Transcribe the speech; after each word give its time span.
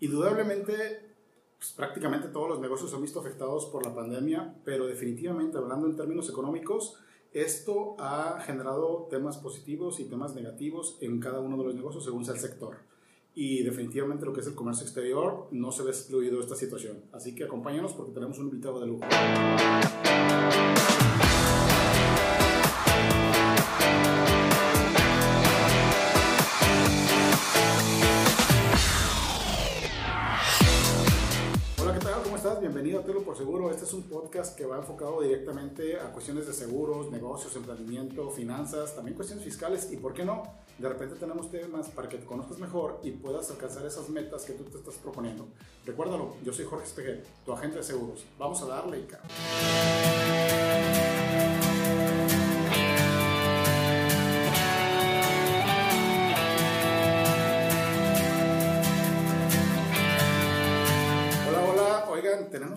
Indudablemente, 0.00 1.14
pues, 1.58 1.72
prácticamente 1.72 2.28
todos 2.28 2.48
los 2.48 2.60
negocios 2.60 2.90
se 2.90 2.96
han 2.96 3.02
visto 3.02 3.20
afectados 3.20 3.66
por 3.66 3.84
la 3.86 3.94
pandemia, 3.94 4.56
pero 4.64 4.86
definitivamente, 4.86 5.56
hablando 5.58 5.86
en 5.86 5.96
términos 5.96 6.28
económicos, 6.28 6.98
esto 7.32 7.96
ha 7.98 8.40
generado 8.40 9.08
temas 9.10 9.38
positivos 9.38 9.98
y 9.98 10.04
temas 10.04 10.34
negativos 10.34 10.98
en 11.00 11.20
cada 11.20 11.40
uno 11.40 11.56
de 11.56 11.64
los 11.64 11.74
negocios 11.74 12.04
según 12.04 12.24
sea 12.24 12.34
el 12.34 12.40
sector. 12.40 12.76
Y 13.34 13.64
definitivamente 13.64 14.24
lo 14.24 14.32
que 14.32 14.40
es 14.40 14.46
el 14.46 14.54
comercio 14.54 14.84
exterior 14.84 15.48
no 15.50 15.72
se 15.72 15.82
ve 15.82 15.90
excluido 15.90 16.36
de 16.36 16.42
esta 16.42 16.54
situación. 16.54 17.02
Así 17.12 17.34
que 17.34 17.44
acompáñanos 17.44 17.92
porque 17.94 18.12
tenemos 18.12 18.38
un 18.38 18.44
invitado 18.44 18.78
de 18.78 18.86
lujo. 18.86 19.02
Bienvenido 32.84 33.00
a 33.00 33.06
Telo 33.06 33.24
por 33.24 33.34
Seguro. 33.34 33.70
Este 33.70 33.84
es 33.84 33.94
un 33.94 34.02
podcast 34.02 34.54
que 34.58 34.66
va 34.66 34.76
enfocado 34.76 35.22
directamente 35.22 35.98
a 35.98 36.12
cuestiones 36.12 36.46
de 36.46 36.52
seguros, 36.52 37.10
negocios, 37.10 37.56
emprendimiento, 37.56 38.28
finanzas, 38.28 38.94
también 38.94 39.16
cuestiones 39.16 39.42
fiscales 39.42 39.90
y, 39.90 39.96
¿por 39.96 40.12
qué 40.12 40.22
no? 40.22 40.42
De 40.78 40.86
repente 40.86 41.14
tenemos 41.14 41.50
temas 41.50 41.88
para 41.88 42.10
que 42.10 42.18
te 42.18 42.26
conozcas 42.26 42.58
mejor 42.58 43.00
y 43.02 43.12
puedas 43.12 43.50
alcanzar 43.50 43.86
esas 43.86 44.10
metas 44.10 44.44
que 44.44 44.52
tú 44.52 44.64
te 44.64 44.76
estás 44.76 44.96
proponiendo. 44.96 45.46
Recuérdalo, 45.86 46.34
yo 46.44 46.52
soy 46.52 46.66
Jorge 46.66 46.84
Espeje, 46.84 47.22
tu 47.46 47.54
agente 47.54 47.78
de 47.78 47.84
seguros. 47.84 48.26
Vamos 48.38 48.60
a 48.60 48.66
darle, 48.66 48.98
y 48.98 49.04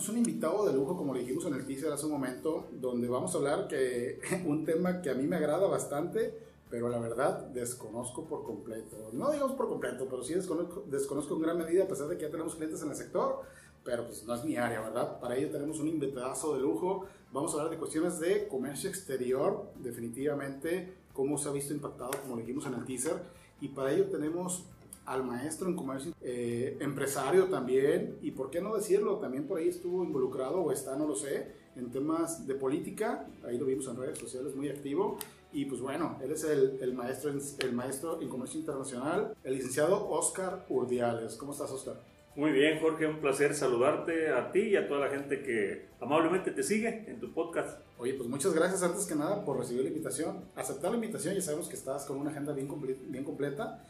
un 0.10 0.18
invitado 0.18 0.66
de 0.66 0.74
lujo, 0.74 0.96
como 0.98 1.14
le 1.14 1.22
dijimos 1.22 1.46
en 1.46 1.54
el 1.54 1.66
teaser 1.66 1.92
hace 1.92 2.06
un 2.06 2.12
momento, 2.12 2.68
donde 2.72 3.08
vamos 3.08 3.34
a 3.34 3.38
hablar 3.38 3.68
que 3.68 4.20
un 4.46 4.66
tema 4.66 5.02
que 5.02 5.10
a 5.10 5.14
mí 5.14 5.24
me 5.24 5.36
agrada 5.36 5.68
bastante, 5.68 6.34
pero 6.70 6.90
la 6.90 7.00
verdad 7.00 7.46
desconozco 7.48 8.26
por 8.26 8.44
completo. 8.44 9.10
No 9.14 9.32
digamos 9.32 9.54
por 9.54 9.70
completo, 9.70 10.08
pero 10.10 10.24
sí 10.24 10.34
desconozco, 10.34 10.84
desconozco 10.88 11.36
en 11.36 11.42
gran 11.42 11.58
medida, 11.58 11.84
a 11.84 11.88
pesar 11.88 12.08
de 12.08 12.18
que 12.18 12.24
ya 12.24 12.32
tenemos 12.32 12.56
clientes 12.56 12.82
en 12.82 12.90
el 12.90 12.96
sector, 12.96 13.42
pero 13.84 14.06
pues 14.06 14.26
no 14.26 14.36
es 14.36 14.44
mi 14.44 14.58
área, 14.58 14.82
¿verdad? 14.82 15.20
Para 15.20 15.38
ello 15.38 15.50
tenemos 15.50 15.80
un 15.80 15.88
invitado 15.88 16.56
de 16.56 16.60
lujo. 16.60 17.06
Vamos 17.32 17.52
a 17.54 17.58
hablar 17.58 17.72
de 17.72 17.78
cuestiones 17.78 18.20
de 18.20 18.48
comercio 18.48 18.90
exterior, 18.90 19.72
definitivamente, 19.76 20.94
cómo 21.14 21.38
se 21.38 21.48
ha 21.48 21.52
visto 21.52 21.74
impactado, 21.74 22.12
como 22.22 22.36
le 22.36 22.42
dijimos 22.42 22.66
en 22.66 22.74
el 22.74 22.86
teaser, 22.86 23.16
y 23.62 23.70
para 23.70 23.92
ello 23.94 24.06
tenemos 24.10 24.66
al 25.08 25.24
maestro 25.24 25.70
en 25.70 25.76
comercio, 25.76 26.14
eh, 26.22 26.78
empresario 26.82 27.46
también, 27.46 28.18
y 28.22 28.32
por 28.32 28.52
qué 28.52 28.60
no 28.60 28.76
decirlo, 28.76 29.16
también 29.20 29.48
por 29.48 29.58
ahí 29.58 29.70
estuvo 29.70 30.04
involucrado 30.04 30.62
o 30.62 30.72
está, 30.72 30.98
no 30.98 31.08
lo 31.08 31.16
sé, 31.16 31.48
en 31.78 31.90
temas 31.92 32.46
de 32.46 32.56
política, 32.56 33.26
ahí 33.48 33.58
lo 33.58 33.66
vimos 33.66 33.88
en 33.88 33.96
redes 33.96 34.20
sociales, 34.20 34.54
muy 34.54 34.68
activo, 34.68 35.18
y 35.54 35.64
pues 35.64 35.80
bueno, 35.80 36.18
él 36.22 36.32
es 36.32 36.44
el, 36.44 36.78
el 36.82 36.94
maestro, 36.94 37.32
en, 37.32 37.40
el 37.60 37.72
maestro 37.72 38.22
en 38.22 38.28
comercio 38.28 38.60
internacional, 38.60 39.34
el 39.46 39.54
licenciado 39.56 40.10
Oscar 40.10 40.66
Urdiales. 40.68 41.38
¿Cómo 41.38 41.54
estás, 41.54 41.72
Oscar? 41.72 41.96
Muy 42.36 42.52
bien, 42.52 42.80
Jorge, 42.82 43.08
un 43.08 43.20
placer 43.20 43.56
saludarte 43.56 44.30
a 44.30 44.52
ti 44.52 44.60
y 44.60 44.76
a 44.76 44.90
toda 44.90 45.00
la 45.00 45.10
gente 45.10 45.42
que 45.42 45.88
amablemente 46.02 46.52
te 46.52 46.64
sigue 46.64 47.06
en 47.08 47.22
tu 47.22 47.32
podcast. 47.34 47.80
Oye, 47.98 48.14
pues 48.14 48.28
muchas 48.28 48.54
gracias 48.54 48.84
antes 48.84 49.06
que 49.06 49.16
nada 49.16 49.46
por 49.46 49.58
recibir 49.58 49.84
la 49.84 49.90
invitación. 49.90 50.44
Aceptar 50.56 50.92
la 50.92 50.98
invitación, 50.98 51.34
ya 51.34 51.42
sabemos 51.42 51.70
que 51.70 51.76
estás 51.76 52.06
con 52.06 52.18
una 52.18 52.30
agenda 52.30 52.52
bien, 52.52 52.68
bien 53.10 53.24
completa 53.24 53.84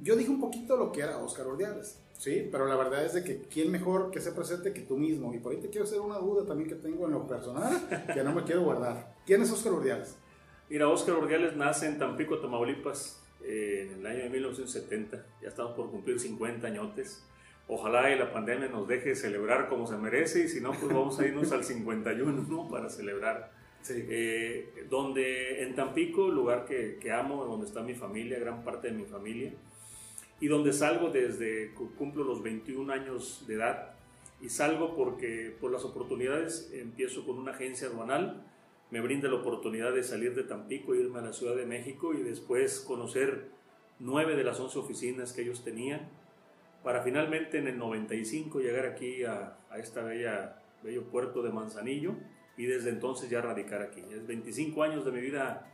yo 0.00 0.16
dije 0.16 0.30
un 0.30 0.40
poquito 0.40 0.76
lo 0.76 0.92
que 0.92 1.00
era 1.02 1.18
Oscar 1.18 1.46
Ordiales, 1.46 2.00
¿sí? 2.18 2.48
Pero 2.50 2.66
la 2.66 2.76
verdad 2.76 3.04
es 3.04 3.14
de 3.14 3.24
que 3.24 3.42
quién 3.42 3.70
mejor 3.70 4.10
que 4.10 4.20
se 4.20 4.32
presente 4.32 4.72
que 4.72 4.82
tú 4.82 4.96
mismo. 4.96 5.32
Y 5.34 5.38
por 5.38 5.52
ahí 5.52 5.60
te 5.60 5.68
quiero 5.68 5.84
hacer 5.84 6.00
una 6.00 6.18
duda 6.18 6.46
también 6.46 6.68
que 6.68 6.76
tengo 6.76 7.06
en 7.06 7.12
lo 7.12 7.26
personal, 7.26 7.88
que 8.14 8.22
no 8.22 8.32
me 8.32 8.42
quiero 8.44 8.62
guardar. 8.62 9.14
¿Quién 9.26 9.42
es 9.42 9.50
Oscar 9.50 9.72
Ordiales? 9.72 10.16
Mira, 10.68 10.88
Oscar 10.88 11.16
Ordiales 11.16 11.56
nace 11.56 11.86
en 11.86 11.98
Tampico, 11.98 12.38
Tamaulipas, 12.38 13.22
en 13.42 13.92
el 14.00 14.06
año 14.06 14.22
de 14.24 14.30
1970. 14.30 15.26
Ya 15.42 15.48
estamos 15.48 15.72
por 15.74 15.90
cumplir 15.90 16.18
50 16.18 16.66
añotes. 16.66 17.24
Ojalá 17.66 18.10
y 18.10 18.18
la 18.18 18.32
pandemia 18.32 18.68
nos 18.68 18.86
deje 18.88 19.14
celebrar 19.14 19.68
como 19.68 19.86
se 19.86 19.96
merece 19.96 20.44
y 20.44 20.48
si 20.48 20.60
no, 20.60 20.72
pues 20.72 20.92
vamos 20.92 21.18
a 21.18 21.26
irnos 21.26 21.50
al 21.52 21.64
51 21.64 22.46
¿no? 22.48 22.68
para 22.68 22.90
celebrar. 22.90 23.52
Sí. 23.80 24.04
Eh, 24.08 24.86
donde 24.88 25.62
en 25.62 25.74
Tampico, 25.74 26.28
lugar 26.28 26.64
que, 26.64 26.98
que 27.00 27.12
amo, 27.12 27.44
donde 27.44 27.66
está 27.66 27.82
mi 27.82 27.94
familia, 27.94 28.38
gran 28.38 28.64
parte 28.64 28.88
de 28.88 28.94
mi 28.94 29.04
familia, 29.04 29.52
y 30.40 30.48
donde 30.48 30.72
salgo 30.72 31.10
desde 31.10 31.72
cumplo 31.96 32.24
los 32.24 32.42
21 32.42 32.92
años 32.92 33.44
de 33.46 33.54
edad 33.54 33.94
y 34.40 34.48
salgo 34.48 34.94
porque 34.94 35.56
por 35.60 35.70
las 35.70 35.84
oportunidades 35.84 36.70
empiezo 36.74 37.24
con 37.24 37.38
una 37.38 37.52
agencia 37.52 37.88
aduanal, 37.88 38.42
me 38.90 39.00
brinda 39.00 39.28
la 39.28 39.36
oportunidad 39.36 39.92
de 39.92 40.02
salir 40.02 40.34
de 40.34 40.44
Tampico, 40.44 40.94
irme 40.94 41.20
a 41.20 41.22
la 41.22 41.32
Ciudad 41.32 41.56
de 41.56 41.66
México 41.66 42.12
y 42.12 42.22
después 42.22 42.80
conocer 42.80 43.48
nueve 43.98 44.36
de 44.36 44.44
las 44.44 44.60
once 44.60 44.78
oficinas 44.78 45.32
que 45.32 45.42
ellos 45.42 45.64
tenían 45.64 46.08
para 46.82 47.02
finalmente 47.02 47.58
en 47.58 47.66
el 47.66 47.78
95 47.78 48.60
llegar 48.60 48.86
aquí 48.86 49.24
a, 49.24 49.56
a 49.70 49.78
esta 49.78 50.02
bella, 50.02 50.60
bello 50.82 51.04
puerto 51.04 51.42
de 51.42 51.50
Manzanillo 51.50 52.14
y 52.58 52.66
desde 52.66 52.90
entonces 52.90 53.30
ya 53.30 53.40
radicar 53.40 53.80
aquí. 53.80 54.02
Es 54.12 54.26
25 54.26 54.82
años 54.82 55.04
de 55.04 55.12
mi 55.12 55.20
vida 55.20 55.72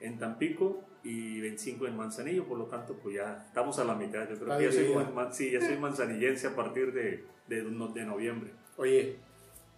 en 0.00 0.18
Tampico 0.18 0.84
y 1.06 1.40
25 1.40 1.86
en 1.86 1.96
Manzanillo, 1.96 2.44
por 2.48 2.58
lo 2.58 2.64
tanto, 2.64 2.94
pues 3.00 3.14
ya 3.14 3.44
estamos 3.46 3.78
a 3.78 3.84
la 3.84 3.94
mitad. 3.94 4.28
Yo 4.28 4.36
creo 4.36 4.58
que 4.58 4.64
ya 4.64 4.72
soy, 4.72 4.88
sí, 5.30 5.52
ya 5.52 5.60
soy 5.60 5.78
manzanillense 5.78 6.48
a 6.48 6.56
partir 6.56 6.92
de, 6.92 7.24
de, 7.46 7.62
de, 7.62 8.04
noviembre. 8.04 8.50
Oye, 8.76 9.14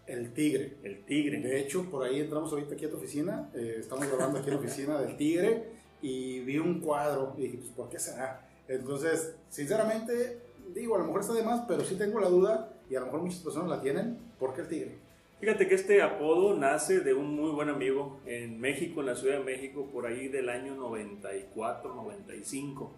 el 0.06 0.32
Tigre. 0.32 0.78
El 0.82 1.04
Tigre. 1.04 1.40
De 1.40 1.60
hecho, 1.60 1.84
por 1.90 2.02
ahí 2.02 2.20
entramos 2.20 2.50
ahorita 2.50 2.74
aquí 2.74 2.86
a 2.86 2.90
tu 2.90 2.96
oficina, 2.96 3.50
eh, 3.54 3.76
estamos 3.80 4.06
grabando 4.08 4.38
aquí 4.38 4.48
en 4.48 4.54
la 4.54 4.60
oficina 4.60 4.98
del 5.02 5.18
Tigre 5.18 5.64
y 6.00 6.40
vi 6.40 6.56
un 6.56 6.80
cuadro 6.80 7.34
y 7.36 7.42
dije, 7.42 7.58
pues, 7.58 7.70
¿por 7.72 7.90
qué 7.90 7.98
será? 7.98 8.48
Entonces, 8.66 9.34
sinceramente, 9.50 10.38
digo, 10.74 10.94
a 10.94 10.98
lo 10.98 11.04
mejor 11.04 11.20
está 11.20 11.34
de 11.34 11.42
más, 11.42 11.62
pero 11.68 11.84
sí 11.84 11.96
tengo 11.96 12.20
la 12.20 12.30
duda 12.30 12.72
y 12.88 12.94
a 12.94 13.00
lo 13.00 13.06
mejor 13.06 13.20
muchas 13.20 13.40
personas 13.40 13.68
la 13.68 13.82
tienen, 13.82 14.16
¿por 14.38 14.54
qué 14.54 14.62
el 14.62 14.68
Tigre? 14.68 15.07
Fíjate 15.40 15.68
que 15.68 15.76
este 15.76 16.02
apodo 16.02 16.56
nace 16.56 16.98
de 16.98 17.14
un 17.14 17.36
muy 17.36 17.52
buen 17.52 17.68
amigo 17.68 18.18
en 18.26 18.60
México, 18.60 19.00
en 19.00 19.06
la 19.06 19.14
Ciudad 19.14 19.38
de 19.38 19.44
México, 19.44 19.88
por 19.92 20.04
ahí 20.04 20.26
del 20.26 20.48
año 20.48 20.74
94, 20.74 21.94
95. 21.94 22.92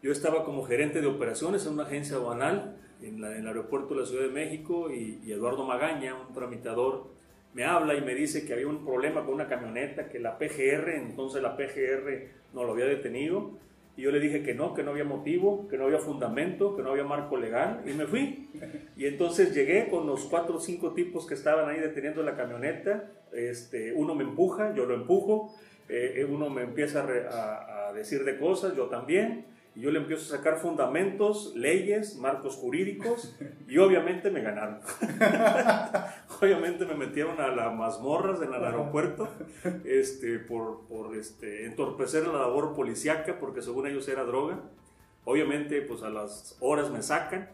Yo 0.00 0.12
estaba 0.12 0.44
como 0.44 0.62
gerente 0.62 1.00
de 1.00 1.08
operaciones 1.08 1.66
en 1.66 1.72
una 1.72 1.84
agencia 1.84 2.18
aduanal 2.18 2.76
en, 3.02 3.24
el 3.24 3.46
aeropuerto 3.48 3.94
de 3.94 4.00
la 4.02 4.06
Ciudad 4.06 4.22
de 4.22 4.30
México 4.30 4.92
y, 4.92 5.18
y, 5.24 5.32
Eduardo 5.32 5.64
Magaña, 5.64 6.14
un 6.14 6.32
tramitador, 6.32 7.08
me 7.52 7.64
habla 7.64 7.96
y 7.96 8.00
me 8.00 8.14
dice 8.14 8.46
que 8.46 8.52
había 8.52 8.68
un 8.68 8.84
problema 8.84 9.24
con 9.24 9.34
una 9.34 9.48
camioneta, 9.48 10.08
que 10.08 10.20
la 10.20 10.38
PGR, 10.38 10.90
entonces 10.90 11.42
la 11.42 11.56
PGR 11.56 12.28
no 12.52 12.62
lo 12.62 12.72
había 12.72 12.86
detenido 12.86 13.58
y 13.96 14.02
yo 14.02 14.10
le 14.10 14.20
dije 14.20 14.42
que 14.42 14.54
no, 14.54 14.74
que 14.74 14.82
no 14.82 14.90
había 14.90 15.04
motivo, 15.04 15.68
que 15.68 15.78
no 15.78 15.84
había 15.84 15.98
fundamento, 15.98 16.76
que 16.76 16.82
no 16.82 16.90
había 16.90 17.04
marco 17.04 17.36
legal 17.36 17.82
y 17.86 17.92
me 17.92 18.06
fui. 18.06 18.48
Y 18.96 19.06
entonces 19.06 19.54
llegué 19.54 19.88
con 19.88 20.06
los 20.06 20.24
cuatro 20.24 20.56
o 20.56 20.60
cinco 20.60 20.92
tipos 20.92 21.26
que 21.26 21.34
estaban 21.34 21.68
ahí 21.68 21.80
deteniendo 21.80 22.22
la 22.22 22.36
camioneta. 22.36 23.10
Este, 23.32 23.92
uno 23.92 24.14
me 24.14 24.24
empuja, 24.24 24.74
yo 24.74 24.86
lo 24.86 24.94
empujo. 24.94 25.54
Eh, 25.88 26.26
uno 26.28 26.48
me 26.48 26.62
empieza 26.62 27.00
a, 27.00 27.88
a, 27.88 27.92
decir 27.92 28.24
de 28.24 28.38
cosas, 28.38 28.74
yo 28.76 28.86
también. 28.86 29.46
Y 29.76 29.80
yo 29.80 29.90
le 29.90 29.98
empiezo 29.98 30.32
a 30.32 30.38
sacar 30.38 30.58
fundamentos, 30.58 31.52
leyes, 31.56 32.16
marcos 32.16 32.54
jurídicos 32.54 33.36
y 33.66 33.78
obviamente 33.78 34.30
me 34.30 34.40
ganaron. 34.40 34.78
obviamente 36.40 36.84
me 36.84 36.94
metieron 36.94 37.40
a 37.40 37.48
las 37.48 37.74
mazmorras 37.74 38.40
en 38.40 38.54
el 38.54 38.64
aeropuerto 38.64 39.28
este, 39.84 40.38
por, 40.38 40.86
por 40.86 41.16
este, 41.16 41.66
entorpecer 41.66 42.24
la 42.28 42.38
labor 42.38 42.72
policíaca 42.76 43.40
porque 43.40 43.62
según 43.62 43.88
ellos 43.88 44.06
era 44.08 44.22
droga. 44.22 44.60
Obviamente 45.24 45.82
pues 45.82 46.04
a 46.04 46.10
las 46.10 46.56
horas 46.60 46.90
me 46.90 47.02
sacan. 47.02 47.50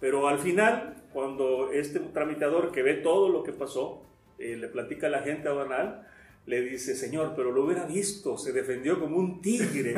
Pero 0.00 0.28
al 0.28 0.38
final, 0.38 1.04
cuando 1.12 1.70
este 1.72 2.00
tramitador 2.00 2.72
que 2.72 2.82
ve 2.82 2.94
todo 2.94 3.28
lo 3.28 3.42
que 3.42 3.52
pasó, 3.52 4.02
eh, 4.38 4.56
le 4.56 4.68
platica 4.68 5.06
a 5.06 5.10
la 5.10 5.22
gente 5.22 5.48
aduanal, 5.48 6.06
le 6.46 6.60
dice, 6.60 6.94
Señor, 6.94 7.32
pero 7.34 7.50
lo 7.50 7.64
hubiera 7.64 7.86
visto, 7.86 8.38
se 8.38 8.52
defendió 8.52 9.00
como 9.00 9.16
un 9.16 9.40
tigre. 9.42 9.94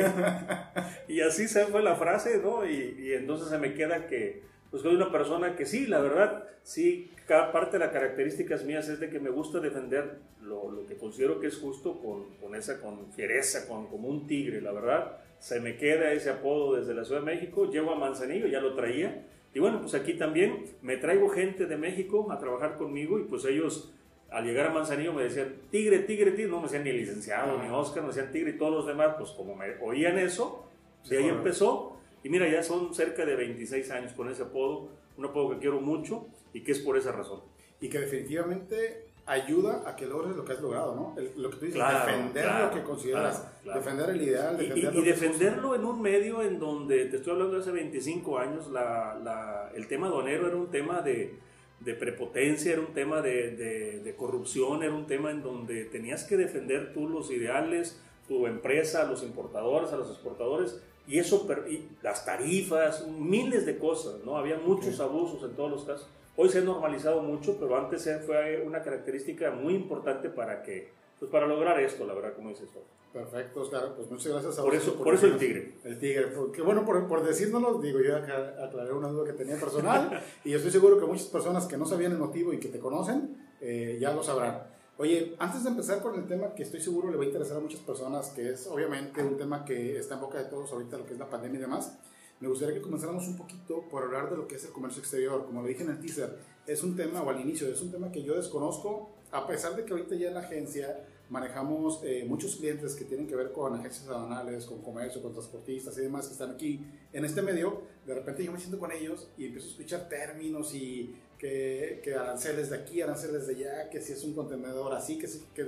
y 1.08 1.20
así 1.20 1.46
se 1.46 1.66
fue 1.66 1.82
la 1.82 1.96
frase, 1.96 2.40
¿no? 2.42 2.68
Y, 2.68 3.12
entonces 3.12 3.48
se 3.48 3.58
me 3.58 3.74
queda 3.74 4.06
que, 4.06 4.42
pues 4.70 4.82
soy 4.82 4.94
una 4.94 5.12
persona 5.12 5.56
que 5.56 5.66
sí, 5.66 5.86
la 5.86 6.00
verdad, 6.00 6.44
sí, 6.62 7.10
cada 7.26 7.52
parte 7.52 7.72
de 7.72 7.84
las 7.84 7.92
características 7.92 8.64
mías 8.64 8.88
es 8.88 8.98
de 8.98 9.10
que 9.10 9.20
me 9.20 9.28
gusta 9.28 9.60
defender 9.60 10.20
lo, 10.40 10.70
lo 10.70 10.86
que 10.86 10.96
considero 10.96 11.38
que 11.38 11.48
es 11.48 11.58
justo 11.58 12.00
con, 12.00 12.34
con, 12.36 12.54
esa, 12.54 12.80
con 12.80 13.12
fiereza, 13.12 13.68
con, 13.68 13.88
como 13.88 14.08
un 14.08 14.26
tigre, 14.26 14.62
la 14.62 14.72
verdad. 14.72 15.18
Se 15.38 15.60
me 15.60 15.76
queda 15.76 16.12
ese 16.12 16.30
apodo 16.30 16.76
desde 16.76 16.94
la 16.94 17.04
Ciudad 17.04 17.20
de 17.20 17.26
México, 17.26 17.70
llego 17.70 17.92
a 17.92 17.96
Manzanillo, 17.96 18.46
ya 18.46 18.60
lo 18.60 18.74
traía. 18.74 19.26
Y 19.54 19.60
bueno, 19.60 19.80
pues 19.80 19.94
aquí 19.94 20.14
también 20.14 20.64
me 20.82 20.96
traigo 20.96 21.28
gente 21.28 21.66
de 21.66 21.76
México 21.76 22.30
a 22.30 22.38
trabajar 22.38 22.76
conmigo 22.76 23.18
y 23.18 23.24
pues 23.24 23.44
ellos 23.44 23.92
al 24.30 24.44
llegar 24.44 24.66
a 24.66 24.70
Manzanillo 24.70 25.12
me 25.12 25.22
decían, 25.22 25.54
tigre, 25.70 26.00
tigre, 26.00 26.32
tigre, 26.32 26.50
no 26.50 26.58
me 26.58 26.64
decían 26.64 26.84
ni 26.84 26.92
licenciado, 26.92 27.62
ni 27.62 27.68
Oscar, 27.70 28.02
me 28.02 28.08
decían 28.08 28.30
tigre 28.30 28.50
y 28.50 28.58
todos 28.58 28.72
los 28.72 28.86
demás, 28.86 29.14
pues 29.16 29.30
como 29.30 29.54
me 29.54 29.76
oían 29.80 30.18
eso, 30.18 30.68
de 31.08 31.18
ahí 31.18 31.28
empezó. 31.28 31.96
Y 32.22 32.28
mira, 32.28 32.48
ya 32.48 32.62
son 32.62 32.94
cerca 32.94 33.24
de 33.24 33.36
26 33.36 33.90
años 33.90 34.12
con 34.12 34.28
ese 34.28 34.42
apodo, 34.42 34.90
un 35.16 35.24
apodo 35.24 35.50
que 35.50 35.58
quiero 35.58 35.80
mucho 35.80 36.26
y 36.52 36.62
que 36.62 36.72
es 36.72 36.78
por 36.80 36.98
esa 36.98 37.12
razón. 37.12 37.40
Y 37.80 37.88
que 37.88 37.98
definitivamente 37.98 39.07
ayuda 39.28 39.82
a 39.86 39.94
que 39.94 40.06
logres 40.06 40.34
lo 40.34 40.44
que 40.44 40.54
has 40.54 40.60
logrado, 40.60 40.94
¿no? 40.94 41.14
lo 41.36 41.50
que 41.50 41.56
tú 41.56 41.66
dices, 41.66 41.82
defender 41.86 42.46
lo 42.46 42.70
que 42.70 42.82
consideras, 42.82 43.46
defender 43.62 44.10
el 44.10 44.22
ideal, 44.22 44.56
defender 44.56 44.94
y, 44.94 44.98
y, 44.98 45.02
defenderlo 45.02 45.75
en 45.75 45.84
un 45.84 46.00
medio 46.00 46.42
en 46.42 46.58
donde, 46.58 47.04
te 47.06 47.16
estoy 47.16 47.34
hablando 47.34 47.56
de 47.56 47.60
hace 47.60 47.70
25 47.70 48.38
años, 48.38 48.70
la, 48.70 49.20
la, 49.22 49.70
el 49.75 49.86
tema 49.86 50.08
donero 50.08 50.46
era 50.46 50.56
un 50.56 50.70
tema 50.70 51.02
de, 51.02 51.38
de 51.80 51.94
prepotencia, 51.94 52.72
era 52.72 52.80
un 52.80 52.94
tema 52.94 53.20
de, 53.20 53.54
de, 53.54 54.00
de, 54.00 54.16
corrupción, 54.16 54.82
era 54.82 54.94
un 54.94 55.06
tema 55.06 55.30
en 55.30 55.42
donde 55.42 55.84
tenías 55.84 56.25
que 56.25 56.38
defender 56.38 56.94
tú 56.94 57.06
los 57.06 57.30
ideales, 57.30 58.00
tu 58.26 58.46
empresa, 58.46 59.04
los 59.04 59.22
importadores, 59.22 59.92
a 59.92 59.96
los 59.96 60.08
exportadores, 60.08 60.80
y 61.06 61.19
eso, 61.19 61.46
y 61.69 61.88
las 62.02 62.25
tarifas, 62.25 63.06
miles 63.06 63.66
de 63.66 63.78
cosas, 63.78 64.25
¿no? 64.25 64.36
Había 64.36 64.58
muchos 64.58 65.00
abusos 65.00 65.42
en 65.42 65.54
todos 65.54 65.70
los 65.70 65.84
casos. 65.84 66.08
Hoy 66.40 66.49
se 66.49 66.58
ha 66.58 66.61
normalizado 66.61 67.20
mucho, 67.20 67.56
pero 67.58 67.76
antes 67.76 68.08
fue 68.25 68.62
una 68.64 68.81
característica 68.81 69.50
muy 69.50 69.75
importante 69.75 70.29
para 70.29 70.62
que, 70.62 70.93
pues 71.19 71.29
para 71.32 71.49
lograr 71.49 71.81
esto, 71.81 72.06
la 72.06 72.14
verdad, 72.14 72.32
como 72.37 72.50
dices 72.50 72.70
tú. 72.70 72.79
Perfecto, 73.12 73.62
Oscar. 73.62 73.93
Pues 73.96 74.08
muchas 74.08 74.32
gracias 74.32 74.56
a 74.56 74.62
Por 74.62 74.73
eso, 74.73 74.94
por, 74.94 75.14
eso 75.14 75.26
el 75.26 75.37
tigre. 75.37 75.75
El 75.82 75.99
tigre. 75.99 76.29
Porque, 76.29 76.62
bueno, 76.62 76.85
por, 76.85 77.08
por 77.08 77.26
decírnoslo, 77.26 77.81
digo, 77.81 77.99
yo 78.00 78.14
aclaré 78.14 78.93
una 78.93 79.08
duda 79.08 79.25
que 79.25 79.32
tenía 79.32 79.58
personal 79.58 80.23
y 80.44 80.55
estoy 80.55 80.70
seguro 80.70 81.00
que 81.00 81.06
muchas 81.06 81.26
personas 81.26 81.67
que 81.67 81.76
no 81.76 81.85
sabían 81.85 82.12
el 82.12 82.19
motivo 82.19 82.52
y 82.52 82.61
que 82.61 82.69
te 82.69 82.79
conocen 82.79 83.37
eh, 83.61 83.99
ya 84.00 84.12
lo 84.12 84.23
sabrán. 84.23 84.62
Oye, 84.96 85.35
antes 85.40 85.64
de 85.64 85.70
empezar 85.70 86.00
con 86.00 86.14
el 86.14 86.29
tema 86.29 86.55
que 86.55 86.62
estoy 86.62 86.81
seguro 86.81 87.11
le 87.11 87.17
va 87.17 87.25
a 87.25 87.26
interesar 87.26 87.56
a 87.56 87.61
muchas 87.61 87.81
personas, 87.81 88.29
que 88.29 88.50
es 88.50 88.69
obviamente 88.69 89.25
un 89.25 89.37
tema 89.37 89.64
que 89.64 89.99
está 89.99 90.14
en 90.14 90.20
boca 90.20 90.38
de 90.38 90.44
todos 90.44 90.70
ahorita, 90.70 90.99
lo 90.99 91.05
que 91.05 91.14
es 91.14 91.19
la 91.19 91.29
pandemia 91.29 91.58
y 91.58 91.62
demás, 91.62 91.99
me 92.40 92.49
gustaría 92.49 92.75
que 92.75 92.82
comenzáramos 92.82 93.26
un 93.26 93.37
poquito 93.37 93.82
por 93.90 94.05
hablar 94.05 94.31
de 94.31 94.37
lo 94.37 94.46
que 94.46 94.56
es 94.56 94.64
el 94.64 94.70
comercio 94.70 95.00
exterior. 95.00 95.44
Como 95.44 95.62
lo 95.62 95.69
dije 95.69 95.82
en 95.82 95.90
el 95.90 96.00
teaser, 96.00 96.38
es 96.67 96.82
un 96.82 96.94
tema, 96.96 97.23
o 97.23 97.31
al 97.31 97.40
inicio, 97.40 97.67
es 97.69 97.81
un 97.81 97.90
tema 97.90 98.12
que 98.12 98.23
yo 98.23 98.37
desconozco, 98.37 99.11
a 99.31 99.46
pesar 99.46 99.75
de 99.75 99.85
que 99.85 99.93
ahorita 99.93 100.14
ya 100.14 100.29
en 100.29 100.35
la 100.35 100.40
agencia 100.40 101.05
manejamos 101.31 102.00
eh, 102.05 102.25
muchos 102.26 102.56
clientes 102.56 102.94
que 102.94 103.05
tienen 103.05 103.26
que 103.26 103.37
ver 103.37 103.52
con 103.52 103.75
agencias 103.75 104.08
aduanales, 104.08 104.64
con 104.64 104.81
comercio, 104.82 105.20
con 105.20 105.32
transportistas 105.32 105.96
y 105.99 106.02
demás 106.02 106.26
que 106.26 106.32
están 106.32 106.52
aquí 106.52 106.81
en 107.12 107.25
este 107.25 107.43
medio, 107.43 107.82
de 108.06 108.14
repente 108.14 108.44
yo 108.44 108.52
me 108.52 108.58
siento 108.58 108.79
con 108.79 108.93
ellos 108.93 109.29
y 109.37 109.46
empiezo 109.46 109.67
a 109.67 109.70
escuchar 109.70 110.08
términos 110.08 110.75
y 110.75 111.14
que, 111.38 112.00
que 112.02 112.14
aranceles 112.14 112.70
de 112.70 112.76
aquí, 112.76 113.02
aranceles 113.02 113.46
de 113.46 113.56
allá, 113.56 113.90
que 113.90 114.00
si 114.00 114.12
es 114.12 114.25
un 114.25 114.35
contenedor 114.35 114.94
así, 114.94 115.19
que, 115.19 115.29
que, 115.55 115.67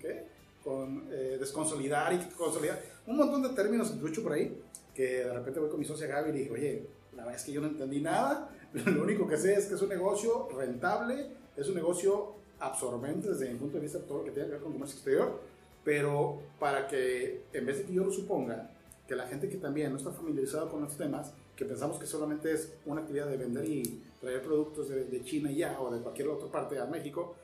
que 0.00 0.24
con 0.64 1.08
eh, 1.10 1.36
desconsolidar 1.38 2.12
y 2.12 2.18
consolidar, 2.34 2.82
un 3.06 3.16
montón 3.16 3.42
de 3.42 3.50
términos 3.50 3.90
que 3.90 3.96
escucho 3.96 4.22
por 4.22 4.32
ahí 4.32 4.60
de 5.02 5.32
repente 5.32 5.60
voy 5.60 5.68
con 5.68 5.78
mi 5.78 5.84
socia 5.84 6.06
Gaby 6.06 6.30
y 6.30 6.32
le 6.32 6.38
dije, 6.40 6.50
oye, 6.50 6.86
la 7.12 7.24
verdad 7.24 7.40
es 7.40 7.44
que 7.44 7.52
yo 7.52 7.60
no 7.60 7.68
entendí 7.68 8.00
nada, 8.00 8.50
lo 8.72 9.02
único 9.02 9.26
que 9.26 9.36
sé 9.36 9.54
es 9.54 9.66
que 9.66 9.74
es 9.74 9.82
un 9.82 9.88
negocio 9.88 10.48
rentable, 10.56 11.30
es 11.56 11.68
un 11.68 11.74
negocio 11.74 12.34
absorbente 12.58 13.28
desde 13.30 13.50
mi 13.50 13.58
punto 13.58 13.76
de 13.76 13.82
vista 13.82 14.00
todo 14.00 14.18
lo 14.18 14.24
que 14.24 14.30
tiene 14.30 14.48
que 14.48 14.54
ver 14.54 14.62
con 14.62 14.72
comercio 14.72 14.96
exterior, 14.96 15.40
pero 15.84 16.40
para 16.58 16.86
que 16.86 17.42
en 17.52 17.66
vez 17.66 17.78
de 17.78 17.84
que 17.84 17.94
yo 17.94 18.04
lo 18.04 18.12
suponga, 18.12 18.70
que 19.08 19.16
la 19.16 19.26
gente 19.26 19.48
que 19.48 19.56
también 19.56 19.90
no 19.90 19.98
está 19.98 20.12
familiarizada 20.12 20.68
con 20.68 20.82
los 20.82 20.96
temas, 20.96 21.32
que 21.56 21.64
pensamos 21.64 21.98
que 21.98 22.06
solamente 22.06 22.52
es 22.52 22.72
una 22.86 23.00
actividad 23.00 23.26
de 23.26 23.36
vender 23.36 23.64
y 23.64 24.02
traer 24.20 24.42
productos 24.42 24.88
de, 24.88 25.24
China 25.24 25.50
ya 25.50 25.80
o 25.80 25.90
de 25.90 26.00
cualquier 26.00 26.28
otra 26.28 26.48
parte 26.48 26.78
a 26.78 26.86
México, 26.86 27.34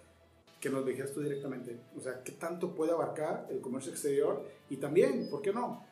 que 0.60 0.70
nos 0.70 0.86
dijeras 0.86 1.12
tú 1.12 1.20
directamente, 1.20 1.76
o 1.96 2.00
sea, 2.00 2.22
qué 2.22 2.32
tanto 2.32 2.74
puede 2.74 2.92
abarcar 2.92 3.46
el 3.50 3.60
comercio 3.60 3.92
exterior 3.92 4.42
y 4.70 4.76
también, 4.76 5.28
¿por 5.30 5.42
qué 5.42 5.52
no? 5.52 5.84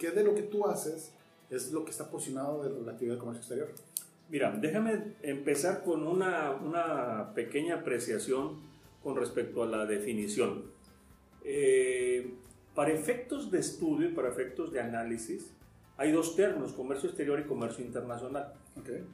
¿Qué 0.00 0.10
de 0.12 0.24
lo 0.24 0.34
que 0.34 0.42
tú 0.42 0.66
haces 0.66 1.12
es 1.50 1.72
lo 1.72 1.84
que 1.84 1.90
está 1.90 2.10
posicionado 2.10 2.64
de 2.64 2.86
la 2.86 2.92
actividad 2.92 3.16
de 3.16 3.20
comercio 3.20 3.40
exterior? 3.40 3.68
Mira, 4.30 4.50
déjame 4.58 5.16
empezar 5.20 5.84
con 5.84 6.06
una, 6.06 6.52
una 6.52 7.34
pequeña 7.34 7.76
apreciación 7.76 8.60
con 9.02 9.14
respecto 9.14 9.62
a 9.62 9.66
la 9.66 9.84
definición. 9.84 10.64
Eh, 11.44 12.32
para 12.74 12.92
efectos 12.92 13.50
de 13.50 13.58
estudio 13.58 14.08
y 14.08 14.12
para 14.12 14.30
efectos 14.30 14.72
de 14.72 14.80
análisis, 14.80 15.52
hay 15.98 16.12
dos 16.12 16.34
términos, 16.34 16.72
comercio 16.72 17.10
exterior 17.10 17.38
y 17.38 17.44
comercio 17.44 17.84
internacional. 17.84 18.54
Okay. 18.80 19.04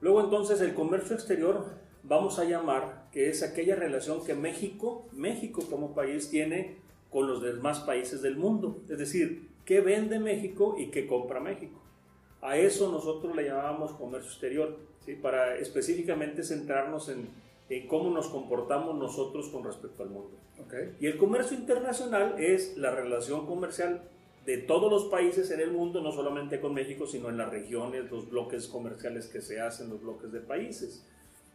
Luego 0.00 0.24
entonces 0.24 0.62
el 0.62 0.72
comercio 0.72 1.14
exterior 1.14 1.66
vamos 2.04 2.38
a 2.38 2.44
llamar 2.44 3.10
que 3.12 3.28
es 3.28 3.42
aquella 3.42 3.76
relación 3.76 4.24
que 4.24 4.34
México, 4.34 5.06
México 5.12 5.62
como 5.68 5.94
país 5.94 6.30
tiene 6.30 6.78
con 7.10 7.26
los 7.26 7.42
demás 7.42 7.80
países 7.80 8.22
del 8.22 8.36
mundo. 8.36 8.82
Es 8.88 8.96
decir, 8.96 9.49
qué 9.70 9.80
vende 9.80 10.18
México 10.18 10.74
y 10.76 10.86
qué 10.86 11.06
compra 11.06 11.38
México. 11.38 11.80
A 12.42 12.56
eso 12.56 12.90
nosotros 12.90 13.36
le 13.36 13.44
llamábamos 13.44 13.92
comercio 13.92 14.28
exterior, 14.28 14.76
¿sí? 15.06 15.14
para 15.14 15.58
específicamente 15.58 16.42
centrarnos 16.42 17.08
en, 17.08 17.28
en, 17.68 17.86
cómo 17.86 18.10
nos 18.10 18.26
comportamos 18.26 18.98
nosotros 18.98 19.48
con 19.48 19.62
respecto 19.62 20.02
al 20.02 20.10
mundo. 20.10 20.36
Okay. 20.66 20.96
Y 20.98 21.06
el 21.06 21.16
comercio 21.18 21.56
internacional 21.56 22.34
es 22.40 22.76
la 22.78 22.90
relación 22.90 23.46
comercial 23.46 24.02
de 24.44 24.58
todos 24.58 24.90
los 24.90 25.04
países 25.04 25.52
en 25.52 25.60
el 25.60 25.70
mundo, 25.70 26.00
no 26.00 26.10
solamente 26.10 26.58
con 26.58 26.74
México, 26.74 27.06
sino 27.06 27.28
en 27.28 27.36
las 27.36 27.50
regiones, 27.50 28.10
los 28.10 28.28
bloques 28.28 28.66
comerciales 28.66 29.28
que 29.28 29.40
se 29.40 29.60
hacen, 29.60 29.88
los 29.88 30.02
bloques 30.02 30.32
de 30.32 30.40
países. 30.40 31.06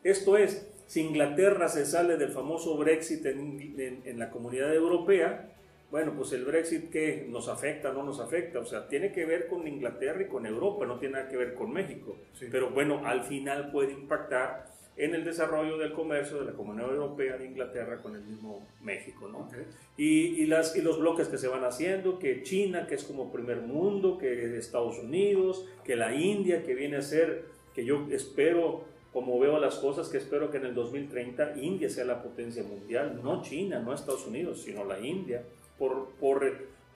Esto 0.05 0.37
es, 0.37 0.65
si 0.87 1.01
Inglaterra 1.01 1.67
se 1.67 1.85
sale 1.85 2.15
del 2.15 2.31
famoso 2.31 2.77
Brexit 2.77 3.25
en, 3.25 3.75
en, 3.77 4.03
en 4.05 4.19
la 4.19 4.31
comunidad 4.31 4.73
europea, 4.73 5.51
bueno, 5.95 6.11
pues 6.13 6.33
el 6.33 6.43
Brexit 6.43 6.89
que 6.89 7.25
nos 7.29 7.47
afecta, 7.47 7.93
no 7.93 8.03
nos 8.03 8.19
afecta, 8.19 8.59
o 8.59 8.65
sea, 8.65 8.89
tiene 8.89 9.13
que 9.13 9.23
ver 9.23 9.47
con 9.47 9.65
Inglaterra 9.65 10.23
y 10.23 10.27
con 10.27 10.45
Europa, 10.45 10.85
no 10.85 10.99
tiene 10.99 11.13
nada 11.13 11.29
que 11.29 11.37
ver 11.37 11.53
con 11.53 11.71
México. 11.71 12.17
Pero 12.51 12.69
bueno, 12.71 13.03
al 13.05 13.23
final 13.23 13.71
puede 13.71 13.93
impactar 13.93 14.65
en 14.97 15.15
el 15.15 15.23
desarrollo 15.23 15.77
del 15.77 15.93
comercio 15.93 16.39
de 16.39 16.47
la 16.47 16.51
Comunidad 16.51 16.93
Europea 16.93 17.37
de 17.37 17.45
Inglaterra 17.45 18.01
con 18.01 18.13
el 18.13 18.23
mismo 18.23 18.67
México, 18.81 19.29
¿no? 19.29 19.47
Y, 19.95 20.41
y, 20.41 20.47
las, 20.47 20.75
y 20.75 20.81
los 20.81 20.99
bloques 20.99 21.29
que 21.29 21.37
se 21.37 21.47
van 21.47 21.63
haciendo, 21.63 22.19
que 22.19 22.43
China, 22.43 22.87
que 22.87 22.95
es 22.95 23.05
como 23.05 23.31
primer 23.31 23.61
mundo, 23.61 24.17
que 24.17 24.57
Estados 24.57 24.99
Unidos, 24.99 25.65
que 25.85 25.95
la 25.95 26.13
India, 26.13 26.63
que 26.63 26.75
viene 26.75 26.97
a 26.97 27.01
ser, 27.01 27.45
que 27.73 27.85
yo 27.85 28.05
espero, 28.11 28.83
como 29.13 29.39
veo 29.39 29.61
las 29.61 29.75
cosas, 29.75 30.09
que 30.09 30.17
espero 30.17 30.51
que 30.51 30.57
en 30.57 30.65
el 30.65 30.75
2030 30.75 31.53
India 31.55 31.89
sea 31.89 32.03
la 32.03 32.21
potencia 32.21 32.63
mundial, 32.63 33.21
no 33.23 33.41
China, 33.41 33.79
no 33.79 33.93
Estados 33.93 34.27
Unidos, 34.27 34.61
sino 34.61 34.83
la 34.83 34.99
India 34.99 35.41
por, 35.77 36.09
por, 36.19 36.45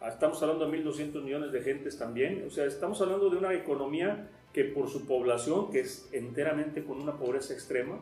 estamos 0.07 0.41
hablando 0.41 0.69
de 0.69 0.83
1.200 0.83 1.21
millones 1.21 1.51
de 1.51 1.61
gentes 1.61 1.97
también, 1.97 2.45
o 2.47 2.49
sea, 2.49 2.65
estamos 2.65 3.01
hablando 3.01 3.29
de 3.29 3.37
una 3.37 3.53
economía 3.53 4.29
que 4.53 4.65
por 4.65 4.89
su 4.89 5.05
población, 5.05 5.69
que 5.71 5.81
es 5.81 6.09
enteramente 6.11 6.83
con 6.83 6.99
una 6.99 7.17
pobreza 7.17 7.53
extrema, 7.53 7.99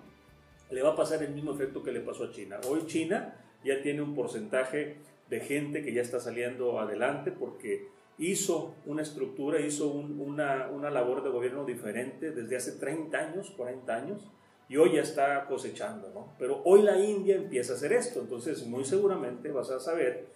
le 0.69 0.81
va 0.81 0.91
a 0.91 0.95
pasar 0.95 1.23
el 1.23 1.33
mismo 1.33 1.53
efecto 1.53 1.83
que 1.83 1.91
le 1.91 2.01
pasó 2.01 2.25
a 2.25 2.31
China. 2.31 2.59
Hoy 2.69 2.85
China 2.87 3.35
ya 3.63 3.81
tiene 3.81 4.01
un 4.01 4.15
porcentaje 4.15 4.97
de 5.29 5.39
gente 5.39 5.81
que 5.81 5.93
ya 5.93 6.01
está 6.01 6.19
saliendo 6.19 6.79
adelante 6.79 7.31
porque 7.31 7.87
hizo 8.17 8.75
una 8.85 9.01
estructura, 9.01 9.59
hizo 9.59 9.89
una, 9.89 10.69
una, 10.69 10.89
labor 10.89 11.23
de 11.23 11.29
gobierno 11.29 11.65
diferente 11.65 12.31
desde 12.31 12.55
hace 12.55 12.71
30 12.73 13.17
años, 13.17 13.51
40 13.55 13.95
años, 13.95 14.27
y 14.69 14.77
hoy 14.77 14.93
ya 14.95 15.01
está 15.01 15.45
cosechando, 15.45 16.09
¿no? 16.13 16.33
Pero 16.39 16.61
hoy 16.65 16.81
la 16.81 16.99
India 16.99 17.35
empieza 17.35 17.73
a 17.73 17.75
hacer 17.75 17.93
esto, 17.93 18.21
entonces 18.21 18.65
muy 18.65 18.83
seguramente 18.83 19.51
vas 19.51 19.69
a 19.69 19.79
saber 19.79 20.27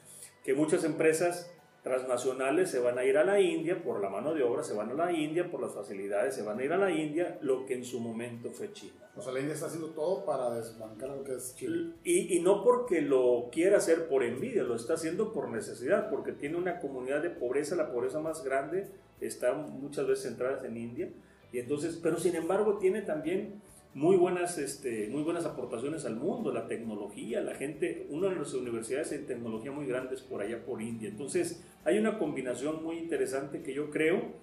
que 0.44 0.54
muchas 0.54 0.84
empresas 0.84 1.52
transnacionales 1.84 2.70
se 2.70 2.80
van 2.80 3.00
a 3.00 3.04
ir 3.04 3.18
a 3.18 3.24
la 3.24 3.42
India 3.42 3.82
por 3.82 4.02
la 4.02 4.10
mano 4.10 4.34
de 4.34 4.44
obra, 4.44 4.64
se 4.64 4.76
van 4.76 4.92
a 4.92 4.94
la 4.94 5.12
India 5.12 5.50
por 5.50 5.62
las 5.62 5.74
facilidades, 5.74 6.36
se 6.36 6.44
van 6.44 6.60
a 6.60 6.64
ir 6.64 6.72
a 6.74 6.78
la 6.78 6.92
India, 6.92 7.40
lo 7.42 7.66
que 7.66 7.74
en 7.74 7.84
su 7.84 8.00
momento 8.00 8.52
fue 8.52 8.72
China. 8.72 9.10
O 9.16 9.22
sea, 9.22 9.34
la 9.34 9.40
India 9.40 9.56
está 9.56 9.66
haciendo 9.66 9.90
todo 9.90 10.24
para 10.24 10.52
desbancar 10.52 11.10
lo 11.10 11.24
que 11.24 11.36
es 11.36 11.56
China. 11.56 11.96
Y, 12.04 12.38
y, 12.38 12.42
no 12.42 12.64
porque 12.64 13.02
lo 13.02 13.50
quiera 13.52 13.78
hacer 13.78 14.08
por 14.08 14.24
envidia, 14.24 14.64
lo 14.64 14.76
está 14.76 14.94
haciendo 14.94 15.34
por 15.34 15.50
necesidad, 15.50 16.10
porque 16.10 16.34
tiene 16.34 16.58
una 16.58 16.80
comunidad 16.80 17.22
de 17.22 17.32
pobreza, 17.32 17.76
la 17.76 17.92
pobreza 17.92 18.20
más 18.20 18.44
grande 18.44 18.88
está 19.20 19.54
muchas 19.54 20.08
veces 20.08 20.26
centrada 20.26 20.66
en 20.66 20.78
India, 20.78 21.10
y 21.52 21.60
entonces, 21.60 22.00
pero 22.02 22.18
sin 22.18 22.36
embargo 22.36 22.78
tiene 22.78 23.02
también 23.02 23.62
muy 23.94 24.16
buenas, 24.16 24.58
este, 24.58 25.08
muy 25.10 25.22
buenas 25.24 25.46
aportaciones 25.46 26.06
al 26.06 26.16
mundo, 26.16 26.54
la 26.54 26.68
tecnología, 26.68 27.42
la 27.42 27.56
gente, 27.56 28.08
una 28.10 28.30
de 28.30 28.36
las 28.36 28.54
universidades 28.54 29.12
en 29.12 29.26
tecnología 29.26 29.72
muy 29.72 29.86
grandes 29.86 30.22
por 30.22 30.42
allá 30.42 30.64
por 30.64 30.82
India. 30.82 31.10
Entonces, 31.10 31.64
hay 31.84 31.98
una 31.98 32.18
combinación 32.18 32.84
muy 32.84 32.98
interesante 32.98 33.62
que 33.62 33.74
yo 33.74 33.90
creo 33.90 34.40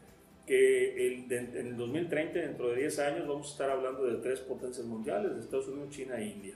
que 0.47 1.07
el, 1.07 1.33
en 1.33 1.67
el 1.67 1.76
2030, 1.76 2.38
dentro 2.38 2.71
de 2.71 2.76
10 2.76 2.99
años, 3.00 3.28
vamos 3.28 3.49
a 3.49 3.52
estar 3.52 3.71
hablando 3.71 4.05
de 4.05 4.17
tres 4.17 4.40
potencias 4.40 4.87
mundiales, 4.87 5.33
Estados 5.38 5.69
Unidos, 5.69 5.90
China 5.90 6.19
e 6.19 6.26
India. 6.26 6.55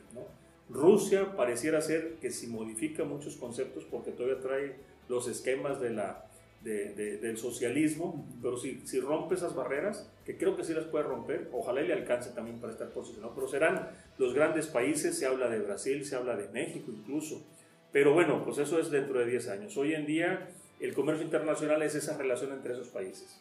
Rusia 0.68 1.36
pareciera 1.36 1.80
ser 1.80 2.14
que 2.14 2.30
si 2.30 2.46
modifica 2.46 3.04
muchos 3.04 3.36
conceptos 3.36 3.84
porque 3.84 4.10
todavía 4.10 4.40
trae 4.40 4.76
los 5.08 5.28
esquemas 5.28 5.80
de 5.80 5.90
la 5.90 6.26
del 6.62 7.36
socialismo, 7.36 8.26
pero 8.40 8.56
si, 8.56 8.80
si 8.86 9.00
rompe 9.00 9.34
esas 9.34 9.54
barreras, 9.54 10.10
que 10.24 10.36
creo 10.36 10.56
que 10.56 10.64
sí 10.64 10.72
las 10.72 10.84
puede 10.84 11.04
romper, 11.04 11.48
ojalá 11.52 11.82
le 11.82 11.92
alcance 11.92 12.30
también 12.30 12.60
para 12.60 12.72
estar 12.72 12.90
posicionado, 12.90 13.34
pero 13.34 13.48
serán 13.48 13.90
los 14.18 14.32
grandes 14.32 14.68
países, 14.68 15.18
se 15.18 15.26
habla 15.26 15.48
de 15.48 15.58
Brasil, 15.58 16.04
se 16.04 16.14
habla 16.14 16.36
de 16.36 16.48
México 16.48 16.92
incluso, 16.92 17.44
pero 17.92 18.14
bueno, 18.14 18.42
pues 18.44 18.58
eso 18.58 18.78
es 18.78 18.90
dentro 18.90 19.18
de 19.18 19.26
10 19.26 19.48
años. 19.48 19.76
Hoy 19.76 19.94
en 19.94 20.06
día 20.06 20.48
el 20.80 20.94
comercio 20.94 21.24
internacional 21.24 21.82
es 21.82 21.94
esa 21.94 22.16
relación 22.16 22.52
entre 22.52 22.72
esos 22.72 22.88
países. 22.88 23.40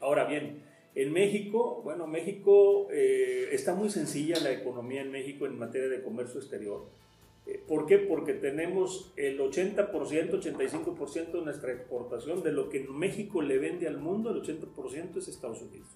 Ahora 0.00 0.24
bien, 0.24 0.62
en 0.94 1.12
México, 1.12 1.80
bueno, 1.84 2.06
México 2.06 2.88
eh, 2.90 3.50
está 3.52 3.74
muy 3.74 3.90
sencilla 3.90 4.40
la 4.40 4.50
economía 4.50 5.02
en 5.02 5.12
México 5.12 5.46
en 5.46 5.58
materia 5.58 5.88
de 5.88 6.02
comercio 6.02 6.40
exterior. 6.40 6.86
Eh, 7.48 7.62
¿Por 7.66 7.86
qué? 7.86 7.96
Porque 7.98 8.34
tenemos 8.34 9.10
el 9.16 9.40
80%, 9.40 9.90
85% 9.90 11.32
de 11.32 11.40
nuestra 11.42 11.72
exportación 11.72 12.42
de 12.42 12.52
lo 12.52 12.68
que 12.68 12.80
México 12.80 13.40
le 13.40 13.58
vende 13.58 13.88
al 13.88 13.96
mundo, 13.96 14.30
el 14.30 14.42
80% 14.42 15.16
es 15.16 15.28
Estados 15.28 15.62
Unidos. 15.62 15.88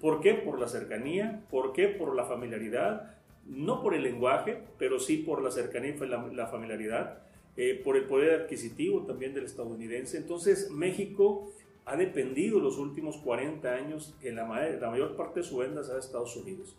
¿Por 0.00 0.20
qué? 0.20 0.34
Por 0.34 0.60
la 0.60 0.68
cercanía, 0.68 1.44
¿por 1.50 1.72
qué? 1.72 1.88
Por 1.88 2.14
la 2.14 2.24
familiaridad, 2.24 3.16
no 3.46 3.82
por 3.82 3.94
el 3.94 4.02
lenguaje, 4.02 4.58
pero 4.78 4.98
sí 4.98 5.16
por 5.16 5.42
la 5.42 5.50
cercanía 5.50 5.96
y 5.96 6.34
la, 6.34 6.46
familiaridad, 6.48 7.22
eh, 7.56 7.80
por 7.82 7.96
el 7.96 8.04
poder 8.04 8.42
adquisitivo 8.42 9.06
también 9.06 9.32
del 9.32 9.46
estadounidense. 9.46 10.18
Entonces, 10.18 10.70
México 10.70 11.50
ha 11.86 11.96
dependido 11.96 12.60
los 12.60 12.76
últimos 12.78 13.16
40 13.18 13.72
años 13.72 14.14
que 14.20 14.30
la, 14.30 14.44
la 14.78 14.90
mayor 14.90 15.16
parte 15.16 15.40
de 15.40 15.46
su 15.46 15.56
venta 15.56 15.80
de 15.82 15.98
Estados 15.98 16.36
Unidos. 16.36 16.76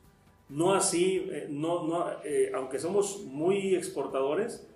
No 0.53 0.73
así, 0.75 1.27
eh, 1.31 1.47
no, 1.49 1.87
no, 1.87 2.05
eh, 2.23 2.51
aunque 2.53 2.79
somos 2.79 3.23
muy 3.25 3.75
exportadores, 3.75 4.67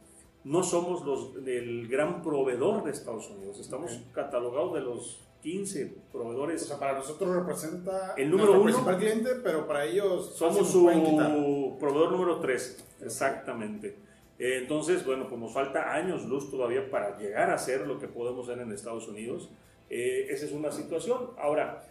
no 0.43 0.63
somos 0.63 1.05
los 1.05 1.46
del 1.46 1.88
gran 1.88 2.24
proveedor 2.24 2.84
de 2.84 2.91
Estados 2.91 3.29
Unidos. 3.29 3.60
Estamos 3.60 4.00
catalogados 4.12 4.74
de 4.74 4.81
los 4.81 5.19
15 5.43 5.93
proveedores. 6.12 6.63
O 6.63 6.65
sea, 6.65 6.79
para 6.79 6.93
nosotros 6.93 7.36
representa 7.36 8.15
el 8.17 8.31
número 8.31 8.53
uno, 8.53 8.63
principal 8.63 8.98
cliente, 8.98 9.29
pero 9.43 9.67
para 9.67 9.86
ellos 9.86 10.34
somos 10.36 10.67
su 10.67 11.77
proveedor 11.79 12.12
número 12.12 12.39
3. 12.39 12.86
Exactamente. 13.03 13.96
Entonces, 14.39 15.05
bueno, 15.05 15.27
pues 15.27 15.39
nos 15.39 15.53
falta 15.53 15.93
años 15.93 16.25
luz 16.25 16.50
todavía 16.50 16.89
para 16.89 17.17
llegar 17.19 17.51
a 17.51 17.57
ser 17.57 17.88
lo 17.88 18.00
que 18.00 18.07
podemos 18.07 18.48
ser 18.48 18.60
en 18.60 18.72
Estados 18.72 19.07
Unidos. 19.07 19.50
Eh, 19.89 20.27
esa 20.29 20.46
es 20.46 20.51
una 20.51 20.72
situación. 20.72 21.31
Ahora, 21.38 21.84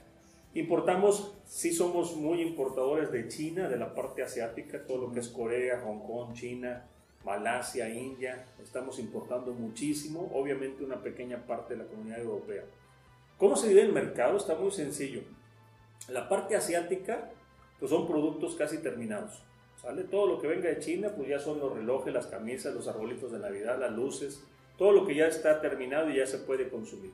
importamos, 0.58 1.34
sí 1.44 1.72
somos 1.72 2.16
muy 2.16 2.40
importadores 2.40 3.12
de 3.12 3.28
China, 3.28 3.68
de 3.68 3.76
la 3.76 3.94
parte 3.94 4.22
asiática, 4.22 4.84
todo 4.86 4.98
lo 4.98 5.12
que 5.12 5.20
es 5.20 5.28
Corea, 5.28 5.82
Hong 5.84 6.00
Kong, 6.00 6.34
China, 6.34 6.86
Malasia, 7.24 7.88
India. 7.88 8.46
Estamos 8.62 8.98
importando 8.98 9.52
muchísimo, 9.52 10.30
obviamente 10.32 10.84
una 10.84 11.02
pequeña 11.02 11.46
parte 11.46 11.74
de 11.74 11.82
la 11.82 11.88
comunidad 11.88 12.20
europea. 12.20 12.62
¿Cómo 13.38 13.56
se 13.56 13.68
divide 13.68 13.86
el 13.86 13.92
mercado? 13.92 14.36
Está 14.36 14.54
muy 14.54 14.70
sencillo. 14.70 15.20
La 16.08 16.28
parte 16.28 16.56
asiática, 16.56 17.30
pues 17.78 17.90
son 17.90 18.06
productos 18.06 18.54
casi 18.54 18.78
terminados. 18.78 19.42
¿Sale? 19.82 20.04
Todo 20.04 20.26
lo 20.26 20.40
que 20.40 20.46
venga 20.46 20.68
de 20.68 20.78
China, 20.78 21.12
pues 21.14 21.28
ya 21.28 21.38
son 21.38 21.60
los 21.60 21.74
relojes, 21.74 22.14
las 22.14 22.28
camisas, 22.28 22.74
los 22.74 22.88
arbolitos 22.88 23.30
de 23.30 23.38
Navidad, 23.38 23.78
las 23.78 23.92
luces, 23.92 24.42
todo 24.78 24.92
lo 24.92 25.06
que 25.06 25.14
ya 25.14 25.26
está 25.26 25.60
terminado 25.60 26.10
y 26.10 26.16
ya 26.16 26.26
se 26.26 26.38
puede 26.38 26.70
consumir. 26.70 27.12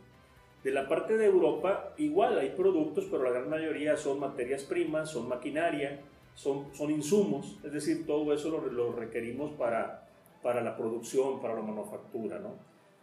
De 0.62 0.70
la 0.70 0.88
parte 0.88 1.16
de 1.16 1.26
Europa, 1.26 1.92
igual 1.96 2.38
hay 2.38 2.50
productos, 2.50 3.06
pero 3.10 3.24
la 3.24 3.30
gran 3.30 3.50
mayoría 3.50 3.96
son 3.96 4.20
materias 4.20 4.62
primas, 4.62 5.10
son 5.10 5.28
maquinaria, 5.28 6.00
son, 6.34 6.72
son 6.74 6.90
insumos, 6.90 7.58
es 7.64 7.72
decir, 7.72 8.06
todo 8.06 8.32
eso 8.32 8.48
lo, 8.48 8.92
requerimos 8.92 9.52
para, 9.52 10.08
para 10.40 10.62
la 10.62 10.76
producción, 10.76 11.40
para 11.40 11.54
la 11.54 11.62
manufactura. 11.62 12.38
¿no? 12.38 12.54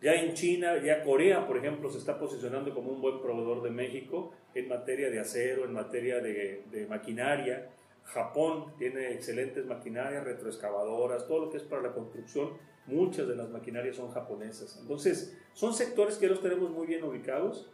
Ya 0.01 0.13
en 0.13 0.33
China, 0.33 0.81
ya 0.81 1.03
Corea, 1.03 1.45
por 1.45 1.57
ejemplo, 1.57 1.89
se 1.89 1.97
está 1.97 2.17
posicionando 2.17 2.73
como 2.73 2.91
un 2.91 3.01
buen 3.01 3.19
proveedor 3.21 3.61
de 3.61 3.71
México 3.71 4.31
en 4.55 4.69
materia 4.69 5.09
de 5.09 5.19
acero, 5.19 5.65
en 5.65 5.73
materia 5.73 6.21
de, 6.21 6.63
de 6.71 6.87
maquinaria. 6.87 7.69
Japón 8.05 8.73
tiene 8.77 9.11
excelentes 9.11 9.65
maquinarias, 9.65 10.23
retroexcavadoras, 10.23 11.27
todo 11.27 11.45
lo 11.45 11.49
que 11.51 11.57
es 11.57 11.63
para 11.63 11.81
la 11.81 11.91
construcción 11.91 12.53
muchas 12.89 13.27
de 13.27 13.36
las 13.36 13.50
maquinarias 13.50 13.96
son 13.96 14.12
japonesas. 14.12 14.77
Entonces, 14.81 15.38
son 15.53 15.74
sectores 15.74 16.17
que 16.17 16.27
los 16.27 16.41
tenemos 16.41 16.72
muy 16.72 16.88
bien 16.88 17.03
ubicados. 17.03 17.69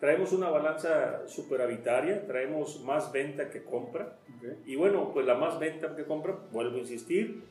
Traemos 0.00 0.32
una 0.32 0.50
balanza 0.50 1.28
superavitaria, 1.28 2.26
traemos 2.26 2.82
más 2.82 3.12
venta 3.12 3.50
que 3.50 3.62
compra. 3.62 4.18
Y 4.66 4.76
bueno, 4.76 5.10
pues 5.12 5.26
la 5.26 5.34
más 5.34 5.58
venta 5.58 5.94
que 5.94 6.04
compra, 6.04 6.38
vuelvo 6.50 6.76
a 6.76 6.80
insistir, 6.80 7.44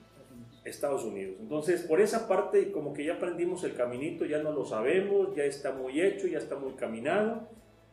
Estados 0.65 1.03
Unidos. 1.03 1.37
Entonces, 1.39 1.81
por 1.83 2.01
esa 2.01 2.27
parte, 2.27 2.71
como 2.71 2.93
que 2.93 3.05
ya 3.05 3.15
aprendimos 3.15 3.63
el 3.63 3.75
caminito, 3.75 4.25
ya 4.25 4.43
no 4.43 4.51
lo 4.51 4.65
sabemos, 4.65 5.35
ya 5.35 5.43
está 5.45 5.71
muy 5.71 6.01
hecho, 6.01 6.27
ya 6.27 6.37
está 6.37 6.57
muy 6.57 6.73
caminado. 6.73 7.47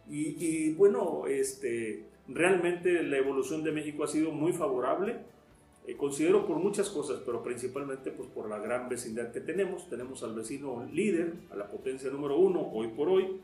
Y, 0.09 0.37
y 0.45 0.75
bueno, 0.75 1.27
este, 1.27 2.07
realmente 2.27 3.03
la 3.03 3.19
evolución 3.19 3.63
de 3.63 3.73
México 3.73 4.05
ha 4.05 4.09
sido 4.09 4.33
muy 4.33 4.53
favorable 4.53 5.17
eh, 5.88 5.97
considero 5.97 6.47
por 6.47 6.59
muchas 6.59 6.90
cosas, 6.90 7.23
pero 7.25 7.42
principalmente 7.42 8.11
pues, 8.11 8.28
por 8.28 8.47
la 8.50 8.59
gran 8.59 8.90
vecindad 8.90 9.33
que 9.33 9.40
tenemos. 9.40 9.88
Tenemos 9.88 10.23
al 10.23 10.35
vecino 10.35 10.87
líder, 10.92 11.33
a 11.50 11.57
la 11.57 11.71
potencia 11.71 12.11
número 12.11 12.37
uno, 12.37 12.61
hoy 12.75 12.88
por 12.88 13.09
hoy, 13.09 13.40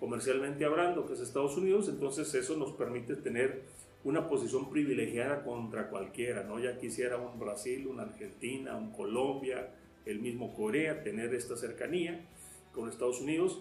comercialmente 0.00 0.64
hablando, 0.64 1.06
que 1.06 1.12
es 1.12 1.20
Estados 1.20 1.56
Unidos. 1.56 1.88
Entonces 1.88 2.34
eso 2.34 2.56
nos 2.56 2.72
permite 2.72 3.14
tener 3.14 3.62
una 4.02 4.26
posición 4.26 4.70
privilegiada 4.70 5.44
contra 5.44 5.88
cualquiera. 5.88 6.42
¿no? 6.42 6.58
Ya 6.58 6.78
quisiera 6.78 7.16
un 7.16 7.38
Brasil, 7.38 7.86
una 7.86 8.02
Argentina, 8.02 8.74
un 8.74 8.90
Colombia, 8.90 9.70
el 10.04 10.18
mismo 10.18 10.52
Corea, 10.52 11.04
tener 11.04 11.32
esta 11.32 11.56
cercanía 11.56 12.26
con 12.74 12.88
Estados 12.88 13.20
Unidos. 13.20 13.60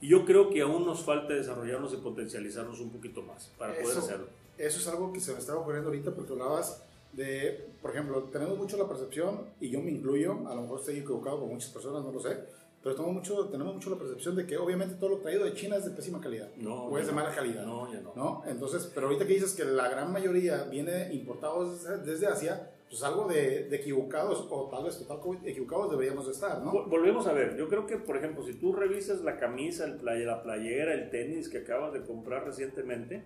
Y 0.00 0.08
yo 0.08 0.24
creo 0.24 0.50
que 0.50 0.62
aún 0.62 0.84
nos 0.84 1.04
falta 1.04 1.32
desarrollarnos 1.34 1.94
y 1.94 1.98
potencializarnos 1.98 2.80
un 2.80 2.90
poquito 2.90 3.22
más 3.22 3.52
para 3.56 3.72
poder 3.80 3.98
hacerlo. 3.98 4.26
Eso 4.58 4.80
es 4.80 4.88
algo 4.88 5.12
que 5.12 5.20
se 5.20 5.32
me 5.32 5.38
estaba 5.38 5.60
ocurriendo 5.60 5.90
ahorita 5.90 6.12
porque 6.12 6.32
hablabas 6.32 6.89
de, 7.12 7.68
por 7.82 7.90
ejemplo, 7.90 8.24
tenemos 8.24 8.56
mucho 8.56 8.76
la 8.76 8.88
percepción, 8.88 9.46
y 9.60 9.70
yo 9.70 9.80
me 9.80 9.90
incluyo, 9.90 10.32
a 10.48 10.54
lo 10.54 10.62
mejor 10.62 10.80
estoy 10.80 10.98
equivocado 10.98 11.40
con 11.40 11.48
muchas 11.48 11.70
personas, 11.70 12.04
no 12.04 12.12
lo 12.12 12.20
sé, 12.20 12.38
pero 12.82 12.94
tenemos 12.94 13.14
mucho, 13.14 13.46
tenemos 13.48 13.74
mucho 13.74 13.90
la 13.90 13.96
percepción 13.96 14.36
de 14.36 14.46
que 14.46 14.56
obviamente 14.56 14.94
todo 14.94 15.10
lo 15.10 15.18
traído 15.18 15.44
de 15.44 15.52
China 15.52 15.76
es 15.76 15.84
de 15.84 15.90
pésima 15.90 16.20
calidad, 16.20 16.48
no, 16.56 16.84
o 16.84 16.98
es 16.98 17.06
de 17.06 17.12
mala 17.12 17.34
calidad. 17.34 17.64
No, 17.66 17.92
ya 17.92 18.00
no. 18.00 18.12
¿no? 18.16 18.42
Entonces, 18.46 18.90
pero 18.94 19.06
ahorita 19.06 19.26
que 19.26 19.34
dices 19.34 19.54
que 19.54 19.64
la 19.64 19.88
gran 19.88 20.10
mayoría 20.12 20.64
viene 20.64 21.12
importado 21.12 21.70
desde 21.70 22.26
Asia, 22.26 22.70
pues 22.88 23.02
algo 23.02 23.28
de, 23.28 23.68
de, 23.68 23.76
equivocados 23.76 24.48
o 24.50 24.68
tal 24.68 24.84
vez 24.84 24.98
total 24.98 25.20
equivocados 25.44 25.90
deberíamos 25.90 26.26
de 26.26 26.32
estar, 26.32 26.60
¿no? 26.62 26.72
Volvemos 26.86 27.26
a 27.26 27.32
ver, 27.32 27.56
yo 27.56 27.68
creo 27.68 27.86
que, 27.86 27.98
por 27.98 28.16
ejemplo, 28.16 28.44
si 28.44 28.54
tú 28.54 28.72
revisas 28.72 29.20
la 29.20 29.36
camisa, 29.38 29.84
el 29.84 29.96
play, 29.96 30.24
la 30.24 30.42
playera, 30.42 30.94
el 30.94 31.10
tenis 31.10 31.48
que 31.48 31.58
acabas 31.58 31.92
de 31.92 32.02
comprar 32.02 32.44
recientemente, 32.44 33.24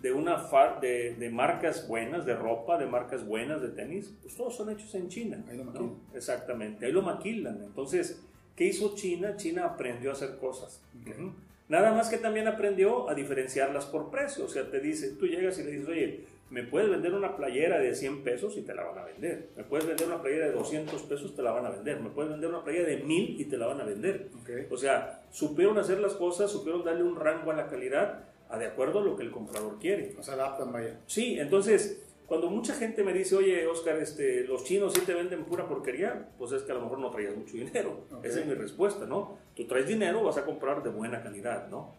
de 0.00 0.12
una 0.12 0.42
de, 0.80 1.14
de, 1.16 1.30
marcas 1.30 1.86
buenas, 1.86 2.24
de 2.24 2.34
ropa, 2.34 2.78
de 2.78 2.86
marcas 2.86 3.26
buenas, 3.26 3.60
de 3.60 3.68
tenis, 3.68 4.14
pues 4.22 4.34
todos 4.34 4.56
son 4.56 4.70
hechos 4.70 4.94
en 4.94 5.08
China. 5.08 5.44
Ahí 5.48 5.58
lo 5.58 5.64
maquilan. 5.64 5.94
Exactamente, 6.14 6.86
ahí 6.86 6.92
lo 6.92 7.02
maquilan. 7.02 7.62
Entonces, 7.62 8.22
¿qué 8.56 8.64
hizo 8.64 8.94
China? 8.94 9.36
China 9.36 9.66
aprendió 9.66 10.10
a 10.10 10.12
hacer 10.14 10.38
cosas. 10.38 10.82
Nada 11.68 11.92
más 11.92 12.08
que 12.08 12.16
también 12.16 12.48
aprendió 12.48 13.08
a 13.10 13.14
diferenciarlas 13.14 13.86
por 13.86 14.10
precio. 14.10 14.46
O 14.46 14.48
sea, 14.48 14.70
te 14.70 14.80
dice, 14.80 15.16
tú 15.16 15.26
llegas 15.26 15.58
y 15.58 15.64
le 15.64 15.70
dices, 15.72 15.88
oye, 15.88 16.24
me 16.48 16.64
puedes 16.64 16.90
vender 16.90 17.14
una 17.14 17.36
playera 17.36 17.78
de 17.78 17.94
100 17.94 18.24
pesos 18.24 18.56
y 18.56 18.62
te 18.62 18.74
la 18.74 18.84
van 18.84 18.98
a 18.98 19.04
vender. 19.04 19.50
Me 19.56 19.64
puedes 19.64 19.86
vender 19.86 20.08
una 20.08 20.20
playera 20.20 20.46
de 20.46 20.52
200 20.52 21.02
pesos, 21.02 21.36
te 21.36 21.42
la 21.42 21.52
van 21.52 21.66
a 21.66 21.70
vender. 21.70 22.00
Me 22.00 22.10
puedes 22.10 22.32
vender 22.32 22.48
una 22.48 22.64
playera 22.64 22.88
de 22.88 22.96
1000 22.96 23.40
y 23.40 23.44
te 23.44 23.56
la 23.58 23.66
van 23.66 23.80
a 23.82 23.84
vender. 23.84 24.30
O 24.70 24.76
sea, 24.78 25.22
supieron 25.30 25.78
hacer 25.78 26.00
las 26.00 26.14
cosas, 26.14 26.50
supieron 26.50 26.84
darle 26.84 27.04
un 27.04 27.16
rango 27.16 27.50
a 27.52 27.54
la 27.54 27.68
calidad 27.68 28.29
a 28.50 28.58
de 28.58 28.66
acuerdo 28.66 29.00
a 29.00 29.02
lo 29.02 29.16
que 29.16 29.22
el 29.22 29.30
comprador 29.30 29.78
quiere. 29.78 30.14
O 30.18 30.22
sea, 30.22 30.34
adaptan, 30.34 30.72
vaya. 30.72 31.00
Sí, 31.06 31.38
entonces, 31.38 32.02
cuando 32.26 32.48
mucha 32.48 32.74
gente 32.74 33.02
me 33.02 33.12
dice, 33.12 33.34
oye, 33.36 33.66
Oscar, 33.66 33.96
este, 33.96 34.44
los 34.44 34.64
chinos 34.64 34.92
sí 34.92 35.00
te 35.00 35.14
venden 35.14 35.44
pura 35.44 35.68
porquería, 35.68 36.28
pues 36.38 36.52
es 36.52 36.62
que 36.62 36.72
a 36.72 36.76
lo 36.76 36.82
mejor 36.82 36.98
no 36.98 37.10
traías 37.10 37.36
mucho 37.36 37.54
dinero. 37.56 38.06
Esa 38.22 38.40
es 38.40 38.46
mi 38.46 38.54
respuesta, 38.54 39.06
¿no? 39.06 39.38
Tú 39.54 39.66
traes 39.66 39.86
dinero, 39.86 40.22
vas 40.22 40.36
a 40.36 40.44
comprar 40.44 40.82
de 40.82 40.90
buena 40.90 41.22
calidad, 41.22 41.68
¿no? 41.68 41.94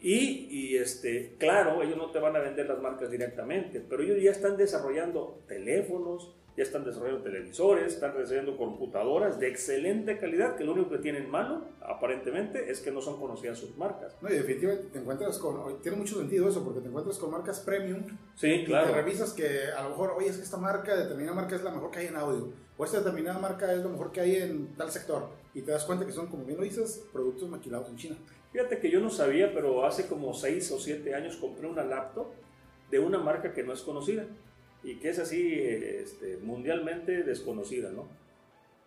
Y, 0.00 0.48
y, 0.50 0.76
este, 0.76 1.34
claro, 1.38 1.82
ellos 1.82 1.96
no 1.96 2.10
te 2.10 2.18
van 2.18 2.36
a 2.36 2.38
vender 2.38 2.66
las 2.66 2.80
marcas 2.80 3.10
directamente, 3.10 3.80
pero 3.80 4.02
ellos 4.02 4.22
ya 4.22 4.30
están 4.32 4.56
desarrollando 4.56 5.42
teléfonos, 5.48 6.34
ya 6.56 6.62
están 6.62 6.84
desarrollando 6.84 7.22
televisores, 7.22 7.94
están 7.94 8.16
desarrollando 8.16 8.56
computadoras 8.56 9.40
de 9.40 9.48
excelente 9.48 10.18
calidad, 10.18 10.56
que 10.56 10.64
lo 10.64 10.72
único 10.72 10.90
que 10.90 10.98
tienen 10.98 11.28
malo, 11.28 11.64
aparentemente, 11.80 12.70
es 12.70 12.80
que 12.80 12.92
no 12.92 13.00
son 13.00 13.18
conocidas 13.18 13.58
sus 13.58 13.76
marcas. 13.76 14.16
No, 14.20 14.28
y 14.28 14.34
definitivamente 14.34 14.88
te 14.92 14.98
encuentras 15.00 15.38
con, 15.38 15.82
tiene 15.82 15.98
mucho 15.98 16.16
sentido 16.16 16.48
eso, 16.48 16.64
porque 16.64 16.80
te 16.80 16.88
encuentras 16.88 17.18
con 17.18 17.32
marcas 17.32 17.60
premium. 17.60 18.04
Sí, 18.36 18.64
claro. 18.64 18.88
Y 18.88 18.92
te 18.92 19.02
revisas 19.02 19.32
que 19.32 19.66
a 19.76 19.82
lo 19.82 19.90
mejor, 19.90 20.12
oye, 20.16 20.28
es 20.28 20.36
que 20.36 20.44
esta 20.44 20.56
marca, 20.56 20.94
determinada 20.94 21.34
marca 21.34 21.56
es 21.56 21.62
la 21.64 21.72
mejor 21.72 21.90
que 21.90 21.98
hay 21.98 22.06
en 22.06 22.16
audio, 22.16 22.52
o 22.76 22.84
esta 22.84 22.98
determinada 22.98 23.38
marca 23.38 23.72
es 23.72 23.80
lo 23.80 23.88
mejor 23.88 24.12
que 24.12 24.20
hay 24.20 24.36
en 24.36 24.74
tal 24.76 24.90
sector, 24.92 25.30
y 25.54 25.62
te 25.62 25.72
das 25.72 25.84
cuenta 25.84 26.06
que 26.06 26.12
son, 26.12 26.28
como 26.28 26.44
bien 26.44 26.58
lo 26.58 26.64
dices, 26.64 27.04
productos 27.12 27.48
maquilados 27.48 27.88
en 27.88 27.96
China. 27.96 28.16
Fíjate 28.52 28.78
que 28.78 28.88
yo 28.88 29.00
no 29.00 29.10
sabía, 29.10 29.52
pero 29.52 29.84
hace 29.84 30.06
como 30.06 30.32
6 30.32 30.70
o 30.70 30.78
7 30.78 31.12
años 31.16 31.36
compré 31.36 31.66
una 31.66 31.82
laptop 31.82 32.28
de 32.88 33.00
una 33.00 33.18
marca 33.18 33.52
que 33.52 33.64
no 33.64 33.72
es 33.72 33.80
conocida 33.80 34.24
y 34.84 34.96
que 34.96 35.08
es 35.08 35.18
así 35.18 35.58
este, 35.58 36.36
mundialmente 36.36 37.22
desconocida, 37.22 37.90
¿no? 37.90 38.06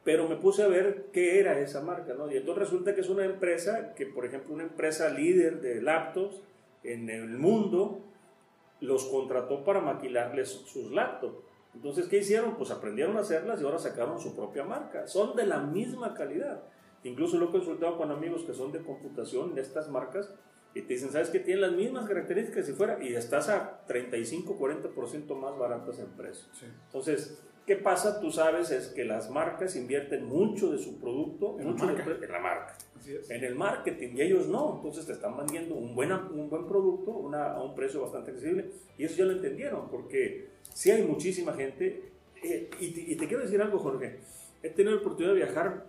Pero 0.03 0.29
me 0.29 0.37
puse 0.37 0.63
a 0.63 0.67
ver 0.67 1.07
qué 1.11 1.39
era 1.39 1.59
esa 1.59 1.81
marca, 1.81 2.13
¿no? 2.13 2.31
Y 2.31 2.37
entonces 2.37 2.63
resulta 2.65 2.95
que 2.95 3.01
es 3.01 3.09
una 3.09 3.25
empresa 3.25 3.93
que, 3.95 4.05
por 4.05 4.25
ejemplo, 4.25 4.53
una 4.53 4.63
empresa 4.63 5.09
líder 5.09 5.59
de 5.59 5.81
laptops 5.81 6.41
en 6.83 7.09
el 7.09 7.27
mundo 7.37 7.99
los 8.79 9.05
contrató 9.05 9.65
para 9.65 9.81
maquilarles 9.81 10.49
sus 10.49 10.91
laptops. 10.91 11.43
Entonces, 11.73 12.07
¿qué 12.07 12.19
hicieron? 12.19 12.55
Pues 12.57 12.71
aprendieron 12.71 13.17
a 13.17 13.21
hacerlas 13.21 13.59
y 13.59 13.65
ahora 13.65 13.79
sacaron 13.79 14.19
su 14.19 14.35
propia 14.35 14.63
marca. 14.63 15.07
Son 15.07 15.35
de 15.35 15.45
la 15.45 15.59
misma 15.59 16.13
calidad. 16.13 16.63
Incluso 17.03 17.37
lo 17.37 17.47
he 17.49 17.51
consultado 17.51 17.97
con 17.97 18.11
amigos 18.11 18.43
que 18.43 18.53
son 18.53 18.71
de 18.71 18.79
computación 18.79 19.55
de 19.55 19.61
estas 19.61 19.89
marcas 19.89 20.33
y 20.77 20.81
te 20.84 20.93
dicen, 20.93 21.12
¿sabes 21.12 21.29
que 21.29 21.39
Tienen 21.39 21.62
las 21.62 21.72
mismas 21.72 22.07
características 22.07 22.65
si 22.65 22.74
fuera 22.74 23.03
y 23.03 23.15
estás 23.15 23.50
a 23.50 23.84
35, 23.88 24.57
40% 24.60 25.36
más 25.36 25.57
baratas 25.57 26.00
en 26.00 26.07
precio. 26.07 26.46
Entonces, 26.86 27.41
¿qué 27.65 27.75
pasa? 27.75 28.19
Tú 28.19 28.31
sabes 28.31 28.69
es 28.69 28.88
que 28.88 29.03
las 29.03 29.29
marcas 29.31 29.75
invierten 29.75 30.25
mucho 30.25 30.72
de 30.72 30.77
su 30.77 31.00
producto 31.00 31.57
en, 31.60 31.67
mucho 31.67 31.86
la, 31.86 31.93
marca. 31.93 32.25
en 32.25 32.31
la 32.31 32.39
marca. 32.39 32.77
En 33.29 33.43
el 33.43 33.55
marketing 33.55 34.10
y 34.15 34.22
ellos 34.22 34.48
no, 34.48 34.75
entonces 34.75 35.05
te 35.05 35.13
están 35.13 35.36
vendiendo 35.38 35.75
un 35.75 35.96
buen, 35.96 36.12
un 36.12 36.50
buen 36.50 36.67
producto 36.67 37.12
una, 37.12 37.53
a 37.53 37.63
un 37.63 37.74
precio 37.74 38.01
bastante 38.01 38.31
accesible 38.31 38.69
y 38.98 39.05
eso 39.05 39.15
ya 39.15 39.25
lo 39.25 39.31
entendieron 39.31 39.89
porque 39.89 40.50
si 40.74 40.91
hay 40.91 41.03
muchísima 41.03 41.53
gente 41.53 42.12
eh, 42.43 42.69
y, 42.81 42.91
te, 42.91 43.01
y 43.01 43.15
te 43.15 43.27
quiero 43.27 43.43
decir 43.43 43.62
algo 43.62 43.79
Jorge, 43.79 44.19
he 44.62 44.69
tenido 44.69 44.96
la 44.96 45.01
oportunidad 45.01 45.34
de 45.34 45.39
viajar 45.46 45.86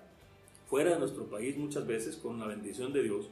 fuera 0.68 0.92
de 0.92 0.98
nuestro 1.00 1.24
país 1.24 1.56
muchas 1.56 1.86
veces 1.88 2.16
con 2.16 2.38
la 2.38 2.46
bendición 2.46 2.92
de 2.92 3.02
Dios 3.02 3.28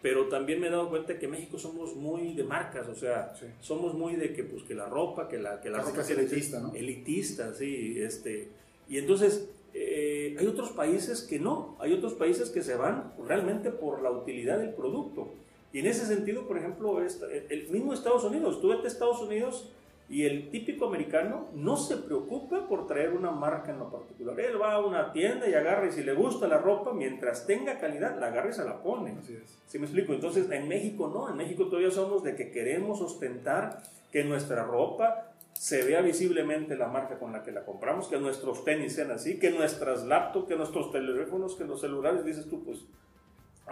pero 0.00 0.28
también 0.28 0.60
me 0.60 0.68
he 0.68 0.70
dado 0.70 0.88
cuenta 0.88 1.18
que 1.18 1.26
en 1.26 1.32
México 1.32 1.58
somos 1.58 1.96
muy 1.96 2.34
de 2.34 2.44
marcas, 2.44 2.88
o 2.88 2.94
sea, 2.94 3.34
sí. 3.38 3.46
somos 3.60 3.94
muy 3.94 4.16
de 4.16 4.32
que 4.32 4.44
pues 4.44 4.62
que 4.62 4.74
la 4.74 4.86
ropa, 4.86 5.28
que 5.28 5.38
la 5.38 5.60
que 5.60 5.70
la 5.70 5.82
ropa 5.82 6.02
es 6.02 6.10
elitista, 6.10 6.60
¿no? 6.60 6.74
Elitista, 6.74 7.54
sí, 7.54 8.00
este 8.00 8.48
y 8.88 8.98
entonces 8.98 9.48
eh, 9.74 10.36
hay 10.38 10.46
otros 10.46 10.70
países 10.70 11.22
que 11.22 11.38
no, 11.38 11.76
hay 11.80 11.92
otros 11.92 12.14
países 12.14 12.50
que 12.50 12.62
se 12.62 12.76
van 12.76 13.12
realmente 13.26 13.70
por 13.70 14.02
la 14.02 14.10
utilidad 14.10 14.58
del 14.58 14.74
producto. 14.74 15.28
Y 15.72 15.80
en 15.80 15.86
ese 15.86 16.06
sentido, 16.06 16.46
por 16.48 16.56
ejemplo, 16.56 16.98
el 17.00 17.68
mismo 17.68 17.92
Estados 17.92 18.24
Unidos, 18.24 18.60
tú 18.62 18.68
vete 18.68 18.84
a 18.84 18.88
Estados 18.88 19.20
Unidos 19.20 19.70
y 20.10 20.24
el 20.24 20.50
típico 20.50 20.86
americano 20.86 21.48
no 21.54 21.76
se 21.76 21.98
preocupa 21.98 22.66
por 22.66 22.86
traer 22.86 23.12
una 23.12 23.30
marca 23.30 23.72
en 23.72 23.78
lo 23.78 23.90
particular. 23.90 24.40
Él 24.40 24.60
va 24.60 24.72
a 24.72 24.84
una 24.84 25.12
tienda 25.12 25.46
y 25.46 25.52
agarra 25.52 25.86
y 25.86 25.92
si 25.92 26.02
le 26.02 26.14
gusta 26.14 26.48
la 26.48 26.58
ropa, 26.58 26.94
mientras 26.94 27.46
tenga 27.46 27.78
calidad, 27.78 28.18
la 28.18 28.28
agarra 28.28 28.48
y 28.48 28.54
se 28.54 28.64
la 28.64 28.82
pone. 28.82 29.16
Así 29.18 29.34
es. 29.34 29.58
¿Sí 29.66 29.78
me 29.78 29.84
explico? 29.84 30.14
Entonces, 30.14 30.50
en 30.50 30.66
México 30.66 31.10
no, 31.12 31.28
en 31.28 31.36
México 31.36 31.66
todavía 31.66 31.90
somos 31.90 32.22
de 32.22 32.34
que 32.34 32.50
queremos 32.50 33.02
ostentar 33.02 33.82
que 34.10 34.24
nuestra 34.24 34.64
ropa 34.64 35.34
se 35.52 35.84
vea 35.84 36.00
visiblemente 36.00 36.76
la 36.76 36.88
marca 36.88 37.18
con 37.18 37.32
la 37.32 37.42
que 37.42 37.52
la 37.52 37.66
compramos, 37.66 38.08
que 38.08 38.18
nuestros 38.18 38.64
tenis 38.64 38.94
sean 38.94 39.10
así, 39.10 39.38
que 39.38 39.50
nuestras 39.50 40.04
laptops, 40.04 40.48
que 40.48 40.56
nuestros 40.56 40.90
teléfonos, 40.90 41.54
que 41.56 41.64
los 41.64 41.80
celulares, 41.80 42.24
dices 42.24 42.48
tú, 42.48 42.64
pues, 42.64 42.86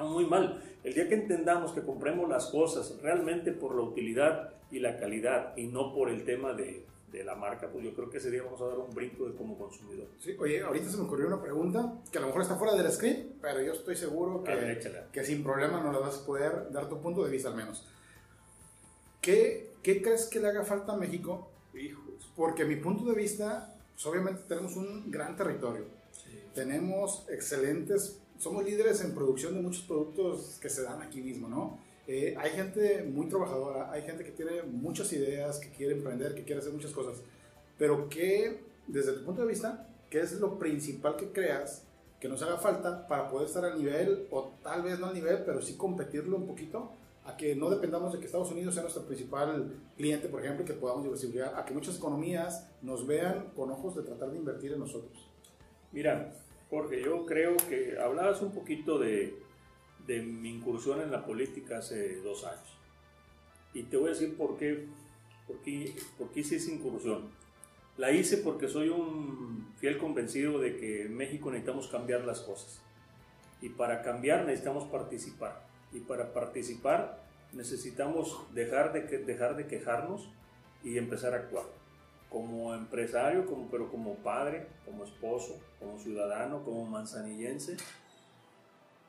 muy 0.05 0.27
mal. 0.27 0.61
El 0.85 0.93
día 0.93 1.09
que 1.09 1.15
entendamos 1.15 1.73
que 1.73 1.81
compremos 1.81 2.29
las 2.29 2.47
cosas 2.51 2.99
realmente 3.03 3.53
por 3.53 3.75
la 3.75 3.83
utilidad 3.83 4.56
y 4.71 4.79
la 4.81 4.97
calidad 4.97 5.57
y 5.57 5.67
no 5.67 5.95
por 5.95 6.09
el 6.11 6.25
tema 6.25 6.53
de, 6.53 6.85
de 7.13 7.25
la 7.25 7.35
marca, 7.35 7.69
pues 7.71 7.85
yo 7.85 7.95
creo 7.95 8.11
que 8.11 8.19
ese 8.19 8.31
día 8.31 8.43
vamos 8.43 8.61
a 8.61 8.67
dar 8.67 8.79
un 8.79 8.95
brinco 8.95 9.27
de 9.27 9.35
como 9.37 9.57
consumidor. 9.57 10.09
Sí, 10.19 10.37
oye, 10.39 10.63
ahorita 10.63 10.91
se 10.91 10.97
me 10.97 11.05
ocurrió 11.05 11.29
una 11.29 11.41
pregunta 11.41 11.95
que 12.11 12.19
a 12.19 12.21
lo 12.21 12.27
mejor 12.29 12.43
está 12.43 12.57
fuera 12.57 12.75
del 12.75 12.91
script, 12.93 13.41
pero 13.41 13.63
yo 13.63 13.73
estoy 13.73 13.97
seguro 13.97 14.43
que, 14.43 14.55
ver, 14.55 15.09
que 15.13 15.25
sin 15.25 15.43
problema 15.43 15.81
no 15.81 15.93
le 15.93 15.99
vas 15.99 16.19
a 16.19 16.27
poder 16.27 16.71
dar 16.73 16.89
tu 16.89 17.01
punto 17.01 17.25
de 17.25 17.31
vista 17.31 17.49
al 17.49 17.57
menos. 17.57 17.87
¿Qué, 19.21 19.73
qué 19.83 20.03
crees 20.03 20.27
que 20.27 20.41
le 20.41 20.49
haga 20.49 20.65
falta 20.65 20.93
a 20.93 20.97
México? 20.97 21.51
Hijos. 21.75 22.31
Porque 22.37 22.65
mi 22.65 22.77
punto 22.77 23.05
de 23.05 23.15
vista, 23.15 23.75
pues 23.95 24.07
obviamente 24.07 24.43
tenemos 24.49 24.77
un 24.77 25.11
gran 25.11 25.37
territorio. 25.37 25.85
Sí. 26.13 26.39
Tenemos 26.55 27.25
excelentes, 27.29 28.21
somos 28.39 28.65
líderes 28.65 29.01
en 29.03 29.15
producción 29.15 29.55
de 29.55 29.63
muchos 29.63 29.83
productos 29.83 30.59
que 30.61 30.69
se 30.69 30.83
dan 30.83 31.03
aquí 31.03 31.23
mismo, 31.23 31.49
¿no? 31.49 31.79
Eh, 32.07 32.37
hay 32.39 32.51
gente 32.51 33.03
muy 33.03 33.29
trabajadora, 33.29 33.91
hay 33.91 34.03
gente 34.03 34.25
que 34.25 34.31
tiene 34.31 34.63
muchas 34.63 35.13
ideas, 35.13 35.59
que 35.59 35.71
quiere 35.71 35.95
emprender, 35.95 36.35
que 36.35 36.45
quiere 36.45 36.61
hacer 36.61 36.73
muchas 36.73 36.93
cosas. 36.93 37.23
Pero 37.79 38.09
que, 38.09 38.61
desde 38.87 39.13
tu 39.13 39.25
punto 39.25 39.43
de 39.43 39.49
vista, 39.49 39.89
¿qué 40.09 40.21
es 40.21 40.33
lo 40.41 40.59
principal 40.59 41.17
que 41.17 41.33
creas 41.33 41.85
que 42.21 42.29
nos 42.29 42.43
haga 42.43 42.57
falta 42.57 43.07
para 43.07 43.29
poder 43.29 43.47
estar 43.47 43.65
al 43.65 43.79
nivel, 43.79 44.27
o 44.31 44.53
tal 44.63 44.83
vez 44.83 44.99
no 44.99 45.07
al 45.07 45.15
nivel, 45.15 45.43
pero 45.45 45.61
sí 45.61 45.77
competirlo 45.77 46.37
un 46.37 46.47
poquito, 46.47 46.93
a 47.25 47.37
que 47.37 47.55
no 47.55 47.69
dependamos 47.69 48.13
de 48.13 48.21
que 48.21 48.27
Estados 48.27 48.51
Unidos 48.53 48.75
sea 48.75 48.83
nuestro 48.83 49.05
principal 49.05 49.75
cliente, 49.97 50.29
por 50.29 50.43
ejemplo, 50.43 50.65
que 50.65 50.75
podamos 50.75 51.03
diversificar, 51.03 51.55
a 51.57 51.65
que 51.65 51.75
muchas 51.75 51.97
economías 51.97 52.69
nos 52.83 53.07
vean 53.07 53.51
con 53.55 53.71
ojos 53.71 53.97
de 53.97 54.03
tratar 54.03 54.31
de 54.31 54.39
invertir 54.39 54.73
en 54.73 54.79
nosotros? 54.79 55.29
Mira, 55.93 56.33
Jorge, 56.71 57.03
yo 57.03 57.27
creo 57.27 57.57
que 57.69 57.99
hablabas 57.99 58.41
un 58.43 58.53
poquito 58.53 58.99
de, 58.99 59.37
de 60.07 60.23
mi 60.23 60.51
incursión 60.51 61.01
en 61.01 61.11
la 61.11 61.25
política 61.25 61.79
hace 61.79 62.17
dos 62.23 62.45
años. 62.45 62.79
Y 63.75 63.83
te 63.85 63.97
voy 63.97 64.09
a 64.09 64.13
decir 64.13 64.37
por 64.37 64.57
qué, 64.57 64.87
por 65.47 65.61
qué, 65.63 65.95
por 66.17 66.31
qué 66.31 66.41
hice 66.41 66.57
esa 66.57 66.71
incursión. 66.71 67.31
La 67.97 68.13
hice 68.13 68.39
porque 68.39 68.69
soy 68.69 68.89
un 68.89 69.73
fiel 69.79 69.99
convencido 69.99 70.59
de 70.59 70.77
que 70.77 71.07
en 71.07 71.17
México 71.17 71.51
necesitamos 71.51 71.89
cambiar 71.89 72.25
las 72.25 72.41
cosas. 72.41 72.81
Y 73.61 73.71
para 73.71 74.03
cambiar 74.03 74.45
necesitamos 74.45 74.85
participar. 74.85 75.67
Y 75.93 76.01
para 76.01 76.33
participar 76.33 77.23
necesitamos 77.53 78.47
dejar 78.55 78.93
de, 78.93 79.01
dejar 79.19 79.57
de 79.57 79.67
quejarnos 79.67 80.29
y 80.85 80.99
empezar 80.99 81.35
a 81.35 81.39
actuar. 81.39 81.65
Como 82.31 82.75
empresario, 82.75 83.47
como, 83.47 83.71
pero 83.71 83.91
como 83.91 84.15
padre, 84.17 84.67
como 84.85 85.05
esposo, 85.05 85.59
como 85.79 85.99
ciudadano, 85.99 86.65
como 86.65 86.85
manzanillense, 86.85 87.77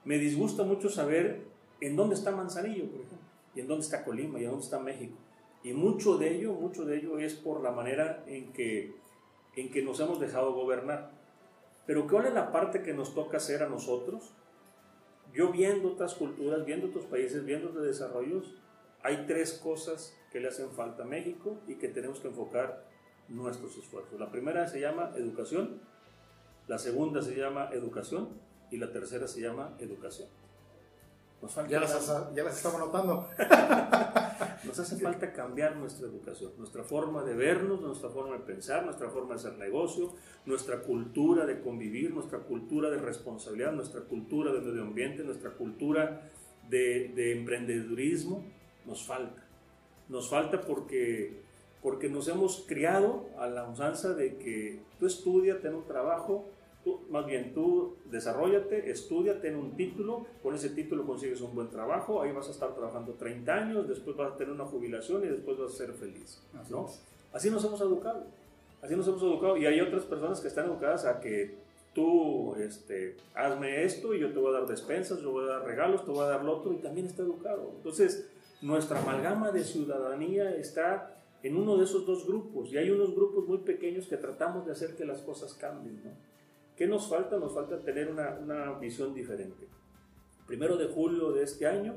me 0.07 0.17
disgusta 0.17 0.63
mucho 0.63 0.89
saber 0.89 1.41
en 1.81 1.97
dónde 1.97 2.15
está 2.15 2.31
Manzanillo, 2.31 2.85
por 2.85 3.01
ejemplo, 3.01 3.27
y 3.53 3.59
en 3.59 3.67
dónde 3.67 3.83
está 3.83 4.05
Colima, 4.05 4.39
y 4.39 4.45
en 4.45 4.51
dónde 4.51 4.63
está 4.63 4.79
México. 4.79 5.17
Y 5.63 5.73
mucho 5.73 6.17
de 6.17 6.33
ello, 6.33 6.53
mucho 6.53 6.85
de 6.85 6.95
ello 6.95 7.19
es 7.19 7.33
por 7.33 7.61
la 7.61 7.71
manera 7.71 8.23
en 8.25 8.53
que, 8.53 8.95
en 9.57 9.69
que 9.69 9.81
nos 9.81 9.99
hemos 9.99 10.21
dejado 10.21 10.53
gobernar. 10.53 11.11
Pero 11.85 12.07
¿cuál 12.07 12.27
es 12.27 12.33
la 12.33 12.53
parte 12.53 12.83
que 12.83 12.93
nos 12.93 13.13
toca 13.13 13.35
hacer 13.35 13.61
a 13.61 13.67
nosotros? 13.67 14.31
Yo 15.33 15.51
viendo 15.51 15.91
otras 15.91 16.13
culturas, 16.15 16.63
viendo 16.65 16.87
otros 16.87 17.03
países, 17.03 17.43
viendo 17.43 17.67
otros 17.67 17.83
desarrollos, 17.83 18.55
hay 19.03 19.25
tres 19.27 19.59
cosas 19.61 20.17
que 20.31 20.39
le 20.39 20.47
hacen 20.47 20.71
falta 20.71 21.03
a 21.03 21.05
México 21.05 21.57
y 21.67 21.75
que 21.75 21.89
tenemos 21.89 22.21
que 22.21 22.29
enfocar 22.29 22.85
nuestros 23.27 23.77
esfuerzos. 23.77 24.17
La 24.17 24.31
primera 24.31 24.69
se 24.69 24.79
llama 24.79 25.11
educación, 25.17 25.81
la 26.69 26.79
segunda 26.79 27.21
se 27.21 27.35
llama 27.35 27.71
educación 27.73 28.46
y 28.71 28.77
la 28.77 28.91
tercera 28.91 29.27
se 29.27 29.41
llama 29.41 29.75
educación. 29.79 30.27
Nos 31.41 31.53
falta 31.53 31.69
ya, 31.69 31.79
las, 31.79 32.33
ya 32.33 32.43
las 32.43 32.57
estamos 32.57 32.79
notando. 32.79 33.29
Nos 34.63 34.79
hace 34.79 34.97
falta 34.97 35.31
cambiar 35.31 35.75
nuestra 35.75 36.07
educación, 36.07 36.51
nuestra 36.57 36.83
forma 36.83 37.23
de 37.23 37.35
vernos, 37.35 37.79
nuestra 37.79 38.09
forma 38.09 38.33
de 38.33 38.43
pensar, 38.43 38.83
nuestra 38.83 39.09
forma 39.09 39.35
de 39.35 39.35
hacer 39.35 39.57
negocio, 39.57 40.13
nuestra 40.45 40.81
cultura 40.81 41.45
de 41.45 41.61
convivir, 41.61 42.11
nuestra 42.11 42.39
cultura 42.39 42.89
de 42.89 42.97
responsabilidad, 42.97 43.71
nuestra 43.71 44.01
cultura 44.01 44.51
de 44.51 44.61
medio 44.61 44.81
ambiente, 44.81 45.23
nuestra 45.23 45.51
cultura 45.51 46.27
de, 46.69 47.09
de 47.09 47.37
emprendedurismo. 47.37 48.43
Nos 48.85 49.05
falta. 49.05 49.43
Nos 50.09 50.29
falta 50.29 50.61
porque, 50.61 51.43
porque 51.83 52.09
nos 52.09 52.27
hemos 52.29 52.65
criado 52.67 53.27
a 53.37 53.47
la 53.47 53.69
usanza 53.69 54.13
de 54.15 54.37
que 54.37 54.79
tú 54.99 55.05
estudia, 55.05 55.61
ten 55.61 55.75
un 55.75 55.85
trabajo, 55.85 56.45
Tú, 56.87 57.01
más 57.09 57.25
bien 57.25 57.53
tú 57.53 57.97
desarrollate, 58.05 58.89
estudia, 58.89 59.41
ten 59.41 59.57
un 59.57 59.75
título, 59.75 60.25
con 60.41 60.55
ese 60.55 60.69
título 60.69 61.05
consigues 61.05 61.41
un 61.41 61.53
buen 61.53 61.69
trabajo, 61.69 62.21
ahí 62.21 62.31
vas 62.31 62.47
a 62.47 62.51
estar 62.51 62.73
trabajando 62.73 63.11
30 63.11 63.53
años, 63.53 63.89
después 63.89 64.15
vas 64.15 64.31
a 64.31 64.37
tener 64.37 64.53
una 64.53 64.63
jubilación 64.63 65.25
y 65.25 65.27
después 65.27 65.57
vas 65.57 65.73
a 65.73 65.75
ser 65.75 65.91
feliz. 65.91 66.41
¿no? 66.69 66.85
Así, 66.85 67.01
así 67.33 67.49
nos 67.49 67.65
hemos 67.65 67.81
educado, 67.81 68.23
así 68.81 68.95
nos 68.95 69.05
hemos 69.05 69.21
educado 69.21 69.57
y 69.57 69.65
hay 69.65 69.81
otras 69.81 70.05
personas 70.05 70.39
que 70.39 70.47
están 70.47 70.67
educadas 70.67 71.03
a 71.03 71.19
que 71.19 71.55
tú 71.93 72.55
este, 72.55 73.17
hazme 73.35 73.83
esto 73.83 74.13
y 74.13 74.21
yo 74.21 74.31
te 74.31 74.39
voy 74.39 74.55
a 74.55 74.59
dar 74.59 74.67
despensas, 74.67 75.19
yo 75.19 75.31
voy 75.31 75.43
a 75.43 75.47
dar 75.47 75.65
regalos, 75.65 76.05
te 76.05 76.11
voy 76.11 76.23
a 76.23 76.27
dar 76.27 76.45
lo 76.45 76.57
otro 76.57 76.71
y 76.71 76.77
también 76.77 77.07
está 77.07 77.21
educado. 77.21 77.73
Entonces, 77.75 78.29
nuestra 78.61 79.01
amalgama 79.01 79.51
de 79.51 79.65
ciudadanía 79.65 80.55
está 80.55 81.17
en 81.43 81.57
uno 81.57 81.75
de 81.75 81.83
esos 81.83 82.05
dos 82.05 82.25
grupos 82.25 82.71
y 82.71 82.77
hay 82.77 82.91
unos 82.91 83.13
grupos 83.13 83.45
muy 83.45 83.57
pequeños 83.57 84.07
que 84.07 84.15
tratamos 84.15 84.65
de 84.65 84.71
hacer 84.71 84.95
que 84.95 85.03
las 85.03 85.21
cosas 85.21 85.53
cambien, 85.53 86.01
¿no? 86.01 86.36
¿Qué 86.77 86.85
nos 86.85 87.09
falta? 87.09 87.37
Nos 87.37 87.53
falta 87.53 87.79
tener 87.79 88.07
una, 88.07 88.37
una, 88.39 88.73
visión 88.73 89.13
diferente. 89.13 89.67
Primero 90.45 90.77
de 90.77 90.87
julio 90.87 91.31
de 91.31 91.43
este 91.43 91.65
año 91.65 91.95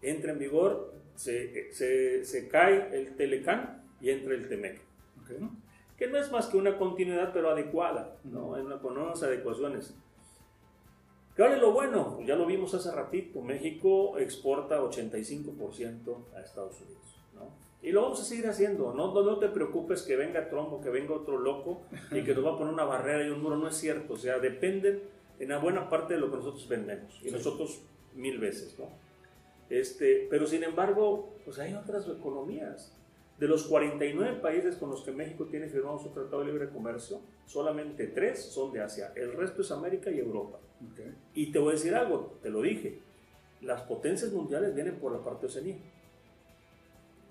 entra 0.00 0.32
en 0.32 0.38
vigor, 0.38 0.94
se, 1.14 1.70
se, 1.72 2.24
se 2.24 2.48
cae 2.48 2.88
el 2.96 3.14
Telecán 3.14 3.84
y 4.00 4.10
entra 4.10 4.34
el 4.34 4.48
Temec. 4.48 4.80
Okay. 5.22 5.36
¿no? 5.38 5.54
Que 5.96 6.08
no 6.08 6.16
es 6.16 6.32
más 6.32 6.46
que 6.46 6.56
una 6.56 6.78
continuidad, 6.78 7.32
pero 7.32 7.50
adecuada, 7.50 8.16
¿no? 8.24 8.48
Una, 8.48 8.80
con 8.80 8.96
unas 8.96 9.22
adecuaciones. 9.22 9.94
¿Qué 11.36 11.42
vale 11.42 11.58
lo 11.58 11.72
bueno? 11.72 12.18
Ya 12.26 12.34
lo 12.34 12.46
vimos 12.46 12.74
hace 12.74 12.90
ratito. 12.90 13.42
México 13.42 14.18
exporta 14.18 14.80
85% 14.80 16.34
a 16.34 16.40
Estados 16.40 16.80
Unidos. 16.80 17.16
¿no? 17.34 17.50
Y 17.82 17.90
lo 17.90 18.02
vamos 18.02 18.20
a 18.20 18.24
seguir 18.24 18.46
haciendo. 18.46 18.94
No, 18.94 19.12
no, 19.12 19.22
no, 19.22 19.38
te 19.38 19.48
preocupes 19.48 20.02
que 20.02 20.16
venga 20.16 20.48
Trump 20.48 20.72
o 20.72 20.80
que 20.80 20.88
venga 20.88 21.14
otro 21.14 21.38
loco 21.38 21.82
y 22.12 22.22
que 22.22 22.34
nos 22.34 22.46
va 22.46 22.52
a 22.52 22.58
poner 22.58 22.72
una 22.72 22.84
barrera 22.84 23.26
y 23.26 23.30
un 23.30 23.42
muro. 23.42 23.56
No 23.56 23.68
es 23.68 23.76
cierto. 23.76 24.14
O 24.14 24.16
sea, 24.16 24.38
dependen 24.38 25.02
en 25.40 25.46
una 25.46 25.58
buena 25.58 25.90
parte 25.90 26.14
de 26.14 26.20
lo 26.20 26.30
que 26.30 26.36
nosotros 26.36 26.68
vendemos. 26.68 27.18
Y 27.22 27.28
sí. 27.28 27.30
nosotros 27.32 27.82
mil 28.14 28.38
veces, 28.38 28.78
¿no? 28.78 28.86
Este, 29.68 30.26
pero 30.30 30.46
sin 30.46 30.62
embargo, 30.62 31.34
pues 31.44 31.58
hay 31.58 31.74
otras 31.74 32.06
economías. 32.08 32.94
De 33.38 33.48
los 33.48 33.64
49 33.64 34.38
países 34.40 34.76
con 34.76 34.90
los 34.90 35.02
que 35.02 35.10
México 35.10 35.46
tiene 35.46 35.66
firmado 35.66 35.98
su 35.98 36.10
Tratado 36.10 36.44
de 36.44 36.52
Libre 36.52 36.68
Comercio, 36.68 37.20
solamente 37.46 38.06
tres 38.06 38.40
son 38.40 38.72
de 38.72 38.82
Asia. 38.82 39.12
El 39.16 39.32
resto 39.32 39.62
es 39.62 39.72
América 39.72 40.10
y 40.12 40.20
Europa. 40.20 40.58
Okay. 40.92 41.14
Y 41.34 41.50
te 41.50 41.58
voy 41.58 41.70
a 41.70 41.72
decir 41.72 41.94
algo, 41.94 42.38
te 42.42 42.50
lo 42.50 42.62
dije. 42.62 43.00
las 43.62 43.82
potencias 43.82 44.30
mundiales 44.30 44.74
vienen 44.74 44.96
por 44.96 45.10
la 45.10 45.24
parte 45.24 45.46
oceanía. 45.46 45.76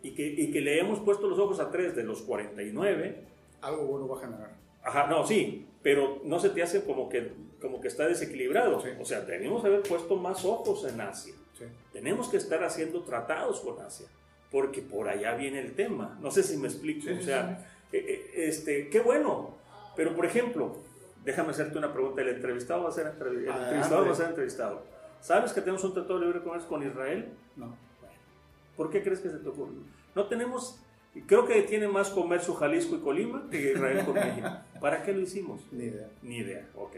Y 0.04 0.12
que, 0.16 0.26
y 0.26 0.52
que 0.52 0.62
le 0.62 0.80
hemos 0.80 1.00
puesto 1.00 1.28
los 1.28 1.38
ojos 1.38 1.60
a 1.60 1.70
tres 1.70 1.96
de 1.96 2.04
los 2.04 2.22
49. 2.22 3.24
Algo 3.62 3.86
bueno 3.86 4.08
va 4.08 4.18
a 4.18 4.22
generar. 4.22 4.56
Ajá, 4.84 5.08
no, 5.08 5.26
sí, 5.26 5.68
pero 5.84 6.22
no 6.24 6.40
se 6.40 6.50
te 6.50 6.64
hace 6.64 6.84
como 6.84 7.08
que, 7.08 7.32
como 7.60 7.82
que 7.82 7.88
está 7.88 8.08
desequilibrado. 8.08 8.82
O 9.00 9.06
sea, 9.06 9.26
tenemos 9.26 9.62
que 9.62 9.68
haber 9.68 9.84
puesto 9.84 10.16
más 10.16 10.44
ojos 10.46 10.86
en 10.86 11.02
Asia. 11.02 11.36
Tenemos 11.94 12.30
que 12.30 12.38
estar 12.38 12.64
haciendo 12.64 13.04
tratados 13.04 13.60
con 13.60 13.80
Asia, 13.80 14.08
porque 14.52 14.82
por 14.82 15.08
allá 15.08 15.36
viene 15.36 15.60
el 15.60 15.74
tema. 15.74 16.18
No 16.22 16.32
sé 16.32 16.44
si 16.44 16.58
me 16.58 16.68
explico. 16.68 17.08
o 17.12 17.22
sea, 17.22 17.66
eh, 17.92 18.06
eh, 18.08 18.48
este, 18.48 18.90
qué 18.90 19.00
bueno. 19.00 19.56
Pero, 19.96 20.16
por 20.16 20.26
ejemplo, 20.26 20.78
déjame 21.24 21.52
hacerte 21.52 21.78
una 21.78 21.94
pregunta. 21.94 22.22
El 22.22 22.30
entrevistado 22.30 22.84
va 22.84 22.90
a 22.90 22.94
ser, 22.94 23.08
entrevistado, 23.08 24.06
va 24.06 24.12
a 24.12 24.16
ser 24.16 24.30
entrevistado. 24.30 24.82
¿Sabes 25.20 25.54
que 25.54 25.62
tenemos 25.62 25.84
un 25.84 25.94
tratado 25.94 26.20
de 26.20 26.26
libre 26.26 26.42
comercio 26.42 26.68
con 26.68 26.86
Israel? 26.86 27.30
No. 27.56 27.76
¿Por 28.82 28.90
qué 28.90 29.04
crees 29.04 29.20
que 29.20 29.30
se 29.30 29.38
te 29.38 29.48
ocurre? 29.48 29.74
No 30.16 30.26
tenemos, 30.26 30.82
creo 31.28 31.46
que 31.46 31.62
tiene 31.62 31.88
más 31.88 32.10
comercio 32.10 32.56
Jalisco 32.56 32.96
y 32.96 33.02
Colima 33.02 33.48
que 33.52 33.74
Israel 33.74 34.04
con 34.04 34.16
México. 34.16 34.50
¿Para 34.80 35.04
qué 35.04 35.14
lo 35.14 35.20
hicimos? 35.20 35.62
Ni 35.72 35.84
idea. 35.84 36.10
Ni 36.24 36.38
idea, 36.38 36.68
ok. 36.76 36.96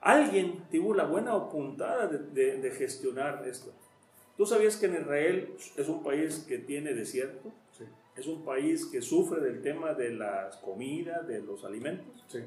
Alguien 0.00 0.64
tuvo 0.70 0.94
la 0.94 1.04
buena 1.04 1.50
puntada 1.50 2.06
de, 2.06 2.56
de, 2.56 2.70
gestionar 2.70 3.46
esto. 3.46 3.74
¿Tú 4.38 4.46
sabías 4.46 4.78
que 4.78 4.86
en 4.86 4.94
Israel 4.94 5.54
es 5.76 5.86
un 5.86 6.02
país 6.02 6.46
que 6.48 6.56
tiene 6.60 6.94
desierto? 6.94 7.52
Sí. 7.76 7.84
Es 8.16 8.26
un 8.26 8.42
país 8.42 8.86
que 8.86 9.02
sufre 9.02 9.42
del 9.42 9.60
tema 9.60 9.92
de 9.92 10.14
las 10.14 10.56
comidas, 10.56 11.28
de 11.28 11.42
los 11.42 11.62
alimentos. 11.66 12.24
Sí. 12.28 12.38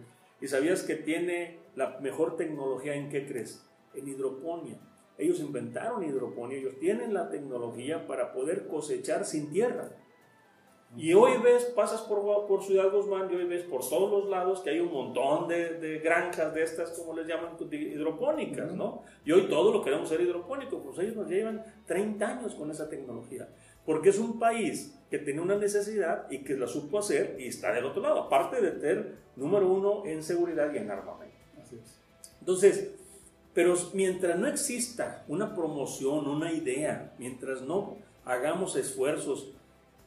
¿Y 0.41 0.47
sabías 0.47 0.81
que 0.81 0.95
tiene 0.95 1.59
la 1.75 1.99
mejor 1.99 2.35
tecnología 2.35 2.95
en 2.95 3.09
qué 3.09 3.27
crees? 3.27 3.63
En 3.93 4.07
hidroponía. 4.07 4.79
Ellos 5.19 5.39
inventaron 5.41 6.03
hidroponía, 6.03 6.57
ellos 6.57 6.79
tienen 6.79 7.13
la 7.13 7.29
tecnología 7.29 8.07
para 8.07 8.31
poder 8.33 8.67
cosechar 8.67 9.25
sin 9.25 9.51
tierra. 9.51 9.91
Y 10.97 11.13
hoy 11.13 11.37
ves, 11.43 11.65
pasas 11.75 12.01
por, 12.01 12.47
por 12.47 12.63
Ciudad 12.63 12.91
Guzmán 12.91 13.31
y 13.31 13.35
hoy 13.35 13.45
ves 13.45 13.63
por 13.63 13.87
todos 13.87 14.09
los 14.09 14.29
lados 14.29 14.61
que 14.61 14.71
hay 14.71 14.79
un 14.79 14.91
montón 14.91 15.47
de, 15.47 15.75
de 15.75 15.99
granjas 15.99 16.51
de 16.53 16.63
estas, 16.63 16.91
como 16.91 17.13
les 17.13 17.27
llaman, 17.27 17.51
hidropónicas, 17.69 18.73
¿no? 18.73 19.03
Y 19.23 19.31
hoy 19.31 19.47
todo 19.47 19.71
lo 19.71 19.83
queremos 19.83 20.09
ser 20.09 20.21
hidropónico, 20.21 20.81
pues 20.81 20.97
ellos 20.97 21.15
nos 21.15 21.29
llevan 21.29 21.63
30 21.85 22.27
años 22.27 22.55
con 22.55 22.71
esa 22.71 22.89
tecnología. 22.89 23.47
Porque 23.85 24.09
es 24.09 24.17
un 24.17 24.39
país 24.39 24.95
que 25.11 25.19
tiene 25.19 25.41
una 25.41 25.57
necesidad 25.57 26.29
y 26.31 26.43
que 26.43 26.55
la 26.55 26.67
supo 26.67 26.99
hacer 26.99 27.35
y 27.39 27.47
está 27.47 27.71
del 27.71 27.85
otro 27.85 28.01
lado, 28.01 28.21
aparte 28.21 28.59
de 28.59 28.79
ser 28.79 29.15
número 29.35 29.67
uno 29.67 30.05
en 30.05 30.23
seguridad 30.23 30.73
y 30.73 30.77
en 30.77 30.89
armamento. 30.89 31.35
Así 31.61 31.75
es. 31.75 31.99
Entonces, 32.39 32.98
pero 33.59 33.75
mientras 33.91 34.39
no 34.39 34.47
exista 34.47 35.25
una 35.27 35.53
promoción, 35.53 36.29
una 36.29 36.53
idea, 36.53 37.11
mientras 37.17 37.61
no 37.61 37.97
hagamos 38.23 38.77
esfuerzos 38.77 39.51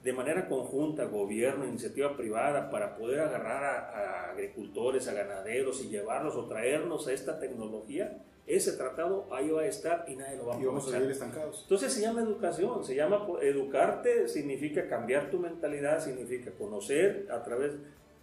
de 0.03 0.15
manera 0.15 0.49
conjunta, 0.49 1.05
gobierno, 1.05 1.67
iniciativa 1.67 2.17
privada, 2.17 2.71
para 2.71 2.97
poder 2.97 3.21
agarrar 3.21 3.62
a, 3.62 3.91
a, 3.91 4.31
agricultores, 4.31 5.07
a 5.07 5.12
ganaderos 5.12 5.85
y 5.85 5.91
llevarlos 5.91 6.35
o 6.35 6.47
traernos 6.47 7.07
a 7.09 7.12
esta 7.12 7.38
tecnología, 7.38 8.23
ese 8.47 8.73
tratado 8.73 9.29
ahí 9.31 9.51
va 9.51 9.61
a 9.61 9.67
estar 9.67 10.07
y 10.09 10.17
nadie 10.17 10.38
lo 10.38 10.47
va 10.47 10.57
a 10.57 10.59
Y 10.59 10.65
vamos 10.65 10.88
a 10.88 10.93
seguir 10.93 11.11
estancados. 11.11 11.61
Entonces 11.65 11.93
se 11.93 12.01
llama 12.01 12.23
educación, 12.23 12.83
se 12.83 12.95
llama 12.95 13.27
educarte, 13.43 14.29
significa 14.29 14.88
cambiar 14.88 15.31
tu 15.31 15.38
mentalidad, 15.38 16.03
significa 16.03 16.53
conocer 16.53 17.29
a 17.31 17.43
través, 17.43 17.73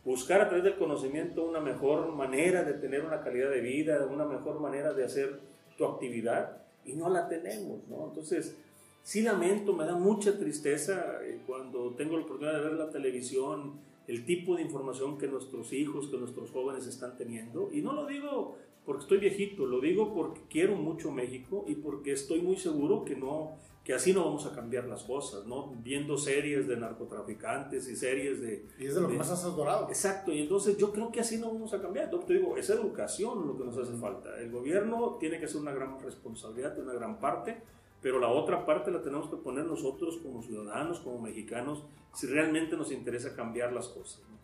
buscar 0.04 0.42
a 0.42 0.48
través 0.48 0.64
del 0.64 0.78
conocimiento 0.78 1.46
una 1.46 1.60
mejor 1.60 2.14
manera 2.14 2.64
de 2.64 2.74
tener 2.74 3.06
una 3.06 3.22
calidad 3.22 3.50
de 3.50 3.62
vida, 3.62 4.06
una 4.06 4.26
mejor 4.26 4.60
manera 4.60 4.94
de 4.94 5.06
hacer 5.06 5.40
tu 5.78 5.86
actividad 5.86 6.58
y 6.86 6.94
no 6.94 7.10
la 7.10 7.28
tenemos, 7.28 7.88
¿no? 7.88 8.08
Entonces, 8.08 8.56
sí 9.04 9.22
lamento, 9.22 9.74
me 9.74 9.86
da 9.86 9.96
mucha 9.96 10.38
tristeza 10.38 11.20
eh, 11.24 11.40
cuando 11.46 11.96
tengo 11.96 12.18
la 12.18 12.24
oportunidad 12.24 12.58
de 12.58 12.70
ver 12.70 12.74
la 12.74 12.90
televisión, 12.90 13.74
el 14.08 14.26
tipo 14.26 14.56
de 14.56 14.64
información 14.64 15.18
que 15.18 15.28
nuestros 15.28 15.72
hijos, 15.74 16.08
que 16.08 16.18
nuestros 16.18 16.50
jóvenes 16.52 16.88
están 16.88 17.16
teniendo. 17.16 17.70
Y 17.72 17.82
no 17.82 17.94
lo 17.94 18.08
digo 18.08 18.58
porque 18.86 19.04
estoy 19.04 19.18
viejito, 19.20 19.66
lo 19.66 19.80
digo 19.80 20.14
porque 20.14 20.42
quiero 20.50 20.76
mucho 20.76 21.12
México 21.12 21.66
y 21.68 21.76
porque 21.76 22.12
estoy 22.14 22.42
muy 22.42 22.58
seguro 22.58 23.06
que 23.06 23.16
no 23.16 23.58
que 23.90 23.96
así 23.96 24.14
no 24.14 24.24
vamos 24.24 24.46
a 24.46 24.54
cambiar 24.54 24.86
las 24.86 25.02
cosas, 25.02 25.48
¿no? 25.48 25.74
Viendo 25.82 26.16
series 26.16 26.68
de 26.68 26.78
narcotraficantes 26.78 27.88
y 27.88 27.96
series 27.96 28.40
de... 28.40 28.68
Y 28.78 28.86
es 28.86 28.94
de 28.94 29.02
lo 29.02 29.08
que 29.08 29.16
más 29.16 29.32
has 29.32 29.44
adorado. 29.46 29.88
Exacto, 29.88 30.32
y 30.32 30.42
entonces 30.42 30.78
yo 30.78 30.92
creo 30.92 31.12
que 31.12 31.22
así 31.22 31.40
no 31.40 31.52
vamos 31.52 31.74
a 31.74 31.82
cambiar. 31.82 32.06
Entonces 32.06 32.28
te 32.28 32.34
digo, 32.36 32.56
es 32.56 32.70
educación 32.70 33.48
lo 33.48 33.58
que 33.58 33.64
nos 33.64 33.76
hace 33.80 33.98
falta. 33.98 34.38
El 34.40 34.52
gobierno 34.52 35.18
tiene 35.20 35.40
que 35.40 35.48
ser 35.48 35.62
una 35.62 35.72
gran 35.72 36.00
responsabilidad, 36.02 36.78
una 36.78 36.94
gran 36.94 37.20
parte, 37.20 37.64
pero 38.00 38.20
la 38.20 38.28
otra 38.28 38.64
parte 38.64 38.92
la 38.92 39.02
tenemos 39.02 39.28
que 39.28 39.38
poner 39.38 39.66
nosotros 39.66 40.18
como 40.18 40.44
ciudadanos, 40.44 41.00
como 41.00 41.20
mexicanos, 41.20 41.84
si 42.14 42.28
realmente 42.28 42.78
nos 42.78 42.92
interesa 42.92 43.36
cambiar 43.36 43.74
las 43.74 43.88
cosas. 43.88 44.22
¿no? 44.30 44.38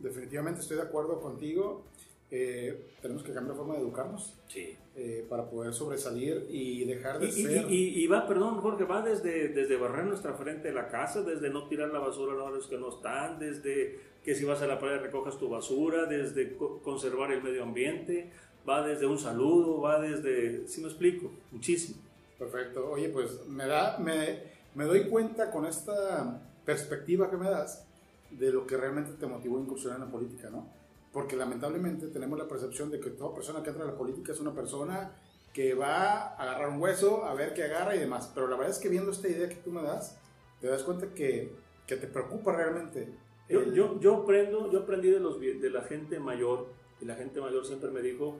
Definitivamente 0.00 0.60
estoy 0.60 0.78
de 0.78 0.82
acuerdo 0.82 1.20
contigo. 1.20 1.84
Eh, 2.34 2.86
tenemos 3.02 3.22
que 3.22 3.30
cambiar 3.34 3.50
la 3.54 3.58
forma 3.58 3.74
de 3.74 3.80
educarnos 3.80 4.34
Sí. 4.48 4.74
eh, 4.96 5.26
para 5.28 5.50
poder 5.50 5.74
sobresalir 5.74 6.46
y 6.50 6.82
dejar 6.86 7.18
de 7.18 7.26
Y, 7.28 7.30
ser... 7.32 7.70
y- 7.70 7.74
y- 7.74 8.04
y 8.04 8.06
va, 8.06 8.26
perdón, 8.26 8.58
Jorge, 8.62 8.84
va 8.84 9.02
desde, 9.02 9.48
desde 9.50 9.76
barrer 9.76 10.06
nuestra 10.06 10.32
frente 10.32 10.68
de 10.68 10.74
la 10.74 10.88
casa, 10.88 11.20
desde 11.22 11.50
no 11.50 11.68
tirar 11.68 11.90
la 11.90 11.98
basura 11.98 12.32
a 12.32 12.50
los 12.50 12.66
que 12.68 12.78
no 12.78 12.88
están, 12.88 13.38
desde 13.38 14.00
que 14.24 14.34
si 14.34 14.46
vas 14.46 14.62
a 14.62 14.66
la 14.66 14.78
playa 14.78 14.96
recojas 14.98 15.38
tu 15.38 15.50
basura, 15.50 16.06
desde 16.06 16.56
co- 16.56 16.80
conservar 16.82 17.32
el 17.32 17.42
medio 17.42 17.64
ambiente, 17.64 18.30
va 18.66 18.86
desde 18.86 19.06
un 19.06 19.18
saludo, 19.18 19.82
va 19.82 20.00
desde, 20.00 20.66
si 20.68 20.80
me 20.80 20.88
explico, 20.88 21.30
muchísimo. 21.50 22.00
Perfecto. 22.38 22.88
Oye, 22.90 23.10
pues 23.10 23.46
me, 23.46 23.66
da, 23.66 23.98
me, 23.98 24.38
me 24.74 24.84
doy 24.84 25.04
cuenta 25.08 25.50
con 25.50 25.66
esta 25.66 26.40
perspectiva 26.64 27.28
que 27.30 27.36
me 27.36 27.50
das 27.50 27.84
de 28.30 28.50
lo 28.50 28.66
que 28.66 28.78
realmente 28.78 29.12
te 29.20 29.26
motivó 29.26 29.58
a 29.58 29.60
incursionar 29.60 29.98
en 29.98 30.06
la 30.06 30.10
política, 30.10 30.48
¿no? 30.48 30.80
Porque 31.12 31.36
lamentablemente 31.36 32.08
tenemos 32.08 32.38
la 32.38 32.48
percepción 32.48 32.90
de 32.90 33.00
que 33.00 33.10
toda 33.10 33.34
persona 33.34 33.62
que 33.62 33.70
entra 33.70 33.84
a 33.84 33.88
la 33.88 33.96
política 33.96 34.32
es 34.32 34.40
una 34.40 34.54
persona 34.54 35.12
que 35.52 35.74
va 35.74 36.04
a 36.04 36.36
agarrar 36.36 36.70
un 36.70 36.80
hueso, 36.80 37.24
a 37.24 37.34
ver 37.34 37.52
qué 37.52 37.64
agarra 37.64 37.94
y 37.94 37.98
demás. 37.98 38.30
Pero 38.34 38.48
la 38.48 38.56
verdad 38.56 38.70
es 38.70 38.78
que 38.78 38.88
viendo 38.88 39.10
esta 39.10 39.28
idea 39.28 39.48
que 39.48 39.56
tú 39.56 39.70
me 39.70 39.82
das, 39.82 40.18
te 40.60 40.68
das 40.68 40.82
cuenta 40.82 41.12
que, 41.12 41.52
que 41.86 41.96
te 41.96 42.06
preocupa 42.06 42.56
realmente. 42.56 43.08
Yo, 43.48 43.70
yo, 43.72 44.00
yo, 44.00 44.22
aprendo, 44.22 44.70
yo 44.70 44.80
aprendí 44.80 45.10
de, 45.10 45.20
los, 45.20 45.38
de 45.38 45.70
la 45.70 45.82
gente 45.82 46.18
mayor, 46.18 46.68
y 47.00 47.04
la 47.04 47.16
gente 47.16 47.40
mayor 47.40 47.66
siempre 47.66 47.90
me 47.90 48.00
dijo, 48.00 48.38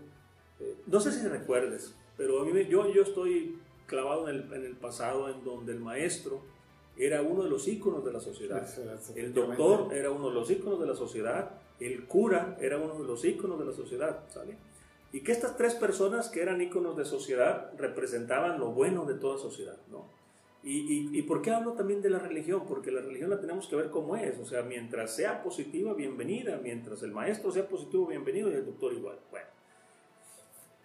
eh, 0.60 0.76
no 0.86 1.00
sé 1.00 1.12
si 1.12 1.26
recuerdes, 1.26 1.94
pero 2.16 2.40
a 2.40 2.44
mí 2.44 2.66
yo, 2.66 2.90
yo 2.90 3.02
estoy 3.02 3.58
clavado 3.86 4.28
en 4.28 4.36
el, 4.36 4.52
en 4.52 4.64
el 4.64 4.76
pasado 4.76 5.28
en 5.28 5.44
donde 5.44 5.72
el 5.72 5.80
maestro 5.80 6.40
era 6.96 7.22
uno 7.22 7.42
de 7.42 7.50
los 7.50 7.66
íconos 7.68 8.04
de 8.04 8.12
la 8.12 8.20
sociedad. 8.20 8.66
El 9.16 9.32
doctor 9.32 9.94
era 9.94 10.10
uno 10.10 10.28
de 10.28 10.34
los 10.34 10.50
íconos 10.50 10.80
de 10.80 10.86
la 10.86 10.94
sociedad, 10.94 11.50
el 11.80 12.06
cura 12.06 12.56
era 12.60 12.78
uno 12.78 12.98
de 12.98 13.04
los 13.04 13.24
íconos 13.24 13.58
de 13.58 13.64
la 13.64 13.72
sociedad, 13.72 14.24
¿sale? 14.28 14.56
Y 15.12 15.20
que 15.20 15.32
estas 15.32 15.56
tres 15.56 15.74
personas 15.74 16.28
que 16.28 16.40
eran 16.40 16.60
íconos 16.60 16.96
de 16.96 17.04
sociedad 17.04 17.72
representaban 17.76 18.58
lo 18.58 18.72
bueno 18.72 19.04
de 19.04 19.14
toda 19.14 19.38
sociedad, 19.38 19.76
¿no? 19.90 20.06
Y, 20.64 20.78
y, 20.78 21.18
¿Y 21.18 21.22
por 21.22 21.42
qué 21.42 21.50
hablo 21.50 21.72
también 21.72 22.00
de 22.02 22.08
la 22.08 22.20
religión? 22.20 22.64
Porque 22.68 22.92
la 22.92 23.00
religión 23.00 23.30
la 23.30 23.40
tenemos 23.40 23.66
que 23.66 23.74
ver 23.74 23.90
como 23.90 24.16
es, 24.16 24.38
o 24.38 24.46
sea, 24.46 24.62
mientras 24.62 25.14
sea 25.14 25.42
positiva, 25.42 25.92
bienvenida, 25.92 26.60
mientras 26.62 27.02
el 27.02 27.10
maestro 27.10 27.50
sea 27.50 27.68
positivo, 27.68 28.06
bienvenido, 28.06 28.48
y 28.50 28.54
el 28.54 28.64
doctor 28.64 28.92
igual. 28.92 29.18
Bueno. 29.30 29.46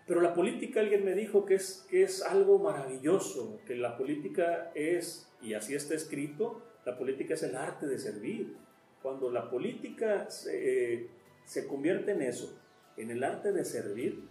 Pero 0.08 0.22
la 0.22 0.34
política, 0.34 0.80
alguien 0.80 1.04
me 1.04 1.13
dijo 1.13 1.46
que 1.46 1.56
es, 1.56 1.86
que 1.89 2.04
es 2.04 2.24
algo 2.24 2.60
maravilloso, 2.60 3.60
que 3.67 3.76
la 3.76 3.98
política 3.98 4.72
es, 4.74 5.27
y 5.41 5.54
así 5.54 5.76
está 5.76 5.93
escrito, 5.95 6.62
la 6.86 6.97
política 6.97 7.34
es 7.34 7.43
el 7.43 7.56
arte 7.56 7.86
de 7.86 8.00
servir. 8.00 8.56
Cuando 9.02 9.30
la 9.32 9.50
política 9.50 10.30
se, 10.30 10.93
eh, 10.95 11.10
se 11.45 11.67
convierte 11.67 12.12
en 12.12 12.21
eso, 12.21 12.60
en 12.97 13.12
el 13.12 13.23
arte 13.23 13.52
de 13.52 13.63
servir, 13.63 14.28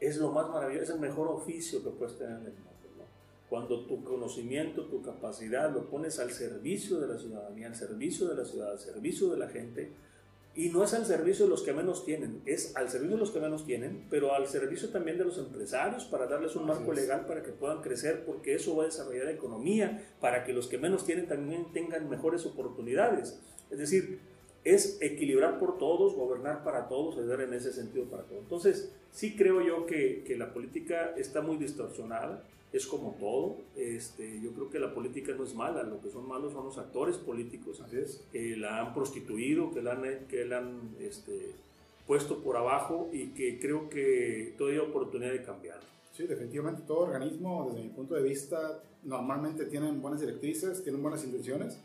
es 0.00 0.16
lo 0.16 0.32
más 0.32 0.48
maravilloso, 0.48 0.84
es 0.84 0.90
el 0.90 1.00
mejor 1.00 1.28
oficio 1.28 1.82
que 1.84 1.90
puedes 1.90 2.16
tener 2.18 2.38
en 2.38 2.46
el 2.46 2.52
mundo. 2.52 2.70
Cuando 3.50 3.84
tu 3.84 4.04
conocimiento, 4.04 4.86
tu 4.86 5.02
capacidad 5.02 5.74
lo 5.74 5.90
pones 5.90 6.20
al 6.20 6.30
servicio 6.30 7.00
de 7.00 7.08
la 7.08 7.18
ciudadanía, 7.18 7.66
al 7.66 7.74
servicio 7.74 8.28
de 8.28 8.36
la 8.36 8.44
ciudad, 8.44 8.70
al 8.70 8.78
servicio 8.78 9.28
de 9.28 9.38
la 9.38 9.48
gente, 9.48 9.90
y 10.54 10.68
no 10.70 10.82
es 10.82 10.94
al 10.94 11.06
servicio 11.06 11.44
de 11.44 11.50
los 11.50 11.62
que 11.62 11.72
menos 11.72 12.04
tienen, 12.04 12.42
es 12.44 12.74
al 12.76 12.90
servicio 12.90 13.16
de 13.16 13.20
los 13.20 13.30
que 13.30 13.40
menos 13.40 13.64
tienen, 13.64 14.06
pero 14.10 14.34
al 14.34 14.48
servicio 14.48 14.88
también 14.88 15.16
de 15.16 15.24
los 15.24 15.38
empresarios 15.38 16.04
para 16.04 16.26
darles 16.26 16.56
un 16.56 16.66
marco 16.66 16.92
legal 16.92 17.24
para 17.26 17.42
que 17.42 17.52
puedan 17.52 17.82
crecer, 17.82 18.24
porque 18.24 18.54
eso 18.54 18.74
va 18.74 18.82
a 18.82 18.86
desarrollar 18.86 19.26
la 19.26 19.32
economía, 19.32 20.04
para 20.20 20.44
que 20.44 20.52
los 20.52 20.66
que 20.66 20.78
menos 20.78 21.06
tienen 21.06 21.28
también 21.28 21.72
tengan 21.72 22.08
mejores 22.08 22.44
oportunidades. 22.46 23.38
Es 23.70 23.78
decir, 23.78 24.18
es 24.64 24.98
equilibrar 25.00 25.58
por 25.60 25.78
todos, 25.78 26.14
gobernar 26.14 26.64
para 26.64 26.88
todos, 26.88 27.16
ayudar 27.16 27.42
en 27.42 27.54
ese 27.54 27.72
sentido 27.72 28.06
para 28.06 28.24
todos. 28.24 28.42
Entonces, 28.42 28.92
sí 29.12 29.36
creo 29.36 29.64
yo 29.64 29.86
que, 29.86 30.24
que 30.26 30.36
la 30.36 30.52
política 30.52 31.14
está 31.16 31.42
muy 31.42 31.58
distorsionada, 31.58 32.42
es 32.72 32.86
como 32.86 33.16
todo. 33.18 33.56
Este, 33.76 34.40
yo 34.40 34.52
creo 34.52 34.70
que 34.70 34.78
la 34.78 34.94
política 34.94 35.32
no 35.34 35.44
es 35.44 35.54
mala, 35.54 35.82
lo 35.82 36.00
que 36.00 36.10
son 36.10 36.28
malos 36.28 36.52
son 36.52 36.64
los 36.64 36.78
actores 36.78 37.16
políticos 37.16 37.82
es. 37.92 38.24
que 38.32 38.56
la 38.56 38.80
han 38.80 38.94
prostituido, 38.94 39.72
que 39.72 39.82
la 39.82 39.92
han, 39.92 40.26
que 40.28 40.44
la 40.44 40.58
han 40.58 40.94
este, 41.00 41.52
puesto 42.06 42.38
por 42.38 42.56
abajo 42.56 43.08
y 43.12 43.28
que 43.28 43.58
creo 43.58 43.88
que 43.88 44.54
todavía 44.56 44.82
hay 44.82 44.88
oportunidad 44.88 45.32
de 45.32 45.42
cambiar. 45.42 45.80
Sí, 46.12 46.26
definitivamente 46.26 46.82
todo 46.86 47.00
organismo, 47.00 47.70
desde 47.70 47.84
mi 47.84 47.90
punto 47.90 48.14
de 48.14 48.22
vista, 48.22 48.82
normalmente 49.04 49.64
tienen 49.66 50.02
buenas 50.02 50.20
directrices, 50.20 50.82
tienen 50.82 51.02
buenas 51.02 51.24
intenciones 51.24 51.78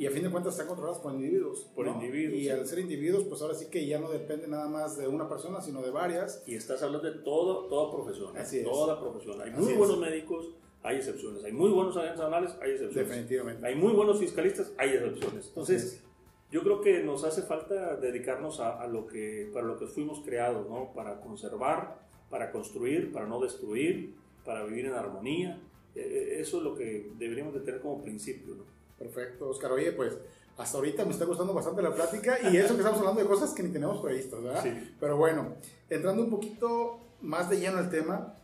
y 0.00 0.06
a 0.06 0.10
fin 0.10 0.22
de 0.22 0.30
cuentas 0.30 0.54
están 0.54 0.66
controlados 0.66 0.98
por 0.98 1.12
individuos. 1.12 1.68
Por 1.74 1.86
individuos. 1.86 2.40
Y 2.40 2.48
al 2.48 2.66
ser 2.66 2.78
individuos, 2.78 3.24
pues 3.24 3.42
ahora 3.42 3.52
sí 3.54 3.66
que 3.66 3.86
ya 3.86 3.98
no 3.98 4.10
depende 4.10 4.48
nada 4.48 4.66
más 4.66 4.96
de 4.96 5.06
una 5.06 5.28
persona, 5.28 5.60
sino 5.60 5.82
de 5.82 5.90
varias. 5.90 6.42
Y 6.46 6.54
estás 6.54 6.82
hablando 6.82 7.10
de 7.10 7.18
todo, 7.18 7.66
toda 7.66 7.92
profesión. 7.92 8.34
Así 8.34 8.60
es. 8.60 8.64
Toda 8.64 8.98
profesión. 8.98 9.38
Hay 9.42 9.50
Así 9.50 9.60
muy 9.60 9.72
es. 9.72 9.78
buenos 9.78 9.98
médicos, 9.98 10.48
hay 10.82 10.96
excepciones. 10.96 11.44
Hay 11.44 11.52
muy 11.52 11.68
buenos 11.70 11.94
agentes 11.98 12.20
anuales, 12.20 12.52
hay 12.62 12.70
excepciones. 12.70 13.08
Definitivamente. 13.10 13.66
Hay 13.66 13.74
muy 13.74 13.92
buenos 13.92 14.18
fiscalistas, 14.18 14.72
hay 14.78 14.88
excepciones. 14.90 15.48
Entonces, 15.48 16.02
yo 16.50 16.62
creo 16.62 16.80
que 16.80 17.02
nos 17.04 17.24
hace 17.24 17.42
falta 17.42 17.96
dedicarnos 17.96 18.58
a, 18.60 18.80
a 18.80 18.86
lo 18.86 19.06
que, 19.06 19.50
para 19.52 19.66
lo 19.66 19.76
que 19.78 19.86
fuimos 19.86 20.20
creados, 20.24 20.66
¿no? 20.66 20.94
Para 20.94 21.20
conservar, 21.20 22.00
para 22.30 22.50
construir, 22.52 23.12
para 23.12 23.26
no 23.26 23.38
destruir, 23.38 24.14
para 24.46 24.64
vivir 24.64 24.86
en 24.86 24.94
armonía. 24.94 25.60
Eh, 25.94 26.38
Eso 26.40 26.56
es 26.56 26.62
lo 26.62 26.74
que 26.74 27.10
deberíamos 27.18 27.52
de 27.52 27.60
tener 27.60 27.82
como 27.82 28.00
principio, 28.00 28.54
¿no? 28.54 28.79
Perfecto, 29.00 29.48
Oscar. 29.48 29.72
Oye, 29.72 29.92
pues 29.92 30.12
hasta 30.58 30.76
ahorita 30.76 31.06
me 31.06 31.12
está 31.12 31.24
gustando 31.24 31.54
bastante 31.54 31.80
la 31.80 31.94
plática 31.94 32.38
y 32.42 32.58
eso 32.58 32.74
que 32.74 32.80
estamos 32.80 32.98
hablando 32.98 33.22
de 33.22 33.26
cosas 33.26 33.54
que 33.54 33.62
ni 33.62 33.70
tenemos 33.70 34.02
previstas, 34.02 34.42
¿verdad? 34.42 34.62
Sí. 34.62 34.94
Pero 35.00 35.16
bueno, 35.16 35.54
entrando 35.88 36.22
un 36.22 36.28
poquito 36.28 37.00
más 37.22 37.48
de 37.48 37.60
lleno 37.60 37.78
al 37.78 37.90
tema, 37.90 38.34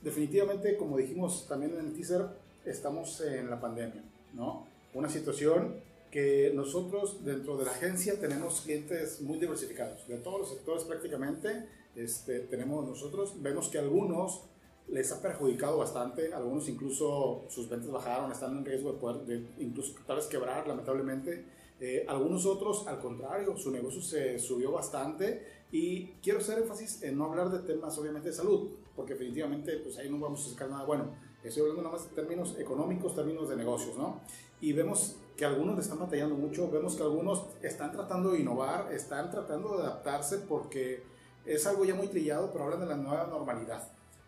definitivamente, 0.00 0.78
como 0.78 0.96
dijimos 0.96 1.46
también 1.46 1.74
en 1.78 1.86
el 1.86 1.92
teaser, 1.92 2.28
estamos 2.64 3.20
en 3.20 3.50
la 3.50 3.60
pandemia, 3.60 4.02
¿no? 4.32 4.66
Una 4.94 5.10
situación 5.10 5.74
que 6.10 6.50
nosotros 6.54 7.22
dentro 7.22 7.58
de 7.58 7.66
la 7.66 7.72
agencia 7.72 8.18
tenemos 8.18 8.62
clientes 8.62 9.20
muy 9.20 9.38
diversificados, 9.38 10.08
de 10.08 10.16
todos 10.16 10.40
los 10.40 10.48
sectores 10.48 10.84
prácticamente, 10.84 11.68
este, 11.94 12.40
tenemos 12.40 12.88
nosotros, 12.88 13.34
vemos 13.42 13.68
que 13.68 13.78
algunos 13.78 14.44
les 14.88 15.10
ha 15.12 15.20
perjudicado 15.20 15.78
bastante, 15.78 16.32
algunos 16.32 16.68
incluso 16.68 17.44
sus 17.48 17.68
ventas 17.68 17.90
bajaron, 17.90 18.30
están 18.30 18.58
en 18.58 18.64
riesgo 18.64 18.92
de 18.92 18.98
poder, 18.98 19.26
de 19.26 19.46
incluso 19.58 19.94
tal 20.06 20.16
vez 20.16 20.26
quebrar 20.26 20.66
lamentablemente, 20.66 21.44
Eh, 21.78 22.06
algunos 22.08 22.46
otros 22.46 22.86
al 22.86 23.00
contrario, 23.00 23.54
su 23.54 23.70
negocio 23.70 24.00
se 24.00 24.38
subió 24.38 24.72
bastante 24.72 25.44
y 25.70 26.06
quiero 26.22 26.38
hacer 26.38 26.60
énfasis 26.60 27.02
en 27.02 27.18
no 27.18 27.26
hablar 27.26 27.50
de 27.50 27.58
temas 27.58 27.98
obviamente 27.98 28.30
de 28.30 28.34
salud, 28.34 28.70
porque 28.96 29.12
definitivamente 29.12 29.76
pues 29.84 29.98
ahí 29.98 30.08
no 30.08 30.18
vamos 30.18 30.46
a 30.46 30.50
sacar 30.52 30.70
nada 30.70 30.84
bueno, 30.84 31.10
estoy 31.44 31.60
hablando 31.60 31.82
nada 31.82 31.96
más 31.96 32.08
de 32.08 32.14
términos 32.14 32.56
económicos, 32.58 33.14
términos 33.14 33.50
de 33.50 33.56
negocios, 33.56 33.94
¿no? 33.98 34.22
Y 34.62 34.72
vemos 34.72 35.16
que 35.36 35.44
algunos 35.44 35.74
le 35.74 35.82
están 35.82 35.98
batallando 35.98 36.34
mucho, 36.34 36.70
vemos 36.70 36.96
que 36.96 37.02
algunos 37.02 37.44
están 37.60 37.92
tratando 37.92 38.30
de 38.30 38.40
innovar, 38.40 38.90
están 38.90 39.30
tratando 39.30 39.76
de 39.76 39.82
adaptarse 39.82 40.38
porque 40.48 41.02
es 41.44 41.66
algo 41.66 41.84
ya 41.84 41.94
muy 41.94 42.08
trillado, 42.08 42.50
pero 42.52 42.64
hablan 42.64 42.80
de 42.80 42.86
la 42.86 42.96
nueva 42.96 43.26
normalidad. 43.26 43.86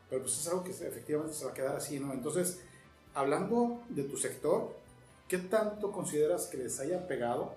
Pero 0.09 0.23
pues 0.23 0.39
es 0.39 0.49
algo 0.49 0.65
que 0.65 0.71
efectivamente 0.71 1.35
se 1.35 1.45
va 1.45 1.51
a 1.51 1.55
quedar 1.55 1.77
así, 1.77 2.01
¿no? 2.01 2.13
Entonces, 2.13 2.61
hablando 3.15 3.83
de 3.89 4.05
tu 4.05 4.17
sector, 4.17 4.75
¿qué 5.29 5.39
tanto 5.39 5.93
consideras 5.93 6.47
que 6.47 6.57
les 6.57 6.81
haya 6.81 7.07
pegado? 7.07 7.55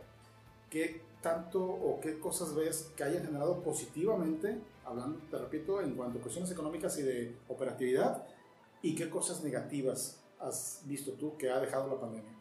¿Qué 0.69 1.01
tanto 1.21 1.63
o 1.63 1.99
qué 2.01 2.19
cosas 2.19 2.55
ves 2.55 2.91
que 2.95 3.03
hayan 3.03 3.25
generado 3.25 3.61
positivamente, 3.61 4.57
hablando, 4.85 5.19
te 5.29 5.37
repito, 5.37 5.81
en 5.81 5.95
cuanto 5.95 6.19
a 6.19 6.21
cuestiones 6.21 6.51
económicas 6.51 6.97
y 6.99 7.03
de 7.03 7.35
operatividad? 7.47 8.25
¿Y 8.81 8.95
qué 8.95 9.09
cosas 9.09 9.43
negativas 9.43 10.21
has 10.39 10.81
visto 10.85 11.11
tú 11.13 11.37
que 11.37 11.49
ha 11.49 11.59
dejado 11.59 11.87
la 11.87 11.99
pandemia? 11.99 12.31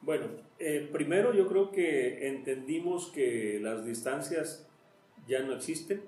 Bueno, 0.00 0.26
eh, 0.58 0.88
primero 0.92 1.32
yo 1.32 1.48
creo 1.48 1.70
que 1.70 2.28
entendimos 2.28 3.06
que 3.06 3.58
las 3.62 3.84
distancias 3.84 4.66
ya 5.26 5.40
no 5.42 5.54
existen, 5.54 6.02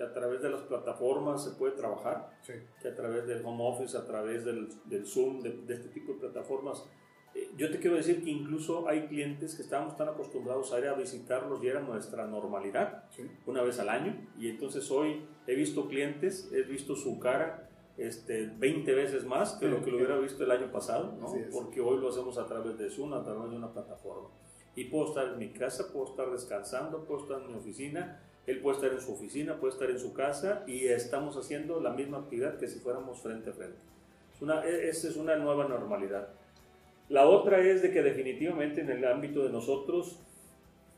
que 0.00 0.06
a 0.06 0.12
través 0.14 0.40
de 0.40 0.48
las 0.48 0.62
plataformas 0.62 1.44
se 1.44 1.50
puede 1.50 1.72
trabajar, 1.74 2.30
Sí. 2.40 2.54
que 2.80 2.88
a 2.88 2.94
través 2.94 3.26
del 3.26 3.44
home 3.44 3.62
office, 3.68 3.94
a 3.98 4.06
través 4.06 4.46
del, 4.46 4.68
del 4.86 5.04
Zoom, 5.06 5.40
de, 5.42 5.50
de 5.66 5.74
este 5.74 5.88
tipo 5.90 6.14
de 6.14 6.20
plataformas. 6.20 6.82
Eh, 7.34 7.50
yo 7.58 7.70
te 7.70 7.78
quiero 7.78 7.96
decir 7.96 8.24
que 8.24 8.30
incluso 8.30 8.88
hay 8.88 9.06
clientes 9.08 9.54
que 9.54 9.60
estábamos 9.62 9.96
tan 9.96 10.08
acostumbrados 10.08 10.72
a 10.72 10.78
ir 10.78 10.86
a 10.86 10.94
visitarlos 10.94 11.62
y 11.62 11.68
era 11.68 11.80
nuestra 11.82 12.26
normalidad, 12.26 13.04
Sí. 13.10 13.30
una 13.46 13.62
vez 13.62 13.78
al 13.78 13.90
año, 13.90 14.26
y 14.38 14.48
entonces 14.48 14.90
hoy 14.90 15.26
he 15.46 15.54
visto 15.54 15.86
clientes, 15.86 16.50
he 16.50 16.62
visto 16.62 16.96
su 16.96 17.18
cara 17.20 17.68
este, 17.98 18.46
20 18.58 18.94
veces 18.94 19.26
más 19.26 19.52
que 19.60 19.68
lo 19.68 19.84
que 19.84 19.90
lo 19.90 19.98
hubiera 19.98 20.16
visto 20.18 20.44
el 20.44 20.50
año 20.50 20.72
pasado, 20.72 21.14
¿no? 21.20 21.26
Porque 21.52 21.82
hoy 21.82 21.98
lo 22.00 22.08
hacemos 22.08 22.38
a 22.38 22.46
través 22.46 22.78
de 22.78 22.88
Zoom, 22.88 23.12
a 23.12 23.22
través 23.22 23.50
de 23.50 23.56
una 23.56 23.70
plataforma. 23.70 24.28
Y 24.74 24.84
puedo 24.84 25.08
estar 25.08 25.26
en 25.28 25.38
mi 25.38 25.50
casa, 25.52 25.92
puedo 25.92 26.06
estar 26.06 26.30
descansando, 26.30 27.04
puedo 27.04 27.20
estar 27.24 27.42
en 27.42 27.48
mi 27.48 27.54
oficina, 27.58 28.22
él 28.46 28.60
puede 28.60 28.76
estar 28.76 28.92
en 28.92 29.00
su 29.00 29.12
oficina, 29.12 29.58
puede 29.58 29.72
estar 29.72 29.90
en 29.90 29.98
su 29.98 30.12
casa 30.12 30.64
y 30.66 30.86
estamos 30.86 31.36
haciendo 31.36 31.80
la 31.80 31.90
misma 31.90 32.18
actividad 32.18 32.58
que 32.58 32.68
si 32.68 32.78
fuéramos 32.78 33.20
frente 33.20 33.50
a 33.50 33.52
frente. 33.52 33.78
Es 34.34 34.42
una, 34.42 34.64
e- 34.64 34.88
esa 34.88 35.08
es 35.08 35.16
una 35.16 35.36
nueva 35.36 35.68
normalidad. 35.68 36.28
La 37.08 37.26
otra 37.26 37.60
es 37.60 37.82
de 37.82 37.90
que 37.90 38.02
definitivamente 38.02 38.80
en 38.80 38.90
el 38.90 39.04
ámbito 39.04 39.42
de 39.42 39.50
nosotros 39.50 40.18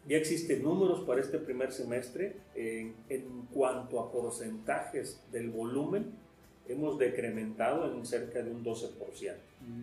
ya 0.07 0.17
existen 0.17 0.63
números 0.63 1.01
para 1.01 1.21
este 1.21 1.39
primer 1.39 1.73
semestre 1.73 2.37
en, 2.55 2.95
en 3.09 3.47
cuanto 3.53 4.01
a 4.01 4.11
porcentajes 4.11 5.21
del 5.31 5.51
volumen 5.51 6.13
hemos 6.69 6.99
decrementado 6.99 7.93
en 7.93 8.05
cerca 8.07 8.43
de 8.43 8.51
un 8.51 8.65
12%. 8.65 9.35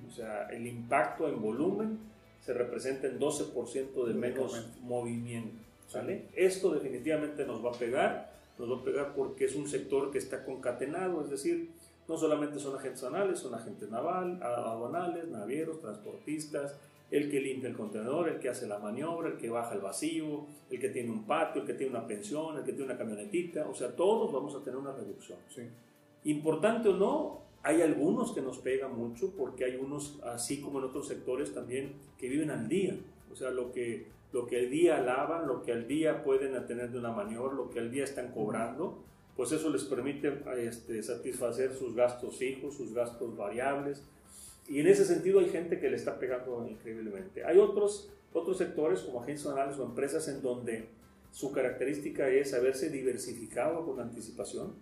O 0.08 0.12
sea, 0.12 0.48
el 0.50 0.66
impacto 0.68 1.28
en 1.28 1.42
volumen 1.42 2.00
se 2.42 2.54
representa 2.54 3.08
en 3.08 3.20
12% 3.20 4.06
de 4.06 4.14
menos 4.14 4.68
movimiento. 4.82 5.69
¿Sale? 5.90 6.28
Esto 6.36 6.72
definitivamente 6.72 7.46
nos 7.46 7.64
va 7.66 7.72
a 7.72 7.74
pegar, 7.74 8.32
nos 8.58 8.72
va 8.72 8.82
a 8.82 8.84
pegar 8.84 9.14
porque 9.14 9.46
es 9.46 9.56
un 9.56 9.68
sector 9.68 10.12
que 10.12 10.20
está 10.20 10.46
concatenado, 10.46 11.22
es 11.22 11.30
decir, 11.30 11.72
no 12.08 12.18
solamente 12.18 12.60
son 12.60 12.78
agentes 12.78 13.04
anales, 13.04 13.40
son 13.40 13.54
agentes 13.54 13.90
naval, 13.90 14.42
aduanales, 14.42 15.28
navieros, 15.28 15.82
transportistas, 15.82 16.76
el 17.12 17.30
que 17.30 17.40
limpia 17.40 17.70
el 17.70 17.76
contenedor, 17.76 18.30
el 18.30 18.40
que 18.40 18.50
hace 18.50 18.68
la 18.68 18.78
maniobra, 18.78 19.30
el 19.30 19.38
que 19.38 19.50
baja 19.50 19.74
el 19.74 19.82
vacío, 19.82 20.46
el 20.70 20.80
que 20.80 20.90
tiene 20.90 21.10
un 21.10 21.26
patio, 21.26 21.62
el 21.62 21.68
que 21.68 21.74
tiene 21.74 21.96
una 21.96 22.06
pensión, 22.06 22.58
el 22.58 22.64
que 22.64 22.72
tiene 22.72 22.86
una 22.86 22.98
camionetita, 22.98 23.68
o 23.68 23.74
sea, 23.74 23.96
todos 23.96 24.32
vamos 24.32 24.56
a 24.56 24.64
tener 24.64 24.78
una 24.78 24.92
reducción. 24.92 25.40
Sí. 25.50 25.64
Importante 26.26 26.90
o 26.90 26.94
no, 26.94 27.42
hay 27.64 27.82
algunos 27.82 28.32
que 28.32 28.42
nos 28.42 28.60
pegan 28.60 28.96
mucho 28.96 29.34
porque 29.36 29.66
hay 29.66 29.76
unos, 29.76 30.20
así 30.24 30.62
como 30.62 30.80
en 30.80 30.86
otros 30.86 31.08
sectores 31.08 31.54
también, 31.54 31.94
que 32.18 32.30
viven 32.30 32.52
al 32.52 32.68
día. 32.68 32.96
O 33.32 33.36
sea, 33.36 33.52
lo 33.52 33.72
que, 33.72 34.08
lo 34.32 34.46
que 34.46 34.60
al 34.60 34.70
día 34.70 35.02
lavan, 35.02 35.48
lo 35.48 35.64
que 35.64 35.72
al 35.72 35.88
día 35.88 36.24
pueden 36.24 36.66
tener 36.68 36.92
de 36.92 37.00
una 37.00 37.12
maniobra, 37.12 37.54
lo 37.54 37.70
que 37.70 37.80
al 37.80 37.92
día 37.92 38.04
están 38.04 38.32
cobrando, 38.32 39.04
pues 39.36 39.52
eso 39.52 39.70
les 39.70 39.84
permite 39.86 40.42
este, 40.58 41.02
satisfacer 41.02 41.74
sus 41.74 41.96
gastos 41.96 42.38
fijos, 42.38 42.76
sus 42.76 42.94
gastos 42.94 43.36
variables. 43.36 44.04
Y 44.68 44.80
en 44.80 44.88
ese 44.88 45.06
sentido 45.06 45.40
hay 45.40 45.50
gente 45.50 45.80
que 45.80 45.90
le 45.90 45.96
está 45.96 46.20
pegando 46.20 46.68
increíblemente. 46.68 47.44
Hay 47.44 47.58
otros, 47.58 48.10
otros 48.34 48.58
sectores 48.58 49.02
como 49.02 49.22
agencias 49.22 49.48
nacionales 49.48 49.80
o 49.80 49.86
empresas 49.86 50.28
en 50.28 50.42
donde 50.42 50.90
su 51.32 51.52
característica 51.52 52.28
es 52.28 52.54
haberse 52.54 52.90
diversificado 52.90 53.86
con 53.86 54.00
anticipación 54.00 54.74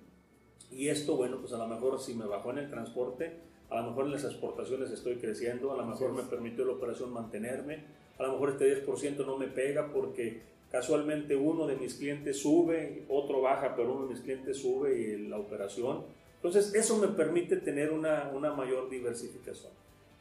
y 0.72 0.90
esto, 0.90 1.16
bueno, 1.16 1.38
pues 1.40 1.54
a 1.54 1.58
lo 1.58 1.68
mejor 1.68 2.00
si 2.00 2.14
me 2.14 2.26
bajó 2.26 2.52
en 2.52 2.60
el 2.60 2.70
transporte, 2.70 3.40
a 3.70 3.82
lo 3.82 3.90
mejor 3.90 4.06
en 4.06 4.12
las 4.12 4.24
exportaciones 4.24 4.92
estoy 4.92 5.16
creciendo, 5.16 5.72
a 5.72 5.78
lo 5.78 5.86
mejor 5.86 6.14
me 6.14 6.24
permitió 6.24 6.66
la 6.66 6.74
operación 6.74 7.12
mantenerme, 7.12 7.84
a 8.18 8.24
lo 8.24 8.34
mejor 8.34 8.50
este 8.52 8.86
10% 8.86 9.26
no 9.26 9.38
me 9.38 9.48
pega 9.48 9.92
porque 9.92 10.42
casualmente 10.72 11.36
uno 11.36 11.68
de 11.68 11.76
mis 11.76 11.96
clientes 11.96 12.40
sube, 12.40 13.04
otro 13.10 13.42
baja, 13.42 13.76
pero 13.76 13.94
uno 13.94 14.08
de 14.08 14.14
mis 14.14 14.22
clientes 14.22 14.58
sube 14.58 14.98
y 15.00 15.28
la 15.28 15.38
operación. 15.38 16.06
Entonces, 16.36 16.74
eso 16.74 16.98
me 16.98 17.08
permite 17.08 17.58
tener 17.58 17.92
una, 17.92 18.30
una 18.34 18.54
mayor 18.54 18.90
diversificación. 18.90 19.72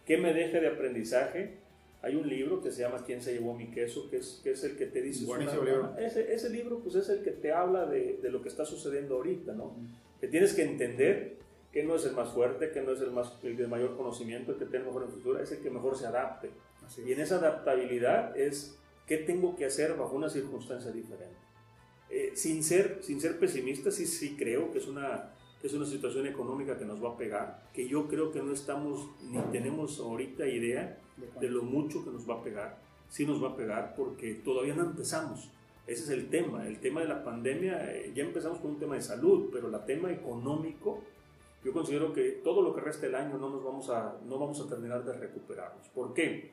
¿Qué 0.05 0.17
me 0.17 0.33
deja 0.33 0.61
de 0.61 0.69
aprendizaje? 0.69 1.59
Hay 2.03 2.15
un 2.15 2.29
libro 2.29 2.63
que 2.63 2.71
se 2.71 2.83
llama 2.83 3.03
¿Quién 3.05 3.21
se 3.21 3.33
llevó 3.33 3.55
mi 3.55 3.71
queso? 3.71 4.09
que 4.09 4.19
es, 4.19 4.41
que 4.43 4.53
es 4.53 4.63
el 4.65 4.77
que 4.77 4.87
te 4.87 5.03
dice... 5.03 5.25
Buenísimo 5.25 5.63
libro. 5.63 5.97
Ese, 5.99 6.33
ese 6.33 6.51
libro 6.51 6.79
pues 6.79 6.95
es 6.95 7.09
el 7.09 7.23
que 7.23 7.33
te 7.33 7.53
habla 7.53 7.87
de, 7.87 8.19
de 8.23 8.31
lo 8.31 8.43
que 8.43 8.49
está 8.49 8.65
sucediendo 8.65 9.17
ahorita, 9.17 9.53
¿no? 9.53 9.75
que 10.21 10.29
tienes 10.29 10.55
que 10.55 10.63
entender 10.63 11.37
que 11.73 11.83
no 11.83 11.97
es 11.97 12.05
el 12.07 12.13
más 12.13 12.31
fuerte, 12.31 12.71
que 12.71 12.81
no 12.81 12.93
es 12.93 13.01
el, 13.01 13.11
más, 13.11 13.39
el 13.43 13.57
de 13.57 13.67
mayor 13.67 13.97
conocimiento, 13.97 14.53
el 14.53 14.59
que 14.59 14.65
tiene 14.65 14.87
mejor 14.87 15.03
infraestructura, 15.03 15.43
es 15.43 15.53
el 15.53 15.61
que 15.61 15.71
mejor 15.71 15.97
se 15.97 16.07
adapte. 16.07 16.51
Así 16.87 17.03
Y 17.03 17.13
en 17.13 17.21
esa 17.21 17.37
adaptabilidad 17.37 18.37
es 18.39 18.79
qué 19.07 19.19
tengo 19.19 19.57
que 19.57 19.65
hacer 19.65 19.97
bajo 19.97 20.17
una 20.17 20.29
circunstancia 20.29 20.91
diferente. 20.91 21.37
Eh, 22.09 22.33
sin, 22.35 22.63
ser, 22.63 23.01
sin 23.03 23.21
ser 23.21 23.39
pesimista, 23.39 23.91
sí, 23.91 24.07
sí 24.07 24.37
creo 24.37 24.71
que 24.71 24.79
es, 24.79 24.87
una, 24.87 25.33
que 25.61 25.67
es 25.67 25.75
una 25.75 25.87
situación 25.87 26.27
económica 26.27 26.79
que 26.79 26.85
nos 26.85 27.03
va 27.03 27.11
a 27.11 27.17
pegar, 27.17 27.69
que 27.73 27.89
yo 27.89 28.07
creo 28.07 28.31
que 28.31 28.43
no 28.43 28.53
estamos 28.53 29.09
ni 29.23 29.39
tenemos 29.51 29.99
ahorita 29.99 30.47
idea 30.47 30.99
de 31.41 31.51
lo 31.51 31.63
mucho 31.63 32.05
que 32.05 32.11
nos 32.11 32.29
va 32.29 32.35
a 32.35 32.43
pegar. 32.43 32.79
Sí 33.09 33.27
nos 33.27 33.43
va 33.43 33.51
a 33.51 33.57
pegar 33.57 33.95
porque 33.97 34.35
todavía 34.35 34.75
no 34.75 34.83
empezamos. 34.85 35.51
Ese 35.87 36.03
es 36.05 36.11
el 36.11 36.29
tema. 36.29 36.67
El 36.67 36.81
tema 36.81 37.01
de 37.01 37.09
la 37.09 37.23
pandemia, 37.23 37.93
eh, 37.93 38.13
ya 38.15 38.25
empezamos 38.25 38.59
con 38.59 38.73
un 38.73 38.79
tema 38.79 38.97
de 38.97 39.03
salud, 39.03 39.49
pero 39.53 39.69
el 39.69 39.85
tema 39.85 40.11
económico, 40.11 41.03
yo 41.65 41.73
considero 41.73 42.13
que 42.13 42.41
todo 42.43 42.63
lo 42.63 42.75
que 42.75 42.81
resta 42.81 43.07
del 43.07 43.15
año 43.15 43.39
no 43.39 43.51
nos 43.51 43.65
vamos 43.65 43.89
a, 43.91 44.17
no 44.25 44.39
vamos 44.39 44.61
a 44.61 44.69
terminar 44.69 45.05
de 45.05 45.13
recuperarnos. 45.13 45.89
¿Por 45.89 46.13
qué? 46.13 46.51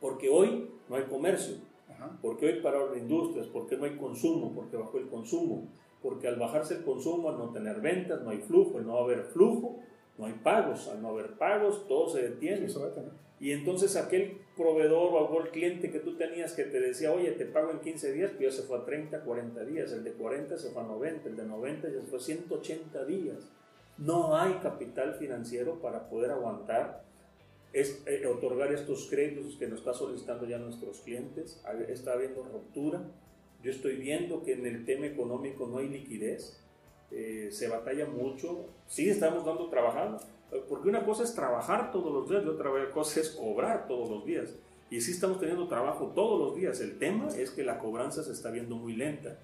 Porque 0.00 0.28
hoy 0.28 0.70
no 0.88 0.96
hay 0.96 1.04
comercio, 1.04 1.56
Ajá. 1.88 2.18
porque 2.22 2.46
hoy 2.46 2.60
pararon 2.60 2.98
industrias, 2.98 3.46
porque 3.46 3.76
no 3.76 3.84
hay 3.84 3.96
consumo, 3.96 4.52
porque 4.54 4.76
bajó 4.76 4.98
el 4.98 5.08
consumo, 5.08 5.68
porque 6.02 6.28
al 6.28 6.36
bajarse 6.36 6.74
el 6.74 6.84
consumo, 6.84 7.28
al 7.28 7.38
no 7.38 7.50
tener 7.50 7.80
ventas, 7.80 8.22
no 8.22 8.30
hay 8.30 8.38
flujo, 8.38 8.78
al 8.78 8.86
no 8.86 8.96
haber 8.96 9.24
flujo, 9.24 9.80
no 10.18 10.26
hay 10.26 10.34
pagos, 10.42 10.88
al 10.88 11.02
no 11.02 11.08
haber 11.08 11.38
pagos, 11.38 11.86
todo 11.88 12.08
se 12.08 12.22
detiene. 12.22 12.66
Y 13.40 13.52
entonces 13.52 13.96
aquel 13.96 14.36
proveedor 14.54 15.14
o 15.14 15.26
aquel 15.26 15.50
cliente 15.50 15.90
que 15.90 15.98
tú 16.00 16.16
tenías 16.16 16.52
que 16.52 16.64
te 16.64 16.78
decía, 16.78 17.10
oye, 17.10 17.32
te 17.32 17.46
pago 17.46 17.70
en 17.70 17.80
15 17.80 18.12
días, 18.12 18.30
pues 18.32 18.54
ya 18.54 18.62
se 18.62 18.68
fue 18.68 18.78
a 18.78 18.84
30, 18.84 19.20
40 19.20 19.64
días, 19.64 19.92
el 19.92 20.04
de 20.04 20.12
40 20.12 20.58
se 20.58 20.70
fue 20.70 20.82
a 20.82 20.86
90, 20.86 21.28
el 21.30 21.36
de 21.36 21.46
90 21.46 21.88
ya 21.88 22.00
se 22.00 22.06
fue 22.06 22.18
a 22.18 22.22
180 22.22 23.04
días. 23.06 23.48
No 23.96 24.36
hay 24.36 24.54
capital 24.62 25.14
financiero 25.14 25.80
para 25.80 26.08
poder 26.10 26.30
aguantar, 26.32 27.02
es, 27.72 28.02
eh, 28.06 28.26
otorgar 28.26 28.72
estos 28.72 29.08
créditos 29.08 29.56
que 29.56 29.66
nos 29.66 29.80
está 29.80 29.94
solicitando 29.94 30.46
ya 30.46 30.58
nuestros 30.58 31.00
clientes. 31.00 31.62
Está 31.88 32.12
habiendo 32.14 32.42
ruptura. 32.42 33.02
Yo 33.62 33.70
estoy 33.70 33.96
viendo 33.96 34.42
que 34.42 34.54
en 34.54 34.66
el 34.66 34.84
tema 34.84 35.06
económico 35.06 35.66
no 35.66 35.78
hay 35.78 35.88
liquidez. 35.88 36.58
Eh, 37.10 37.48
se 37.50 37.68
batalla 37.68 38.06
mucho. 38.06 38.66
Sí 38.86 39.08
estamos 39.08 39.44
dando 39.44 39.68
trabajando 39.68 40.20
porque 40.68 40.88
una 40.88 41.04
cosa 41.04 41.22
es 41.22 41.34
trabajar 41.34 41.92
todos 41.92 42.12
los 42.12 42.28
días 42.28 42.44
y 42.44 42.48
otra 42.48 42.70
cosa 42.90 43.20
es 43.20 43.30
cobrar 43.30 43.86
todos 43.86 44.10
los 44.10 44.24
días. 44.24 44.54
Y 44.90 45.00
sí 45.00 45.12
estamos 45.12 45.38
teniendo 45.38 45.68
trabajo 45.68 46.12
todos 46.14 46.40
los 46.40 46.56
días. 46.56 46.80
El 46.80 46.98
tema 46.98 47.28
es 47.28 47.50
que 47.50 47.62
la 47.62 47.78
cobranza 47.78 48.24
se 48.24 48.32
está 48.32 48.50
viendo 48.50 48.74
muy 48.74 48.96
lenta. 48.96 49.38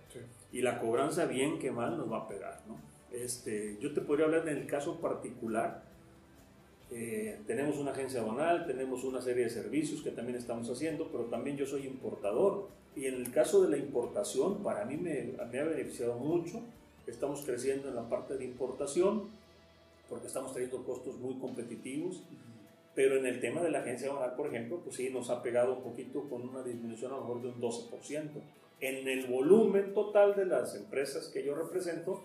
Y 0.51 0.63
la 0.63 0.81
cobranza, 0.81 1.27
bien 1.27 1.61
que 1.61 1.71
mal, 1.71 1.97
nos 1.97 2.11
va 2.11 2.19
a 2.19 2.29
pegar. 2.29 2.63
¿no? 2.67 2.77
Este, 3.13 3.79
yo 3.81 3.95
te 3.95 4.01
podría 4.01 4.27
hablar 4.27 4.49
en 4.49 4.57
el 4.57 4.67
caso 4.67 5.01
particular. 5.01 5.85
Eh, 6.91 7.41
tenemos 7.47 7.79
una 7.79 7.91
agencia 7.91 8.21
aduanal, 8.21 8.67
tenemos 8.67 9.03
una 9.05 9.21
serie 9.21 9.45
de 9.45 9.51
servicios 9.51 10.03
que 10.03 10.11
también 10.11 10.39
estamos 10.39 10.71
haciendo, 10.71 11.09
pero 11.11 11.25
también 11.25 11.57
yo 11.57 11.67
soy 11.67 11.87
importador. 11.87 12.69
Y 12.95 13.07
en 13.07 13.15
el 13.15 13.31
caso 13.31 13.63
de 13.63 13.71
la 13.71 13.77
importación, 13.77 14.63
para 14.63 14.85
mí 14.85 14.97
me, 14.97 15.35
me 15.51 15.59
ha 15.59 15.65
beneficiado 15.65 16.15
mucho. 16.15 16.63
Estamos 17.07 17.43
creciendo 17.45 17.89
en 17.89 17.95
la 17.95 18.09
parte 18.09 18.37
de 18.37 18.45
importación 18.45 19.29
porque 20.09 20.29
estamos 20.29 20.53
teniendo 20.53 20.85
costos 20.85 21.19
muy 21.19 21.35
competitivos. 21.35 22.23
Pero 22.95 23.19
en 23.19 23.27
el 23.27 23.41
tema 23.41 23.61
de 23.61 23.71
la 23.71 23.81
agencia 23.81 24.09
aduanal, 24.09 24.35
por 24.37 24.47
ejemplo, 24.47 24.81
pues 24.83 24.97
sí, 24.97 25.11
nos 25.11 25.29
ha 25.29 25.43
pegado 25.43 25.77
un 25.77 25.83
poquito 25.83 26.29
con 26.31 26.49
una 26.49 26.63
disminución 26.63 27.13
a 27.13 27.17
lo 27.17 27.23
mejor 27.23 27.43
de 27.43 27.49
un 27.49 27.61
12%. 27.61 28.31
En 28.81 29.09
el 29.09 29.27
volumen 29.27 29.93
total 29.93 30.35
de 30.35 30.47
las 30.47 30.75
empresas 30.75 31.29
que 31.29 31.45
yo 31.45 31.55
represento, 31.55 32.23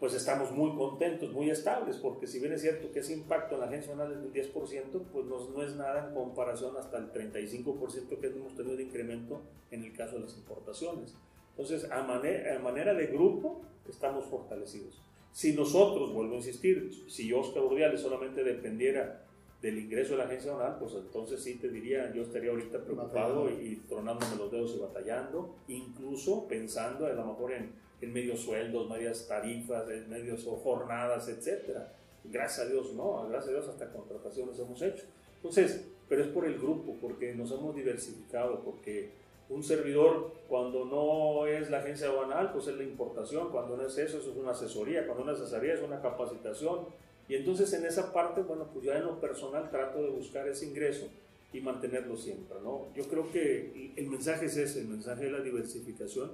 pues 0.00 0.14
estamos 0.14 0.50
muy 0.50 0.74
contentos, 0.76 1.30
muy 1.30 1.50
estables, 1.50 1.98
porque 1.98 2.26
si 2.26 2.40
bien 2.40 2.54
es 2.54 2.62
cierto 2.62 2.90
que 2.90 3.00
ese 3.00 3.12
impacto 3.12 3.54
en 3.54 3.60
la 3.60 3.66
agencia 3.66 3.92
aduanal 3.92 4.14
es 4.14 4.32
del 4.32 4.52
10%, 4.52 5.02
pues 5.12 5.26
no, 5.26 5.50
no 5.50 5.62
es 5.62 5.76
nada 5.76 6.08
en 6.08 6.14
comparación 6.14 6.74
hasta 6.78 6.96
el 6.96 7.12
35% 7.12 8.18
que 8.18 8.26
hemos 8.28 8.56
tenido 8.56 8.76
de 8.76 8.84
incremento 8.84 9.42
en 9.70 9.84
el 9.84 9.92
caso 9.92 10.16
de 10.16 10.22
las 10.22 10.36
importaciones. 10.38 11.14
Entonces, 11.50 11.90
a, 11.90 12.02
manera, 12.02 12.56
a 12.56 12.58
manera 12.60 12.94
de 12.94 13.08
grupo, 13.08 13.60
estamos 13.86 14.24
fortalecidos. 14.24 14.98
Si 15.32 15.52
nosotros, 15.52 16.14
vuelvo 16.14 16.32
a 16.34 16.36
insistir, 16.38 16.90
si 17.06 17.30
Oscar 17.34 17.62
Urdiales 17.64 18.00
solamente 18.00 18.42
dependiera 18.42 19.26
del 19.60 19.78
ingreso 19.78 20.12
de 20.12 20.18
la 20.18 20.24
agencia 20.24 20.52
aduanal, 20.52 20.78
pues 20.78 20.94
entonces 20.94 21.42
sí 21.42 21.56
te 21.56 21.68
diría, 21.68 22.10
yo 22.14 22.22
estaría 22.22 22.50
ahorita 22.50 22.82
preocupado 22.82 23.50
y, 23.50 23.82
tronándome 23.86 24.36
los 24.36 24.50
dedos 24.50 24.74
y 24.76 24.78
batallando, 24.78 25.54
incluso 25.68 26.48
pensando 26.48 27.04
a 27.04 27.12
lo 27.12 27.26
mejor 27.26 27.52
en, 27.52 27.72
en 28.00 28.12
medios 28.12 28.40
sueldos, 28.40 28.88
medias 28.88 29.26
tarifas, 29.28 29.88
en 29.90 30.08
medios 30.08 30.44
jornadas, 30.62 31.28
etcétera. 31.28 31.92
Gracias 32.24 32.66
a 32.66 32.70
Dios, 32.70 32.92
no, 32.94 33.26
gracias 33.28 33.48
a 33.48 33.52
Dios 33.52 33.68
hasta 33.68 33.92
contrataciones 33.92 34.58
hemos 34.58 34.80
hecho. 34.82 35.04
Entonces, 35.36 35.84
pero 36.08 36.22
es 36.22 36.28
por 36.28 36.44
el 36.44 36.58
grupo, 36.58 36.96
porque 37.00 37.34
nos 37.34 37.50
hemos 37.52 37.74
diversificado, 37.74 38.60
porque 38.62 39.10
un 39.48 39.64
servidor, 39.64 40.32
cuando 40.48 40.84
no 40.84 41.46
es 41.46 41.70
la 41.70 41.78
agencia 41.78 42.06
aduanal, 42.06 42.52
pues 42.52 42.68
es 42.68 42.76
la 42.76 42.84
importación, 42.84 43.50
cuando 43.50 43.76
no 43.76 43.86
es 43.86 43.98
eso, 43.98 44.18
eso 44.18 44.30
es 44.30 44.36
una 44.36 44.52
asesoría, 44.52 45.06
cuando 45.06 45.24
una 45.24 45.32
asesoría 45.32 45.74
es 45.74 45.82
una 45.82 46.00
capacitación. 46.00 46.86
Y 47.28 47.34
entonces 47.34 47.72
en 47.72 47.84
esa 47.84 48.12
parte, 48.12 48.42
bueno, 48.42 48.68
pues 48.72 48.84
ya 48.84 48.96
en 48.96 49.04
lo 49.04 49.20
personal 49.20 49.70
trato 49.70 50.02
de 50.02 50.10
buscar 50.10 50.46
ese 50.48 50.66
ingreso 50.66 51.08
y 51.52 51.60
mantenerlo 51.60 52.16
siempre, 52.16 52.56
¿no? 52.62 52.86
Yo 52.94 53.04
creo 53.08 53.30
que 53.30 53.92
el 53.96 54.06
mensaje 54.08 54.46
es 54.46 54.56
ese, 54.56 54.80
el 54.80 54.88
mensaje 54.88 55.24
de 55.24 55.32
la 55.32 55.40
diversificación. 55.40 56.30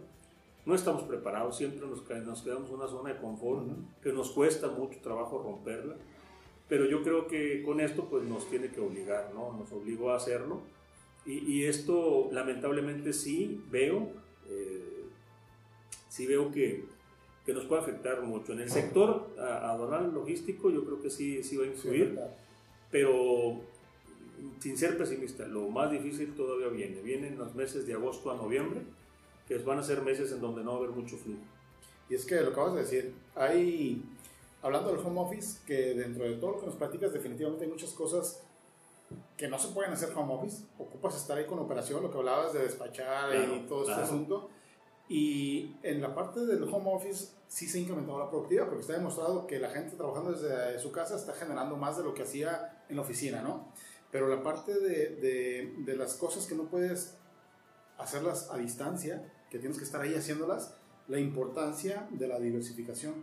No 0.66 0.74
estamos 0.74 1.04
preparados, 1.04 1.56
siempre 1.56 1.86
nos, 1.86 2.02
nos 2.26 2.42
quedamos 2.42 2.68
en 2.68 2.74
una 2.74 2.88
zona 2.88 3.14
de 3.14 3.20
confort, 3.20 3.68
que 4.02 4.12
nos 4.12 4.30
cuesta 4.32 4.68
mucho 4.68 4.98
trabajo 5.00 5.38
romperla, 5.38 5.96
pero 6.68 6.86
yo 6.86 7.02
creo 7.02 7.28
que 7.28 7.62
con 7.62 7.80
esto 7.80 8.08
pues 8.10 8.24
nos 8.24 8.50
tiene 8.50 8.70
que 8.70 8.80
obligar, 8.80 9.30
¿no? 9.32 9.52
Nos 9.52 9.70
obligó 9.72 10.10
a 10.10 10.16
hacerlo 10.16 10.60
y, 11.24 11.64
esto 11.64 12.28
lamentablemente 12.30 13.12
sí 13.12 13.60
veo, 13.68 14.10
eh, 14.48 15.04
sí 16.08 16.24
veo 16.24 16.52
que, 16.52 16.84
que, 17.44 17.52
nos 17.52 17.64
puede 17.64 17.82
afectar 17.82 18.22
mucho. 18.22 18.52
En 18.52 18.60
el 18.60 18.70
sector 18.70 19.34
aduanal 19.36 20.14
logístico 20.14 20.70
yo 20.70 20.84
creo 20.84 21.00
que 21.00 21.10
sí, 21.10 21.42
sí 21.42 21.56
va 21.56 21.64
a 21.64 21.66
influir, 21.66 22.16
pero 22.92 23.60
sin 24.60 24.76
ser 24.76 24.96
pesimista, 24.96 25.48
lo 25.48 25.68
más 25.68 25.90
difícil 25.90 26.32
todavía 26.34 26.68
viene. 26.68 27.02
Vienen 27.02 27.38
los 27.38 27.56
meses 27.56 27.88
de 27.88 27.94
agosto 27.94 28.30
a 28.30 28.36
noviembre, 28.36 28.82
que 29.46 29.58
van 29.58 29.78
a 29.78 29.82
ser 29.82 30.02
meses 30.02 30.32
en 30.32 30.40
donde 30.40 30.62
no 30.62 30.72
va 30.72 30.76
a 30.76 30.80
haber 30.80 30.90
mucho 30.90 31.16
flujo. 31.16 31.42
Y 32.08 32.14
es 32.14 32.24
que 32.24 32.40
lo 32.40 32.50
acabas 32.50 32.74
de 32.74 32.80
decir, 32.80 33.14
hay, 33.34 34.04
hablando 34.62 34.92
del 34.92 35.04
home 35.04 35.20
office, 35.20 35.58
que 35.66 35.94
dentro 35.94 36.24
de 36.24 36.34
todo 36.36 36.52
lo 36.52 36.60
que 36.60 36.66
nos 36.66 36.76
platicas, 36.76 37.12
definitivamente 37.12 37.64
hay 37.64 37.70
muchas 37.70 37.90
cosas 37.90 38.42
que 39.36 39.48
no 39.48 39.58
se 39.58 39.68
pueden 39.68 39.92
hacer 39.92 40.12
home 40.16 40.34
office, 40.34 40.64
ocupas 40.78 41.16
estar 41.16 41.38
ahí 41.38 41.46
con 41.46 41.58
operación, 41.58 42.02
lo 42.02 42.10
que 42.10 42.18
hablabas 42.18 42.52
de 42.52 42.60
despachar 42.60 43.34
y 43.34 43.66
todo 43.68 43.88
este 43.88 44.02
asunto. 44.02 44.48
Y 45.08 45.76
en 45.82 46.00
la 46.00 46.14
parte 46.14 46.44
del 46.46 46.64
home 46.64 46.92
office 46.92 47.28
sí 47.46 47.68
se 47.68 47.78
ha 47.78 47.80
incrementado 47.80 48.18
la 48.18 48.28
productividad, 48.28 48.66
porque 48.66 48.80
está 48.80 48.94
demostrado 48.94 49.46
que 49.46 49.60
la 49.60 49.70
gente 49.70 49.96
trabajando 49.96 50.32
desde 50.32 50.78
su 50.80 50.90
casa 50.90 51.16
está 51.16 51.32
generando 51.32 51.76
más 51.76 51.96
de 51.96 52.02
lo 52.02 52.14
que 52.14 52.22
hacía 52.22 52.84
en 52.88 52.96
la 52.96 53.02
oficina, 53.02 53.42
¿no? 53.42 53.68
Pero 54.10 54.28
la 54.28 54.42
parte 54.42 54.74
de, 54.74 55.16
de, 55.16 55.74
de 55.78 55.96
las 55.96 56.14
cosas 56.14 56.46
que 56.46 56.54
no 56.54 56.64
puedes 56.64 57.16
hacerlas 57.98 58.50
a 58.50 58.56
distancia, 58.56 59.32
que 59.56 59.60
tienes 59.60 59.78
que 59.78 59.84
estar 59.84 60.02
ahí 60.02 60.14
haciéndolas, 60.14 60.74
la 61.08 61.18
importancia 61.18 62.06
de 62.10 62.28
la 62.28 62.38
diversificación. 62.38 63.14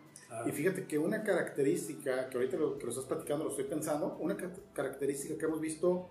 Y 0.47 0.51
fíjate 0.51 0.87
que 0.87 0.97
una 0.97 1.23
característica, 1.23 2.27
que 2.27 2.37
ahorita 2.37 2.57
lo, 2.57 2.79
que 2.79 2.85
lo 2.85 2.89
estás 2.89 3.05
platicando, 3.05 3.43
lo 3.45 3.51
estoy 3.51 3.65
pensando, 3.65 4.17
una 4.19 4.35
característica 4.73 5.37
que 5.37 5.45
hemos 5.45 5.61
visto, 5.61 6.09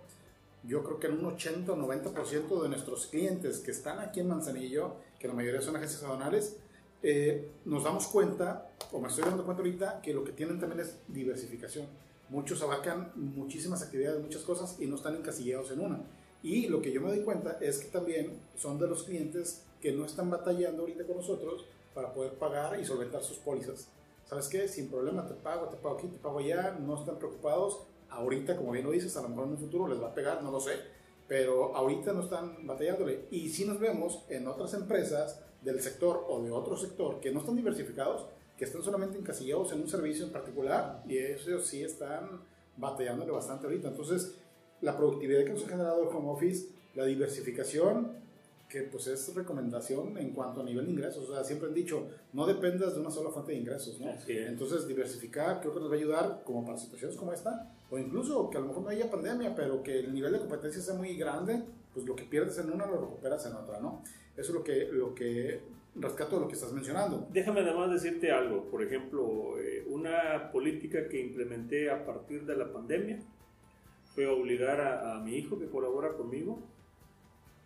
yo 0.63 0.85
creo 0.85 1.01
que 1.01 1.09
en 1.09 1.15
un 1.15 1.25
80 1.25 1.73
o 1.73 1.77
90% 1.77 2.63
de 2.63 2.69
nuestros 2.69 3.09
clientes 3.09 3.59
que 3.59 3.73
están 3.73 3.99
aquí 3.99 4.21
en 4.21 4.29
Manzanillo, 4.29 4.95
que 5.19 5.27
la 5.27 5.35
mayoría 5.35 5.61
son 5.61 5.75
agencias 5.75 6.05
aduanales, 6.05 6.57
eh, 7.03 7.51
nos 7.65 7.83
damos 7.83 8.07
cuenta, 8.07 8.71
o 8.93 9.01
me 9.01 9.09
estoy 9.09 9.25
dando 9.25 9.45
cuenta 9.45 9.63
ahorita, 9.63 10.01
que 10.03 10.15
lo 10.15 10.23
que 10.23 10.31
tienen 10.31 10.61
también 10.61 10.83
es 10.83 10.99
diversificación. 11.09 11.87
Muchos 12.29 12.63
abarcan 12.63 13.11
muchísimas 13.17 13.83
actividades, 13.83 14.23
muchas 14.23 14.43
cosas 14.43 14.77
y 14.79 14.87
no 14.87 14.95
están 14.95 15.17
encasillados 15.17 15.73
en 15.73 15.81
una. 15.81 16.01
Y 16.45 16.69
lo 16.69 16.81
que 16.81 16.93
yo 16.93 17.01
me 17.01 17.09
doy 17.09 17.25
cuenta 17.25 17.59
es 17.61 17.79
que 17.79 17.89
también 17.89 18.39
son 18.57 18.79
de 18.79 18.87
los 18.87 19.03
clientes 19.03 19.65
que 19.83 19.93
no 19.93 20.07
están 20.07 20.31
batallando 20.31 20.83
ahorita 20.83 21.05
con 21.05 21.17
nosotros 21.17 21.67
para 21.95 22.15
poder 22.15 22.33
pagar 22.35 22.81
y 22.81 22.85
solventar 22.87 23.23
sus 23.23 23.37
pólizas. 23.39 23.89
¿Sabes 24.25 24.49
qué? 24.49 24.69
Sin 24.69 24.89
problema 24.89 25.27
te 25.27 25.35
pago, 25.35 25.67
te 25.67 25.77
pago 25.77 25.99
aquí, 25.99 26.07
te 26.07 26.19
pago 26.19 26.39
allá, 26.39 26.79
no 26.81 26.99
están 26.99 27.19
preocupados. 27.19 27.81
Ahorita, 28.09 28.57
como 28.57 28.73
bien 28.73 28.87
lo 28.87 28.93
dices, 28.93 29.17
a 29.17 29.23
lo 29.23 29.29
mejor 29.29 29.47
en 29.47 29.51
un 29.51 29.59
futuro 29.59 29.89
les 29.89 30.01
va 30.01 30.09
a 30.09 30.15
pegar, 30.15 30.43
no 30.43 30.51
lo 30.51 30.61
sé, 30.61 30.73
pero 31.29 31.75
ahorita 31.77 32.13
no 32.13 32.23
están 32.23 32.67
batallándole. 32.67 33.27
Y 33.31 33.51
si 33.51 33.65
nos 33.65 33.79
vemos 33.79 34.25
en 34.29 34.47
otras 34.47 34.73
empresas 34.75 35.41
del 35.63 35.81
sector 35.81 36.25
o 36.29 36.43
de 36.43 36.51
otro 36.51 36.77
sector 36.77 37.21
que 37.21 37.31
no 37.31 37.41
están 37.41 37.57
diversificados, 37.57 38.27
que 38.57 38.65
están 38.65 38.83
solamente 38.83 39.19
encasillados 39.19 39.73
en 39.73 39.81
un 39.81 39.89
servicio 39.89 40.25
en 40.25 40.33
particular 40.33 41.03
y 41.09 41.19
ellos 41.19 41.67
sí 41.67 41.83
están 41.83 42.43
batallándole 42.77 43.33
bastante 43.33 43.67
ahorita. 43.67 43.89
Entonces, 43.89 44.35
la 44.81 44.97
productividad 44.97 45.45
que 45.45 45.51
nos 45.51 45.65
ha 45.65 45.69
generado 45.69 46.03
el 46.03 46.15
home 46.15 46.31
office, 46.31 46.69
la 46.95 47.05
diversificación, 47.05 48.13
que 48.73 48.85
pues 48.85 49.07
es 49.07 49.35
recomendación 49.35 50.17
en 50.17 50.31
cuanto 50.31 50.63
a 50.63 50.65
nivel 50.65 50.87
de 50.87 50.93
ingresos. 50.93 51.29
O 51.29 51.35
sea, 51.35 51.45
siempre 51.45 51.69
han 51.69 51.75
dicho, 51.75 52.09
no 52.33 52.47
dependas 52.47 52.95
de 52.95 53.01
una 53.03 53.11
sola 53.11 53.29
fuente 53.29 53.53
de 53.53 53.59
ingresos, 53.59 54.01
¿no? 54.01 54.07
Entonces, 54.27 54.89
diversificar 54.89 55.61
creo 55.61 55.75
que 55.75 55.81
nos 55.81 55.91
va 55.91 55.95
a 55.95 55.99
ayudar 55.99 56.43
como 56.47 56.65
para 56.65 56.79
situaciones 56.79 57.19
como 57.19 57.35
esta, 57.35 57.71
o 57.91 57.99
incluso 57.99 58.49
que 58.49 58.57
a 58.57 58.61
lo 58.61 58.69
mejor 58.69 58.85
no 58.85 58.89
haya 58.89 59.11
pandemia, 59.11 59.55
pero 59.55 59.83
que 59.83 60.01
el 60.01 60.15
nivel 60.15 60.33
de 60.33 60.39
competencia 60.39 60.81
sea 60.81 60.95
muy 60.95 61.15
grande, 61.17 61.63
pues 61.93 62.07
lo 62.07 62.17
que 62.17 62.25
pierdes 62.25 62.57
en 62.59 62.73
una 62.73 62.87
lo 62.87 62.99
recuperas 62.99 63.45
en 63.45 63.57
otra, 63.57 63.79
¿no? 63.79 64.03
Eso 64.35 64.53
es 64.53 64.55
lo 64.55 64.65
que, 64.65 64.89
lo 64.91 65.15
que 65.15 65.61
rescato 65.95 66.37
de 66.37 66.41
lo 66.41 66.49
que 66.49 66.55
estás 66.55 66.73
mencionando. 66.73 67.29
Déjame 67.31 67.61
además 67.61 67.91
decirte 67.91 68.33
algo, 68.33 68.71
por 68.71 68.83
ejemplo, 68.83 69.59
eh, 69.61 69.85
una 69.91 70.51
política 70.51 71.09
que 71.11 71.21
implementé 71.21 71.91
a 71.91 72.07
partir 72.07 72.47
de 72.47 72.57
la 72.57 72.73
pandemia 72.73 73.19
fue 74.15 74.27
obligar 74.27 74.81
a, 74.81 75.19
mi 75.21 75.37
hijo 75.37 75.59
que 75.59 75.67
colabora 75.67 76.15
conmigo 76.15 76.63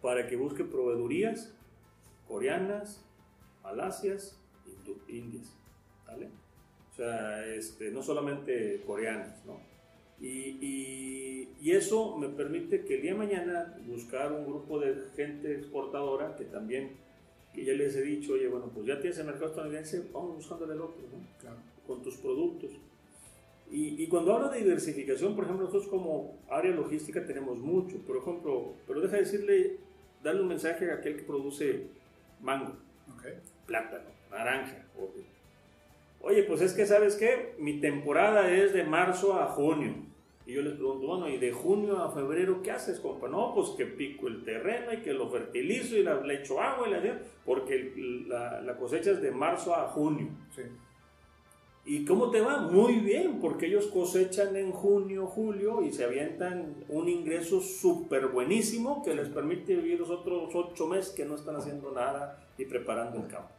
para 0.01 0.27
que 0.27 0.37
busque 0.37 0.65
proveedurías 0.65 1.53
coreanas, 2.29 3.05
malasias, 3.63 4.39
indias, 5.09 5.53
¿vale? 6.07 6.29
O 6.93 6.95
sea, 6.95 7.45
este, 7.47 7.91
no 7.91 8.03
solamente 8.03 8.83
coreanas, 8.87 9.45
¿no? 9.45 9.61
Y, 10.19 10.29
y, 10.29 11.49
y, 11.61 11.73
eso 11.73 12.17
me 12.17 12.29
permite 12.29 12.85
que 12.87 12.95
el 12.97 13.03
día 13.03 13.13
de 13.13 13.19
mañana 13.19 13.77
buscar 13.87 14.33
un 14.33 14.47
grupo 14.47 14.79
de 14.79 14.95
gente 15.15 15.53
exportadora 15.53 16.35
que 16.37 16.45
también, 16.45 16.93
que 17.53 17.67
ya 17.67 17.75
les 17.75 17.95
he 17.97 18.03
dicho, 18.03 18.33
oye, 18.33 18.49
bueno, 18.49 18.71
pues 18.73 18.87
ya 18.87 18.99
tienes 18.99 19.19
el 19.19 19.27
mercado 19.27 19.49
estadounidense, 19.49 20.09
vamos 20.15 20.37
buscando 20.37 20.73
el 20.73 20.81
otro, 20.81 21.03
¿no? 21.13 21.39
Claro. 21.39 21.59
Con 21.87 22.03
tus 22.03 22.17
productos. 22.17 22.71
Y, 23.71 24.03
y, 24.03 24.07
cuando 24.07 24.33
hablo 24.35 24.49
de 24.49 24.61
diversificación, 24.61 25.35
por 25.35 25.45
ejemplo, 25.45 25.67
nosotros 25.67 25.91
como 25.91 26.39
área 26.49 26.73
logística 26.73 27.27
tenemos 27.27 27.59
mucho, 27.59 27.99
por 27.99 28.17
ejemplo, 28.17 28.73
pero 28.87 29.03
deja 29.03 29.17
de 29.17 29.23
decirle, 29.23 29.77
darle 30.27 30.43
un 30.43 30.49
mensaje 30.49 30.91
a 30.91 30.95
aquel 30.95 31.17
que 31.17 31.23
produce 31.23 31.87
mango, 32.41 32.73
plátano, 33.65 34.11
naranja. 34.31 34.85
Oye, 36.21 36.43
pues 36.43 36.61
es 36.61 36.73
que, 36.73 36.85
¿sabes 36.85 37.15
qué? 37.15 37.55
Mi 37.59 37.81
temporada 37.81 38.51
es 38.51 38.73
de 38.73 38.83
marzo 38.83 39.39
a 39.39 39.47
junio. 39.47 39.95
Y 40.45 40.55
yo 40.55 40.63
les 40.63 40.75
pregunto, 40.75 41.07
bueno, 41.07 41.29
¿y 41.29 41.39
de 41.39 41.53
junio 41.53 41.99
a 41.99 42.11
febrero 42.11 42.63
qué 42.63 42.73
haces, 42.73 42.99
compa? 43.01 43.29
No, 43.29 43.53
pues 43.55 43.71
que 43.71 43.87
pico 43.87 44.27
el 44.27 44.45
terreno 44.45 44.93
y 44.93 44.99
que 44.99 45.13
lo 45.13 45.29
fertilizo 45.29 45.97
y 45.97 46.03
le 46.03 46.35
echo 46.35 46.61
agua 46.61 46.89
y 46.89 46.91
la 46.91 47.21
porque 47.45 47.93
la, 48.27 48.61
la 48.61 48.77
cosecha 48.77 49.13
es 49.13 49.23
de 49.23 49.31
marzo 49.31 49.75
a 49.75 49.89
junio. 49.89 50.29
Sí. 50.55 50.63
¿Y 51.89 52.05
cómo 52.05 52.33
te 52.33 52.41
va? 52.41 52.59
Muy 52.63 52.95
bien, 52.95 53.39
porque 53.39 53.67
ellos 53.67 53.87
cosechan 53.87 54.57
en 54.57 54.73
junio, 54.73 55.29
julio 55.29 55.83
y 55.83 55.93
se 55.93 56.05
avientan 56.05 56.85
un 56.89 57.09
ingreso 57.09 57.61
súper 57.61 58.27
buenísimo 58.27 59.05
que 59.05 59.15
les 59.15 59.29
permite 59.29 59.77
vivir 59.77 60.01
los 60.01 60.11
otros 60.11 60.53
ocho 60.53 60.89
meses 60.89 61.13
que 61.13 61.25
no 61.25 61.37
están 61.37 61.55
haciendo 61.55 61.93
nada 61.93 62.45
y 62.59 62.65
preparando 62.65 63.19
el 63.19 63.29
campo. 63.29 63.51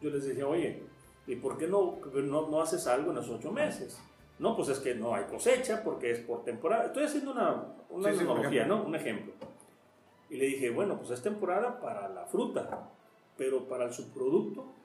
Yo 0.00 0.08
les 0.08 0.26
dije, 0.26 0.42
oye, 0.42 0.82
¿y 1.26 1.36
por 1.36 1.58
qué 1.58 1.66
no, 1.66 1.98
no, 2.14 2.48
no 2.48 2.62
haces 2.62 2.86
algo 2.86 3.10
en 3.10 3.18
esos 3.18 3.32
ocho 3.32 3.52
meses? 3.52 4.00
No, 4.38 4.56
pues 4.56 4.70
es 4.70 4.78
que 4.78 4.94
no 4.94 5.14
hay 5.14 5.24
cosecha 5.24 5.82
porque 5.84 6.10
es 6.12 6.20
por 6.20 6.44
temporada. 6.44 6.86
Estoy 6.86 7.04
haciendo 7.04 7.32
una, 7.32 7.66
una 7.90 8.08
analogía, 8.08 8.64
¿no? 8.64 8.82
Un 8.82 8.94
ejemplo. 8.94 9.34
Y 10.30 10.38
le 10.38 10.46
dije, 10.46 10.70
bueno, 10.70 10.96
pues 10.96 11.10
es 11.10 11.20
temporada 11.20 11.78
para 11.80 12.08
la 12.08 12.24
fruta, 12.24 12.88
pero 13.36 13.68
para 13.68 13.84
el 13.84 13.92
subproducto 13.92 14.77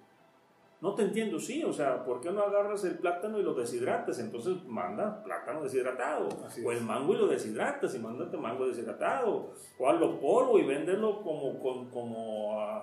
no 0.83 0.95
te 0.95 1.03
entiendo, 1.03 1.39
sí, 1.39 1.63
o 1.63 1.71
sea, 1.71 2.03
¿por 2.03 2.19
qué 2.19 2.29
no 2.29 2.41
agarras 2.41 2.83
el 2.83 2.97
plátano 2.97 3.39
y 3.39 3.41
lo 3.41 3.53
deshidratas? 3.53 4.19
Entonces 4.19 4.65
manda 4.65 5.23
plátano 5.23 5.63
deshidratado. 5.63 6.27
o 6.61 6.71
el 6.73 6.81
mango 6.81 7.13
y 7.13 7.19
lo 7.19 7.27
deshidratas 7.27 7.95
y 7.95 7.99
mándate 7.99 8.35
mango 8.35 8.67
deshidratado. 8.67 9.51
O 9.79 9.89
hazlo 9.89 10.19
polvo 10.19 10.59
y 10.59 10.65
véndelo 10.65 11.21
como, 11.21 11.57
como, 11.57 11.89
como 11.89 12.57
uh, 12.57 12.81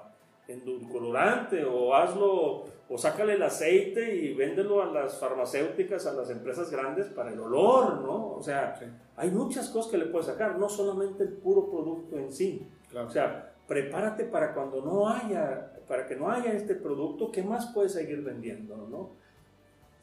endulcorante. 0.48 1.62
O 1.66 1.94
hazlo, 1.94 2.64
o 2.88 2.96
sácale 2.96 3.34
el 3.34 3.42
aceite 3.42 4.14
y 4.14 4.32
véndelo 4.32 4.82
a 4.82 4.86
las 4.86 5.18
farmacéuticas, 5.18 6.06
a 6.06 6.14
las 6.14 6.30
empresas 6.30 6.70
grandes 6.70 7.08
para 7.08 7.30
el 7.30 7.38
olor, 7.38 8.00
¿no? 8.00 8.30
O 8.32 8.42
sea, 8.42 8.80
hay 9.14 9.30
muchas 9.30 9.68
cosas 9.68 9.90
que 9.90 9.98
le 9.98 10.06
puedes 10.06 10.26
sacar, 10.26 10.58
no 10.58 10.70
solamente 10.70 11.24
el 11.24 11.34
puro 11.34 11.70
producto 11.70 12.16
en 12.16 12.32
sí. 12.32 12.66
O 12.96 13.10
sea, 13.10 13.52
prepárate 13.70 14.24
para 14.24 14.52
cuando 14.52 14.84
no 14.84 15.08
haya 15.08 15.70
para 15.86 16.04
que 16.04 16.16
no 16.16 16.28
haya 16.28 16.52
este 16.52 16.74
producto, 16.74 17.30
¿qué 17.30 17.42
más 17.42 17.72
puedes 17.72 17.92
seguir 17.92 18.20
vendiendo? 18.22 18.76
¿no? 18.76 19.10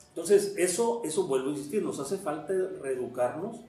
Entonces, 0.09 0.55
eso, 0.57 1.01
eso 1.03 1.27
vuelvo 1.27 1.49
a 1.49 1.51
insistir, 1.51 1.83
nos 1.83 1.99
hace 1.99 2.17
falta 2.17 2.53
reeducarnos 2.81 3.61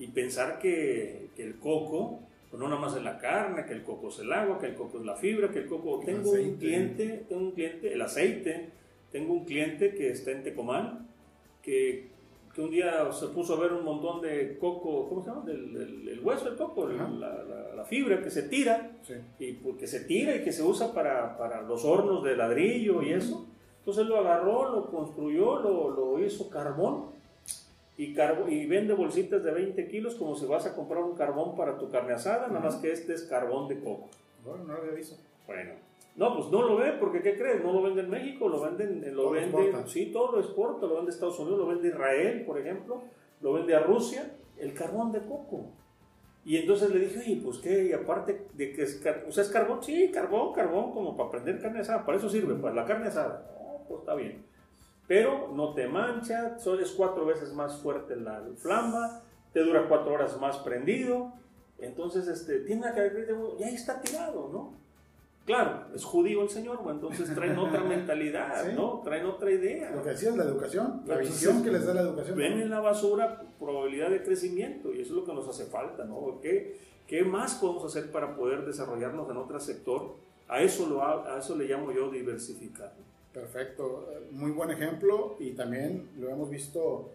y 0.00 0.08
pensar 0.08 0.58
que, 0.58 1.30
que 1.36 1.44
el 1.44 1.60
coco, 1.60 2.20
pues 2.50 2.60
no 2.60 2.68
nada 2.68 2.80
más 2.80 2.96
es 2.96 3.02
la 3.04 3.18
carne, 3.18 3.64
que 3.64 3.74
el 3.74 3.84
coco 3.84 4.08
es 4.08 4.18
el 4.18 4.32
agua, 4.32 4.58
que 4.58 4.66
el 4.66 4.74
coco 4.74 4.98
es 4.98 5.04
la 5.04 5.14
fibra, 5.14 5.50
que 5.50 5.60
el 5.60 5.66
coco... 5.66 6.00
tengo 6.04 6.32
un 6.32 6.56
cliente, 6.56 7.24
tengo 7.28 7.42
un 7.42 7.52
cliente, 7.52 7.92
el 7.92 8.02
aceite, 8.02 8.70
tengo 9.12 9.34
un 9.34 9.44
cliente 9.44 9.94
que 9.94 10.10
está 10.10 10.32
en 10.32 10.42
Tecomán, 10.42 11.08
que 11.62 12.10
que 12.54 12.62
un 12.62 12.70
día 12.70 13.10
se 13.12 13.26
puso 13.28 13.54
a 13.54 13.60
ver 13.60 13.72
un 13.72 13.84
montón 13.84 14.20
de 14.20 14.56
coco, 14.58 15.08
¿cómo 15.08 15.22
se 15.22 15.30
llama? 15.30 15.44
El, 15.50 16.20
hueso 16.22 16.44
del 16.44 16.56
coco, 16.56 16.86
la, 16.88 17.84
fibra 17.84 18.22
que 18.22 18.30
se 18.30 18.44
tira, 18.44 18.92
y 19.38 19.52
porque 19.52 19.86
se 19.86 20.00
tira 20.00 20.34
y 20.36 20.42
que 20.42 20.52
se 20.52 20.62
usa 20.62 20.94
para, 20.94 21.36
para, 21.36 21.60
los 21.62 21.84
hornos 21.84 22.24
de 22.24 22.36
ladrillo 22.36 23.02
y 23.02 23.12
eso. 23.12 23.46
Entonces 23.80 24.06
lo 24.06 24.18
agarró, 24.18 24.74
lo 24.74 24.86
construyó, 24.86 25.58
lo, 25.58 25.90
lo 25.90 26.24
hizo 26.24 26.48
carbón 26.48 27.10
y, 27.98 28.14
carbo, 28.14 28.48
y 28.48 28.66
vende 28.66 28.94
bolsitas 28.94 29.42
de 29.44 29.50
20 29.50 29.88
kilos 29.88 30.14
como 30.14 30.34
si 30.34 30.46
vas 30.46 30.64
a 30.64 30.74
comprar 30.74 31.02
un 31.02 31.14
carbón 31.14 31.56
para 31.56 31.76
tu 31.76 31.90
carne 31.90 32.14
asada, 32.14 32.48
nada 32.48 32.60
más 32.60 32.76
que 32.76 32.90
este 32.90 33.12
es 33.12 33.24
carbón 33.24 33.68
de 33.68 33.78
coco. 33.80 34.08
Bueno, 34.44 34.64
no 34.64 34.72
lo 34.74 34.78
había 34.80 34.92
visto. 34.92 35.16
Bueno, 35.46 35.72
no, 36.16 36.36
pues 36.36 36.48
no 36.50 36.62
lo 36.62 36.76
ve, 36.76 36.92
porque 37.00 37.20
¿qué 37.22 37.36
crees? 37.36 37.64
No 37.64 37.72
lo 37.72 37.82
vende 37.82 38.02
en 38.02 38.10
México, 38.10 38.48
lo 38.48 38.60
venden, 38.60 39.02
lo 39.14 39.22
todo 39.22 39.30
vende, 39.32 39.72
sí, 39.86 40.12
todo 40.12 40.32
lo 40.32 40.40
exporta, 40.40 40.86
lo 40.86 40.96
vende 40.96 41.10
a 41.10 41.14
Estados 41.14 41.38
Unidos, 41.40 41.58
lo 41.58 41.66
vende 41.66 41.88
a 41.88 41.90
Israel, 41.90 42.44
por 42.46 42.58
ejemplo, 42.58 43.02
lo 43.40 43.52
vende 43.52 43.74
a 43.74 43.80
Rusia, 43.80 44.30
el 44.56 44.72
carbón 44.74 45.10
de 45.10 45.20
coco. 45.20 45.72
Y 46.44 46.56
entonces 46.56 46.90
le 46.90 47.00
dije, 47.00 47.18
oye, 47.18 47.40
pues 47.42 47.58
qué, 47.58 47.86
y 47.86 47.92
aparte 47.92 48.46
de 48.52 48.72
que 48.72 48.82
es, 48.82 49.02
o 49.26 49.32
sea, 49.32 49.42
es 49.42 49.50
carbón, 49.50 49.82
sí, 49.82 50.10
carbón, 50.12 50.52
carbón, 50.52 50.92
como 50.92 51.16
para 51.16 51.30
prender 51.30 51.60
carne 51.60 51.80
asada, 51.80 52.04
para 52.04 52.18
eso 52.18 52.28
sirve, 52.28 52.54
para 52.54 52.74
la 52.74 52.84
carne 52.84 53.08
asada. 53.08 53.50
No, 53.58 53.84
pues 53.88 54.00
está 54.00 54.14
bien. 54.14 54.44
Pero 55.08 55.48
no 55.52 55.74
te 55.74 55.88
mancha, 55.88 56.56
es 56.56 56.92
cuatro 56.92 57.26
veces 57.26 57.52
más 57.54 57.80
fuerte 57.82 58.14
la 58.14 58.40
flama, 58.56 59.22
te 59.52 59.60
dura 59.60 59.88
cuatro 59.88 60.14
horas 60.14 60.38
más 60.40 60.58
prendido, 60.58 61.32
entonces 61.78 62.28
este, 62.28 62.60
tiene 62.60 62.82
una 62.82 62.94
característica, 62.94 63.38
ya 63.58 63.68
está 63.68 64.00
tirado, 64.00 64.48
¿no? 64.52 64.83
Claro, 65.44 65.84
es 65.94 66.02
judío 66.04 66.42
el 66.42 66.48
Señor, 66.48 66.80
entonces 66.88 67.34
traen 67.34 67.58
otra 67.58 67.80
mentalidad, 67.84 68.72
¿no? 68.72 69.02
Traen 69.04 69.26
otra 69.26 69.50
idea. 69.50 69.90
Lo 69.90 70.02
que 70.02 70.10
decía 70.10 70.30
es 70.30 70.36
la 70.36 70.44
educación, 70.44 71.02
la 71.06 71.18
visión 71.18 71.62
que 71.62 71.70
les 71.70 71.84
da 71.84 71.92
la 71.92 72.00
educación. 72.00 72.38
Ven 72.38 72.60
en 72.60 72.70
la 72.70 72.80
basura 72.80 73.42
probabilidad 73.58 74.08
de 74.08 74.22
crecimiento 74.22 74.92
y 74.92 75.02
eso 75.02 75.12
es 75.12 75.16
lo 75.20 75.24
que 75.24 75.34
nos 75.34 75.46
hace 75.46 75.66
falta, 75.66 76.04
¿no? 76.04 76.40
¿Qué, 76.40 76.78
qué 77.06 77.24
más 77.24 77.56
podemos 77.56 77.84
hacer 77.84 78.10
para 78.10 78.34
poder 78.34 78.64
desarrollarnos 78.64 79.28
en 79.30 79.36
otro 79.36 79.60
sector? 79.60 80.14
A 80.48 80.62
eso, 80.62 80.88
lo, 80.88 81.02
a 81.02 81.38
eso 81.38 81.56
le 81.56 81.66
llamo 81.66 81.92
yo 81.92 82.10
diversificar. 82.10 82.94
Perfecto, 83.32 84.08
muy 84.30 84.52
buen 84.52 84.70
ejemplo 84.70 85.36
y 85.40 85.50
también 85.50 86.08
lo 86.18 86.30
hemos 86.30 86.48
visto 86.48 87.10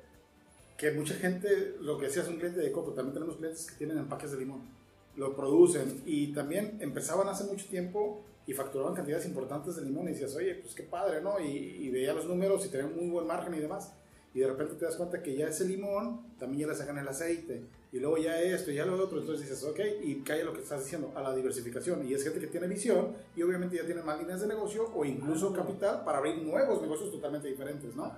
que 0.77 0.91
mucha 0.91 1.15
gente, 1.15 1.77
lo 1.81 1.97
que 1.97 2.05
decía 2.05 2.21
es 2.21 2.29
un 2.29 2.37
cliente 2.37 2.59
de 2.59 2.71
coco, 2.71 2.91
también 2.91 3.13
tenemos 3.13 3.37
clientes 3.37 3.71
que 3.71 3.77
tienen 3.77 3.97
empaques 3.97 4.31
de 4.31 4.37
limón 4.37 4.78
lo 5.19 5.35
producen 5.35 6.01
y 6.05 6.27
también 6.31 6.77
empezaban 6.79 7.27
hace 7.27 7.43
mucho 7.43 7.67
tiempo 7.67 8.23
y 8.47 8.53
facturaban 8.53 8.95
cantidades 8.95 9.25
importantes 9.25 9.75
de 9.75 9.81
limón 9.83 10.07
y 10.07 10.13
decías, 10.13 10.33
oye, 10.33 10.55
pues 10.55 10.73
qué 10.73 10.83
padre, 10.83 11.21
¿no? 11.21 11.39
Y, 11.41 11.89
veía 11.89 12.13
los 12.13 12.25
números 12.25 12.65
y 12.65 12.69
tenían 12.69 12.95
muy 12.95 13.09
buen 13.09 13.27
margen 13.27 13.53
y 13.53 13.59
demás. 13.59 13.91
Y 14.33 14.39
de 14.39 14.47
repente 14.47 14.75
te 14.75 14.85
das 14.85 14.95
cuenta 14.95 15.21
que 15.21 15.35
ya 15.35 15.47
ese 15.47 15.65
limón 15.65 16.21
también 16.39 16.61
ya 16.61 16.67
le 16.67 16.75
sacan 16.75 16.97
el 16.99 17.07
aceite 17.07 17.63
y 17.91 17.99
luego 17.99 18.17
ya 18.17 18.39
esto 18.39 18.71
y 18.71 18.75
ya 18.75 18.85
lo 18.85 18.95
otro. 18.95 19.19
Entonces 19.19 19.49
dices, 19.49 19.63
ok, 19.65 19.79
y 20.03 20.21
cae 20.21 20.45
lo 20.45 20.53
que 20.53 20.61
estás 20.61 20.83
diciendo, 20.85 21.11
a 21.15 21.21
la 21.21 21.35
diversificación. 21.35 22.07
Y 22.07 22.13
es 22.13 22.23
gente 22.23 22.39
que 22.39 22.47
tiene 22.47 22.67
visión 22.67 23.13
y 23.35 23.43
obviamente 23.43 23.75
ya 23.75 23.85
tiene 23.85 24.01
más 24.01 24.17
líneas 24.17 24.39
de 24.39 24.47
negocio 24.47 24.89
o 24.95 25.03
incluso 25.03 25.51
capital 25.51 26.05
para 26.05 26.19
abrir 26.19 26.41
nuevos 26.41 26.81
negocios 26.81 27.11
totalmente 27.11 27.49
diferentes, 27.49 27.93
¿no? 27.93 28.09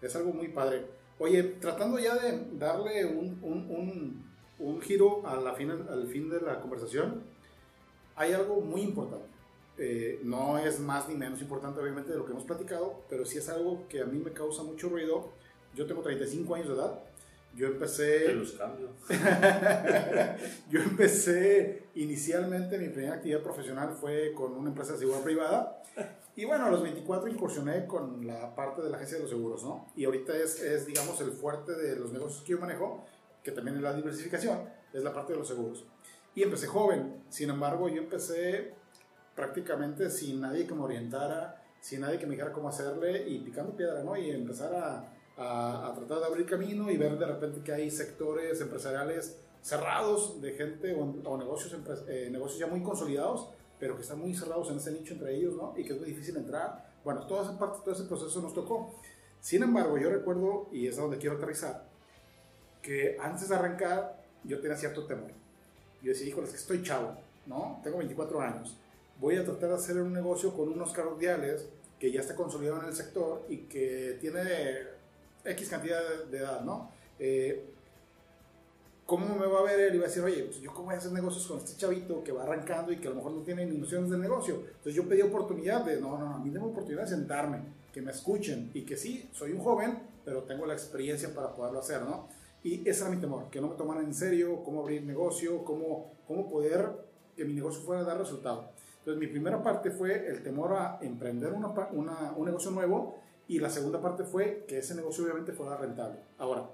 Es 0.00 0.14
algo 0.14 0.32
muy 0.32 0.48
padre. 0.48 0.84
Oye, 1.18 1.42
tratando 1.60 1.98
ya 1.98 2.16
de 2.16 2.56
darle 2.58 3.06
un, 3.06 3.40
un 3.42 3.70
un 3.70 4.33
giro 4.82 5.26
a 5.26 5.36
la 5.36 5.54
fin, 5.54 5.70
al 5.70 6.06
fin 6.06 6.28
de 6.28 6.40
la 6.40 6.60
conversación, 6.60 7.22
hay 8.16 8.32
algo 8.32 8.60
muy 8.60 8.82
importante. 8.82 9.26
Eh, 9.76 10.20
no 10.22 10.56
es 10.58 10.78
más 10.78 11.08
ni 11.08 11.16
menos 11.16 11.40
importante, 11.40 11.80
obviamente, 11.80 12.12
de 12.12 12.18
lo 12.18 12.24
que 12.24 12.32
hemos 12.32 12.44
platicado, 12.44 13.02
pero 13.08 13.24
sí 13.24 13.38
es 13.38 13.48
algo 13.48 13.88
que 13.88 14.00
a 14.00 14.04
mí 14.04 14.18
me 14.18 14.32
causa 14.32 14.62
mucho 14.62 14.88
ruido. 14.88 15.30
Yo 15.74 15.86
tengo 15.86 16.02
35 16.02 16.54
años 16.54 16.68
de 16.68 16.74
edad. 16.74 17.00
Yo 17.56 17.68
empecé. 17.68 18.32
los 18.34 18.52
cambios. 18.52 18.90
yo 20.70 20.80
empecé 20.80 21.84
inicialmente, 21.94 22.78
mi 22.78 22.88
primera 22.88 23.14
actividad 23.14 23.42
profesional 23.42 23.96
fue 24.00 24.32
con 24.32 24.52
una 24.52 24.70
empresa 24.70 24.92
de 24.92 24.98
seguridad 24.98 25.22
privada. 25.22 25.82
Y 26.36 26.44
bueno, 26.44 26.66
a 26.66 26.70
los 26.70 26.82
24 26.82 27.28
incursioné 27.28 27.86
con 27.86 28.26
la 28.26 28.54
parte 28.56 28.82
de 28.82 28.90
la 28.90 28.96
agencia 28.96 29.18
de 29.18 29.22
los 29.22 29.30
seguros, 29.30 29.62
¿no? 29.62 29.86
Y 29.94 30.04
ahorita 30.04 30.36
es, 30.36 30.60
es 30.60 30.84
digamos, 30.84 31.20
el 31.20 31.30
fuerte 31.30 31.72
de 31.74 31.94
los 31.94 32.12
negocios 32.12 32.42
que 32.42 32.52
yo 32.52 32.58
manejo 32.58 33.04
que 33.44 33.52
también 33.52 33.76
es 33.76 33.82
la 33.82 33.92
diversificación, 33.92 34.58
es 34.92 35.04
la 35.04 35.12
parte 35.12 35.34
de 35.34 35.38
los 35.38 35.46
seguros. 35.46 35.84
Y 36.34 36.42
empecé 36.42 36.66
joven, 36.66 37.22
sin 37.28 37.50
embargo 37.50 37.88
yo 37.88 38.02
empecé 38.02 38.74
prácticamente 39.36 40.10
sin 40.10 40.40
nadie 40.40 40.66
que 40.66 40.74
me 40.74 40.82
orientara, 40.82 41.62
sin 41.80 42.00
nadie 42.00 42.18
que 42.18 42.26
me 42.26 42.32
dijera 42.32 42.52
cómo 42.52 42.70
hacerle 42.70 43.28
y 43.28 43.38
picando 43.40 43.76
piedra, 43.76 44.02
¿no? 44.02 44.16
Y 44.16 44.30
empezar 44.30 44.74
a, 44.74 45.12
a, 45.36 45.92
tratar 45.94 46.20
de 46.20 46.24
abrir 46.24 46.46
camino 46.46 46.90
y 46.90 46.96
ver 46.96 47.18
de 47.18 47.26
repente 47.26 47.60
que 47.62 47.72
hay 47.72 47.90
sectores 47.90 48.60
empresariales 48.60 49.38
cerrados 49.60 50.40
de 50.40 50.52
gente 50.52 50.94
o, 50.94 51.36
negocios, 51.36 51.76
eh, 52.08 52.28
negocios 52.30 52.58
ya 52.58 52.66
muy 52.66 52.82
consolidados, 52.82 53.48
pero 53.78 53.96
que 53.96 54.02
están 54.02 54.18
muy 54.18 54.34
cerrados 54.34 54.70
en 54.70 54.76
ese 54.76 54.92
nicho 54.92 55.14
entre 55.14 55.36
ellos, 55.36 55.54
¿no? 55.56 55.74
Y 55.76 55.84
que 55.84 55.92
es 55.92 55.98
muy 55.98 56.08
difícil 56.08 56.36
entrar. 56.36 56.94
Bueno, 57.04 57.26
toda 57.26 57.42
esa 57.42 57.58
parte, 57.58 57.78
todo 57.84 57.94
ese 57.94 58.04
proceso 58.04 58.40
nos 58.40 58.54
tocó. 58.54 58.94
Sin 59.40 59.62
embargo, 59.62 59.98
yo 59.98 60.08
recuerdo, 60.08 60.68
y 60.72 60.86
es 60.86 60.98
a 60.98 61.02
donde 61.02 61.18
quiero 61.18 61.36
aterrizar, 61.36 61.93
que 62.84 63.16
antes 63.18 63.48
de 63.48 63.54
arrancar 63.54 64.22
yo 64.44 64.60
tenía 64.60 64.76
cierto 64.76 65.06
temor. 65.06 65.30
Yo 66.02 66.10
decía, 66.10 66.28
híjole, 66.28 66.48
que 66.48 66.56
estoy 66.56 66.82
chavo, 66.82 67.16
¿no? 67.46 67.80
Tengo 67.82 67.98
24 67.98 68.40
años. 68.42 68.76
Voy 69.18 69.36
a 69.36 69.44
tratar 69.44 69.70
de 69.70 69.76
hacer 69.76 69.96
un 69.96 70.12
negocio 70.12 70.54
con 70.54 70.68
unos 70.68 70.92
cardiales 70.92 71.66
que 71.98 72.12
ya 72.12 72.20
está 72.20 72.34
consolidado 72.34 72.82
en 72.82 72.88
el 72.88 72.94
sector 72.94 73.46
y 73.48 73.58
que 73.58 74.18
tiene 74.20 74.42
X 75.44 75.68
cantidad 75.70 76.00
de, 76.30 76.38
edad, 76.38 76.60
¿no? 76.60 76.90
Eh, 77.18 77.64
¿cómo 79.06 79.34
me 79.34 79.46
va 79.46 79.60
a 79.60 79.62
ver 79.62 79.80
él? 79.80 79.94
Y 79.94 79.98
va 79.98 80.04
a 80.04 80.08
decir, 80.08 80.22
oye, 80.22 80.42
pues 80.42 80.60
yo 80.60 80.70
cómo 80.72 80.86
voy 80.86 80.96
a 80.96 80.98
hacer 80.98 81.12
negocios 81.12 81.46
con 81.46 81.58
este 81.58 81.78
chavito 81.78 82.22
que 82.22 82.32
va 82.32 82.42
arrancando 82.42 82.92
y 82.92 82.98
que 82.98 83.06
a 83.06 83.10
lo 83.10 83.16
mejor 83.16 83.32
no 83.32 83.42
tiene 83.42 83.64
nociones 83.64 84.10
del 84.10 84.20
negocio. 84.20 84.56
Entonces 84.56 84.94
yo 84.94 85.08
pedí 85.08 85.22
oportunidad 85.22 85.86
de, 85.86 86.00
no, 86.02 86.18
no, 86.18 86.28
no, 86.28 86.34
a 86.34 86.38
mí 86.38 86.50
tengo 86.50 86.66
oportunidad 86.66 87.04
de 87.04 87.08
sentarme, 87.08 87.62
que 87.94 88.02
me 88.02 88.10
escuchen 88.10 88.70
y 88.74 88.82
que 88.82 88.98
sí, 88.98 89.30
soy 89.32 89.52
un 89.52 89.60
joven, 89.60 90.02
pero 90.22 90.42
tengo 90.42 90.66
la 90.66 90.74
experiencia 90.74 91.34
para 91.34 91.54
poderlo 91.54 91.80
hacer, 91.80 92.02
¿no? 92.02 92.28
Y 92.64 92.88
ese 92.88 93.02
era 93.02 93.10
mi 93.10 93.20
temor, 93.20 93.50
que 93.50 93.60
no 93.60 93.68
me 93.68 93.76
tomaran 93.76 94.06
en 94.06 94.14
serio 94.14 94.62
cómo 94.64 94.80
abrir 94.80 95.02
negocio, 95.02 95.62
cómo, 95.64 96.14
cómo 96.26 96.48
poder 96.48 96.90
que 97.36 97.44
mi 97.44 97.52
negocio 97.52 97.82
fuera 97.82 98.00
a 98.00 98.04
dar 98.04 98.18
resultado. 98.18 98.70
Entonces 99.00 99.20
mi 99.20 99.26
primera 99.26 99.62
parte 99.62 99.90
fue 99.90 100.26
el 100.26 100.42
temor 100.42 100.72
a 100.72 100.98
emprender 101.02 101.52
una, 101.52 101.68
una, 101.92 102.32
un 102.34 102.46
negocio 102.46 102.70
nuevo 102.70 103.16
y 103.46 103.58
la 103.58 103.68
segunda 103.68 104.00
parte 104.00 104.24
fue 104.24 104.64
que 104.66 104.78
ese 104.78 104.94
negocio 104.94 105.24
obviamente 105.24 105.52
fuera 105.52 105.76
rentable. 105.76 106.18
Ahora, 106.38 106.70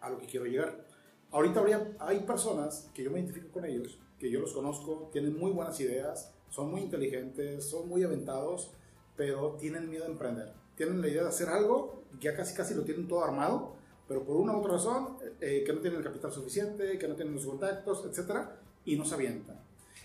a 0.00 0.08
lo 0.08 0.18
que 0.18 0.26
quiero 0.26 0.46
llegar. 0.46 0.84
Ahorita 1.32 1.58
habría, 1.58 1.96
hay 1.98 2.20
personas 2.20 2.88
que 2.94 3.02
yo 3.02 3.10
me 3.10 3.18
identifico 3.18 3.48
con 3.50 3.64
ellos, 3.64 3.98
que 4.20 4.30
yo 4.30 4.38
los 4.38 4.52
conozco, 4.52 5.08
tienen 5.12 5.36
muy 5.36 5.50
buenas 5.50 5.80
ideas, 5.80 6.32
son 6.48 6.70
muy 6.70 6.82
inteligentes, 6.82 7.64
son 7.64 7.88
muy 7.88 8.04
aventados, 8.04 8.70
pero 9.16 9.56
tienen 9.58 9.90
miedo 9.90 10.04
a 10.04 10.08
emprender. 10.08 10.52
Tienen 10.76 11.00
la 11.00 11.08
idea 11.08 11.22
de 11.22 11.28
hacer 11.28 11.48
algo, 11.48 12.04
ya 12.20 12.36
casi 12.36 12.54
casi 12.54 12.74
lo 12.74 12.84
tienen 12.84 13.08
todo 13.08 13.24
armado, 13.24 13.81
pero 14.08 14.24
por 14.24 14.36
una 14.36 14.54
u 14.54 14.60
otra 14.60 14.72
razón, 14.72 15.16
eh, 15.40 15.62
que 15.64 15.72
no 15.72 15.80
tienen 15.80 15.98
el 15.98 16.04
capital 16.04 16.32
suficiente, 16.32 16.98
que 16.98 17.08
no 17.08 17.14
tienen 17.14 17.34
los 17.34 17.46
contactos, 17.46 18.04
etc., 18.04 18.48
y 18.84 18.96
no 18.96 19.04
se 19.04 19.14
avientan. 19.14 19.56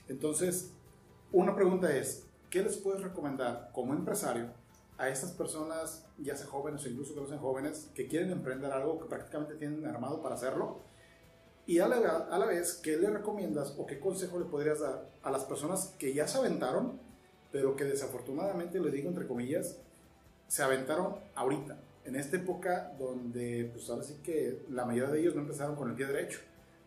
Entonces, 0.08 0.72
una 1.32 1.56
pregunta 1.56 1.96
es, 1.96 2.26
¿qué 2.50 2.62
les 2.62 2.78
puedes 2.78 3.02
recomendar 3.02 3.72
como 3.74 3.94
empresario 3.94 4.48
a 4.98 5.10
estas 5.10 5.32
personas, 5.32 6.06
ya 6.18 6.36
sea 6.36 6.48
jóvenes 6.48 6.86
o 6.86 6.90
incluso 6.90 7.14
que 7.14 7.22
no 7.22 7.28
sean 7.28 7.40
jóvenes, 7.40 7.90
que 7.94 8.08
quieren 8.08 8.32
emprender 8.32 8.72
algo 8.72 9.00
que 9.00 9.06
prácticamente 9.06 9.56
tienen 9.56 9.86
armado 9.86 10.22
para 10.22 10.36
hacerlo? 10.36 10.80
Y 11.66 11.80
a 11.80 11.88
la, 11.88 11.98
a 11.98 12.40
la 12.40 12.46
vez, 12.46 12.76
¿qué 12.76 12.96
le 12.98 13.10
recomiendas 13.10 13.76
o 13.78 13.86
qué 13.86 14.00
consejo 14.00 14.40
le 14.40 14.46
podrías 14.46 14.80
dar 14.80 15.10
a 15.22 15.32
las 15.32 15.44
personas 15.44 15.94
que 16.00 16.14
ya 16.14 16.28
se 16.28 16.38
aventaron, 16.38 17.00
pero 17.52 17.76
que 17.76 17.84
desafortunadamente, 17.84 18.80
les 18.80 18.94
digo 18.94 19.10
entre 19.10 19.28
comillas, 19.28 19.78
se 20.48 20.64
aventaron 20.64 21.18
ahorita, 21.36 21.78
en 22.08 22.16
esta 22.16 22.38
época 22.38 22.94
donde, 22.98 23.70
pues 23.74 23.90
ahora 23.90 24.02
sí 24.02 24.22
que 24.24 24.64
la 24.70 24.86
mayoría 24.86 25.12
de 25.12 25.20
ellos 25.20 25.36
no 25.36 25.42
empezaron 25.42 25.76
con 25.76 25.90
el 25.90 25.96
pie 25.96 26.06
derecho, 26.08 26.40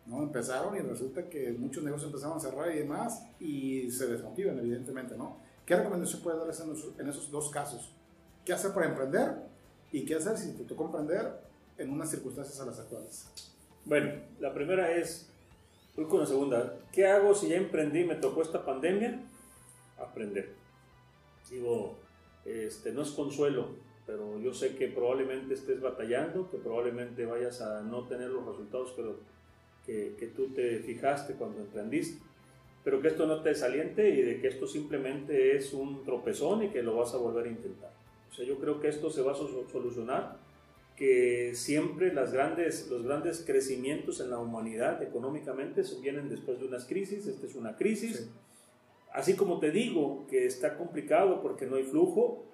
¿no? 0.07 0.23
Empezaron 0.23 0.75
y 0.75 0.79
resulta 0.79 1.29
que 1.29 1.51
muchos 1.51 1.83
negocios 1.83 2.07
empezaron 2.07 2.37
a 2.37 2.39
cerrar 2.39 2.73
y 2.73 2.79
demás 2.79 3.27
y 3.39 3.91
se 3.91 4.07
desmotivan, 4.07 4.57
evidentemente, 4.57 5.15
¿no? 5.15 5.37
¿Qué 5.63 5.75
recomendación 5.75 6.23
puedes 6.23 6.39
darles 6.39 6.59
en 6.59 6.71
esos, 6.71 6.99
en 6.99 7.07
esos 7.07 7.29
dos 7.29 7.51
casos? 7.51 7.93
¿Qué 8.43 8.51
hacer 8.51 8.73
para 8.73 8.87
emprender? 8.87 9.35
¿Y 9.91 10.05
qué 10.05 10.15
hacer 10.15 10.37
si 10.39 10.53
te 10.53 10.63
tocó 10.63 10.85
emprender 10.85 11.39
en 11.77 11.91
unas 11.91 12.09
circunstancias 12.09 12.59
a 12.59 12.65
las 12.65 12.79
actuales? 12.79 13.27
Bueno, 13.85 14.13
la 14.39 14.51
primera 14.55 14.91
es, 14.91 15.29
voy 15.95 16.05
con 16.05 16.21
la 16.21 16.25
segunda. 16.25 16.79
¿Qué 16.91 17.05
hago 17.05 17.35
si 17.35 17.49
ya 17.49 17.57
emprendí 17.57 17.99
y 17.99 18.05
me 18.05 18.15
tocó 18.15 18.41
esta 18.41 18.65
pandemia? 18.65 19.21
Aprender. 19.99 20.55
Digo, 21.47 21.99
este, 22.43 22.91
no 22.91 23.03
es 23.03 23.11
consuelo, 23.11 23.90
pero 24.05 24.39
yo 24.39 24.53
sé 24.53 24.75
que 24.75 24.87
probablemente 24.87 25.53
estés 25.53 25.79
batallando, 25.79 26.49
que 26.49 26.57
probablemente 26.57 27.25
vayas 27.25 27.61
a 27.61 27.81
no 27.81 28.07
tener 28.07 28.29
los 28.29 28.45
resultados 28.45 28.93
que, 29.85 30.15
que, 30.17 30.27
tú 30.27 30.47
te 30.49 30.79
fijaste 30.79 31.33
cuando 31.33 31.59
emprendiste, 31.59 32.21
pero 32.83 33.01
que 33.01 33.09
esto 33.09 33.27
no 33.27 33.41
te 33.41 33.49
desaliente 33.49 34.09
y 34.09 34.21
de 34.21 34.39
que 34.39 34.47
esto 34.47 34.67
simplemente 34.67 35.55
es 35.55 35.73
un 35.73 36.03
tropezón 36.03 36.63
y 36.63 36.69
que 36.69 36.81
lo 36.81 36.95
vas 36.95 37.13
a 37.13 37.17
volver 37.17 37.45
a 37.45 37.49
intentar. 37.49 37.91
O 38.31 38.33
sea, 38.33 38.45
yo 38.45 38.57
creo 38.57 38.79
que 38.79 38.87
esto 38.87 39.09
se 39.09 39.21
va 39.21 39.33
a 39.33 39.35
solucionar 39.35 40.37
que 40.95 41.55
siempre 41.55 42.13
las 42.13 42.31
grandes, 42.31 42.87
los 42.89 43.03
grandes 43.03 43.43
crecimientos 43.45 44.19
en 44.19 44.29
la 44.29 44.37
humanidad 44.37 45.01
económicamente 45.01 45.81
vienen 46.01 46.29
después 46.29 46.59
de 46.59 46.67
unas 46.67 46.85
crisis, 46.85 47.25
esta 47.27 47.47
es 47.47 47.55
una 47.55 47.75
crisis. 47.75 48.29
Así 49.11 49.35
como 49.35 49.59
te 49.59 49.71
digo 49.71 50.25
que 50.29 50.45
está 50.45 50.77
complicado 50.77 51.41
porque 51.41 51.65
no 51.65 51.75
hay 51.75 51.83
flujo, 51.83 52.45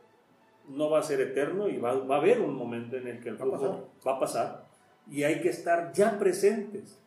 no 0.67 0.89
va 0.89 0.99
a 0.99 1.03
ser 1.03 1.21
eterno 1.21 1.67
y 1.67 1.77
va, 1.77 1.93
va 1.93 2.15
a 2.15 2.19
haber 2.19 2.41
un 2.41 2.55
momento 2.55 2.97
en 2.97 3.07
el 3.07 3.19
que 3.21 3.29
el 3.29 3.37
flujo 3.37 3.89
va 4.05 4.15
a 4.15 4.19
pasar 4.19 4.67
y 5.09 5.23
hay 5.23 5.41
que 5.41 5.49
estar 5.49 5.93
ya 5.93 6.19
presentes, 6.19 6.99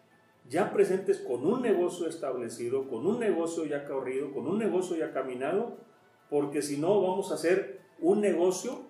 ya 0.49 0.73
presentes 0.73 1.19
con 1.19 1.47
un 1.47 1.63
negocio 1.63 2.09
establecido, 2.09 2.89
con 2.89 3.07
un 3.07 3.19
negocio 3.21 3.67
ya 3.67 3.85
corrido, 3.85 4.33
con 4.33 4.47
un 4.47 4.59
negocio 4.59 4.97
ya 4.97 5.13
caminado, 5.13 5.77
porque 6.29 6.63
si 6.63 6.79
no 6.79 7.01
vamos 7.03 7.31
a 7.31 7.35
hacer 7.35 7.81
un 8.01 8.21
negocio 8.21 8.89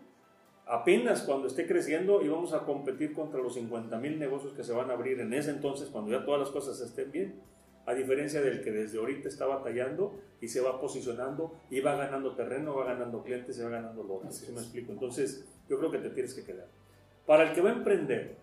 apenas 0.66 1.22
cuando 1.22 1.48
esté 1.48 1.66
creciendo 1.66 2.22
íbamos 2.22 2.52
a 2.52 2.60
competir 2.60 3.12
contra 3.12 3.40
los 3.40 3.54
50 3.54 3.98
mil 3.98 4.18
negocios 4.20 4.52
que 4.52 4.62
se 4.62 4.72
van 4.72 4.90
a 4.90 4.94
abrir 4.94 5.18
en 5.20 5.32
ese 5.34 5.50
entonces, 5.50 5.88
cuando 5.88 6.12
ya 6.12 6.24
todas 6.24 6.40
las 6.40 6.50
cosas 6.50 6.80
estén 6.80 7.10
bien. 7.10 7.40
A 7.90 7.94
diferencia 7.94 8.40
del 8.40 8.62
que 8.62 8.70
desde 8.70 8.98
ahorita 8.98 9.28
está 9.28 9.46
batallando 9.46 10.14
y 10.40 10.46
se 10.46 10.60
va 10.60 10.80
posicionando 10.80 11.58
y 11.70 11.80
va 11.80 11.96
ganando 11.96 12.36
terreno, 12.36 12.76
va 12.76 12.84
ganando 12.84 13.24
clientes, 13.24 13.56
se 13.56 13.64
va 13.64 13.70
ganando 13.70 14.04
logros. 14.04 14.36
¿Sí 14.36 14.52
me 14.52 14.60
explico? 14.60 14.92
Entonces, 14.92 15.44
yo 15.68 15.76
creo 15.76 15.90
que 15.90 15.98
te 15.98 16.10
tienes 16.10 16.32
que 16.32 16.44
quedar. 16.44 16.68
Para 17.26 17.48
el 17.48 17.52
que 17.52 17.60
va 17.60 17.70
a 17.70 17.72
emprender, 17.72 18.36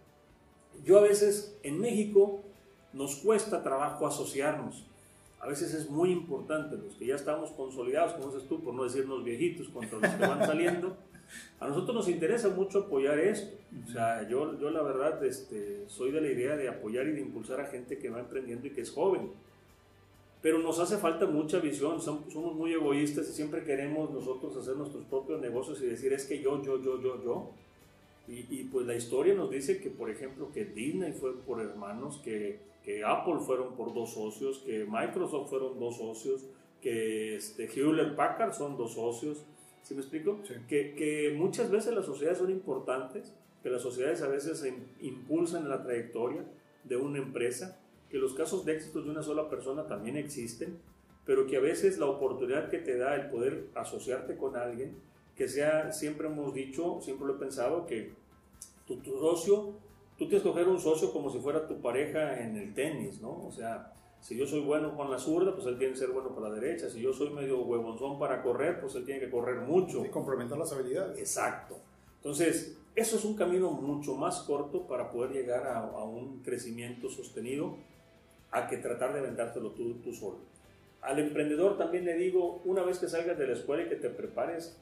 yo 0.83 0.97
a 0.97 1.01
veces 1.01 1.57
en 1.63 1.79
México 1.79 2.43
nos 2.91 3.15
cuesta 3.15 3.63
trabajo 3.63 4.05
asociarnos. 4.05 4.85
A 5.39 5.47
veces 5.47 5.73
es 5.73 5.89
muy 5.89 6.11
importante, 6.11 6.75
los 6.75 6.95
que 6.95 7.05
ya 7.05 7.15
estamos 7.15 7.51
consolidados, 7.51 8.15
como 8.15 8.29
dices 8.29 8.49
tú, 8.49 8.61
por 8.61 8.73
no 8.73 8.83
decirnos 8.83 9.23
viejitos 9.23 9.69
contra 9.69 9.97
los 9.97 10.11
que 10.11 10.27
van 10.27 10.39
saliendo, 10.45 10.97
a 11.59 11.67
nosotros 11.67 11.95
nos 11.95 12.09
interesa 12.09 12.49
mucho 12.49 12.79
apoyar 12.79 13.19
esto. 13.19 13.57
O 13.85 13.91
sea, 13.91 14.27
yo, 14.27 14.59
yo 14.59 14.69
la 14.69 14.81
verdad 14.81 15.23
este, 15.25 15.83
soy 15.87 16.11
de 16.11 16.21
la 16.21 16.27
idea 16.27 16.55
de 16.55 16.69
apoyar 16.69 17.07
y 17.07 17.11
de 17.11 17.21
impulsar 17.21 17.59
a 17.59 17.65
gente 17.65 17.97
que 17.97 18.09
va 18.09 18.19
emprendiendo 18.19 18.67
y 18.67 18.71
que 18.71 18.81
es 18.81 18.91
joven. 18.91 19.31
Pero 20.41 20.59
nos 20.59 20.79
hace 20.79 20.97
falta 20.97 21.25
mucha 21.25 21.59
visión, 21.59 21.99
somos 21.99 22.55
muy 22.55 22.71
egoístas 22.71 23.27
y 23.29 23.33
siempre 23.33 23.63
queremos 23.63 24.11
nosotros 24.11 24.55
hacer 24.55 24.75
nuestros 24.75 25.03
propios 25.05 25.41
negocios 25.41 25.81
y 25.81 25.87
decir 25.87 26.13
es 26.13 26.25
que 26.25 26.41
yo, 26.41 26.61
yo, 26.63 26.81
yo, 26.81 27.01
yo, 27.01 27.23
yo. 27.23 27.51
Y, 28.27 28.45
y 28.49 28.63
pues 28.71 28.85
la 28.85 28.95
historia 28.95 29.33
nos 29.33 29.49
dice 29.49 29.79
que, 29.79 29.89
por 29.89 30.09
ejemplo, 30.09 30.51
que 30.51 30.65
Disney 30.65 31.13
fue 31.13 31.33
por 31.41 31.61
hermanos, 31.61 32.21
que, 32.23 32.59
que 32.83 33.03
Apple 33.03 33.39
fueron 33.39 33.75
por 33.75 33.93
dos 33.93 34.13
socios, 34.13 34.59
que 34.59 34.85
Microsoft 34.85 35.49
fueron 35.49 35.79
dos 35.79 35.97
socios, 35.97 36.45
que 36.81 37.35
este, 37.35 37.65
Hewlett 37.65 38.15
Packard 38.15 38.53
son 38.53 38.77
dos 38.77 38.93
socios. 38.93 39.43
¿Sí 39.87 39.93
me 39.93 40.01
explico? 40.01 40.41
Que, 40.67 40.95
que, 40.95 41.33
muchas 41.37 41.71
veces 41.71 41.93
las 41.93 42.05
sociedades 42.05 42.39
son 42.39 42.51
importantes, 42.51 43.33
que 43.63 43.69
las 43.69 43.81
sociedades 43.81 44.21
a 44.21 44.27
veces 44.27 44.67
impulsan 44.99 45.69
la 45.69 45.81
trayectoria 45.81 46.43
de 46.83 46.97
una 46.97 47.19
empresa, 47.19 47.79
que 48.09 48.17
los 48.17 48.33
casos 48.33 48.65
de 48.65 48.73
éxito 48.73 49.01
de 49.01 49.11
una 49.11 49.23
sola 49.23 49.49
persona 49.49 49.87
también 49.87 50.17
existen, 50.17 50.77
pero 51.25 51.47
que 51.47 51.55
a 51.55 51.61
veces 51.61 51.99
la 51.99 52.07
oportunidad 52.07 52.69
que 52.69 52.79
te 52.79 52.97
da 52.97 53.15
el 53.15 53.29
poder 53.29 53.69
asociarte 53.75 54.35
con 54.35 54.57
alguien, 54.57 54.97
que 55.37 55.47
sea, 55.47 55.93
siempre 55.93 56.27
hemos 56.27 56.53
dicho, 56.53 56.99
siempre 57.01 57.25
lo 57.25 57.35
he 57.35 57.39
pensado, 57.39 57.85
que 57.85 58.11
tu, 58.85 58.97
tu 58.97 59.17
socio, 59.17 59.71
tú 60.17 60.27
tienes 60.27 60.43
que 60.43 60.49
coger 60.49 60.67
un 60.67 60.81
socio 60.81 61.13
como 61.13 61.29
si 61.29 61.39
fuera 61.39 61.65
tu 61.65 61.79
pareja 61.79 62.43
en 62.43 62.57
el 62.57 62.73
tenis, 62.73 63.21
¿no? 63.21 63.45
O 63.47 63.53
sea, 63.53 63.93
si 64.21 64.35
yo 64.35 64.45
soy 64.45 64.61
bueno 64.61 64.95
con 64.95 65.09
la 65.09 65.19
zurda, 65.19 65.53
pues 65.53 65.67
él 65.67 65.77
tiene 65.77 65.93
que 65.93 65.99
ser 65.99 66.09
bueno 66.09 66.33
con 66.33 66.43
la 66.43 66.49
derecha. 66.49 66.89
Si 66.89 67.01
yo 67.01 67.13
soy 67.13 67.29
medio 67.29 67.61
huevonzón 67.61 68.19
para 68.19 68.41
correr, 68.41 68.79
pues 68.79 68.95
él 68.95 69.05
tiene 69.05 69.19
que 69.21 69.29
correr 69.29 69.61
mucho. 69.61 70.05
Y 70.05 70.09
complementar 70.09 70.57
las 70.57 70.71
habilidades. 70.73 71.17
Exacto. 71.17 71.77
Entonces, 72.17 72.77
eso 72.95 73.15
es 73.15 73.25
un 73.25 73.35
camino 73.35 73.71
mucho 73.71 74.15
más 74.15 74.39
corto 74.41 74.87
para 74.87 75.11
poder 75.11 75.31
llegar 75.31 75.67
a, 75.67 75.79
a 75.79 76.03
un 76.03 76.41
crecimiento 76.43 77.09
sostenido 77.09 77.77
a 78.51 78.67
que 78.67 78.77
tratar 78.77 79.13
de 79.13 79.19
aventártelo 79.19 79.71
tú, 79.71 79.95
tú 79.95 80.13
solo. 80.13 80.39
Al 81.01 81.19
emprendedor 81.19 81.77
también 81.77 82.05
le 82.05 82.15
digo, 82.15 82.61
una 82.65 82.83
vez 82.83 82.99
que 82.99 83.07
salgas 83.07 83.37
de 83.37 83.47
la 83.47 83.53
escuela 83.53 83.83
y 83.83 83.89
que 83.89 83.95
te 83.95 84.09
prepares, 84.09 84.77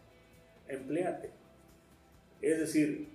empléate. 0.68 1.32
Es 2.42 2.60
decir, 2.60 3.10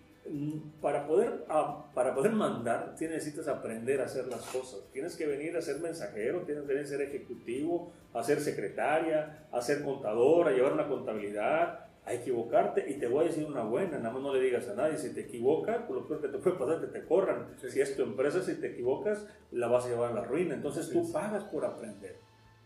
para 0.80 1.06
poder, 1.06 1.44
ah, 1.48 1.90
para 1.94 2.14
poder 2.14 2.32
mandar, 2.32 2.94
necesitas 3.00 3.48
aprender 3.48 4.00
a 4.00 4.04
hacer 4.04 4.26
las 4.26 4.42
cosas. 4.42 4.80
Tienes 4.92 5.16
que 5.16 5.26
venir 5.26 5.56
a 5.56 5.62
ser 5.62 5.80
mensajero, 5.80 6.42
tienes 6.42 6.62
que 6.62 6.68
venir 6.68 6.84
a 6.84 6.88
ser 6.88 7.00
ejecutivo, 7.00 7.92
a 8.12 8.22
ser 8.22 8.40
secretaria, 8.40 9.48
a 9.50 9.60
ser 9.60 9.82
contador, 9.82 10.48
a 10.48 10.52
llevar 10.52 10.74
una 10.74 10.86
contabilidad, 10.86 11.86
a 12.04 12.14
equivocarte. 12.14 12.84
Y 12.88 12.94
te 12.94 13.08
voy 13.08 13.24
a 13.24 13.28
decir 13.28 13.44
una 13.44 13.62
buena, 13.62 13.98
nada 13.98 14.10
más 14.10 14.22
no 14.22 14.32
le 14.32 14.40
digas 14.40 14.68
a 14.68 14.74
nadie. 14.74 14.98
Si 14.98 15.12
te 15.12 15.22
equivocas, 15.22 15.82
pues 15.86 16.00
lo 16.00 16.06
peor 16.06 16.20
que 16.20 16.28
te 16.28 16.38
puede 16.38 16.56
pasar 16.56 16.74
es 16.76 16.80
que 16.82 16.98
te 16.98 17.06
corran. 17.06 17.46
Si 17.56 17.80
es 17.80 17.96
tu 17.96 18.02
empresa, 18.02 18.42
si 18.42 18.54
te 18.54 18.68
equivocas, 18.68 19.26
la 19.50 19.66
vas 19.66 19.86
a 19.86 19.88
llevar 19.88 20.12
a 20.12 20.14
la 20.14 20.24
ruina. 20.24 20.54
Entonces 20.54 20.90
tú 20.90 21.10
pagas 21.10 21.44
por 21.44 21.64
aprender. 21.64 22.18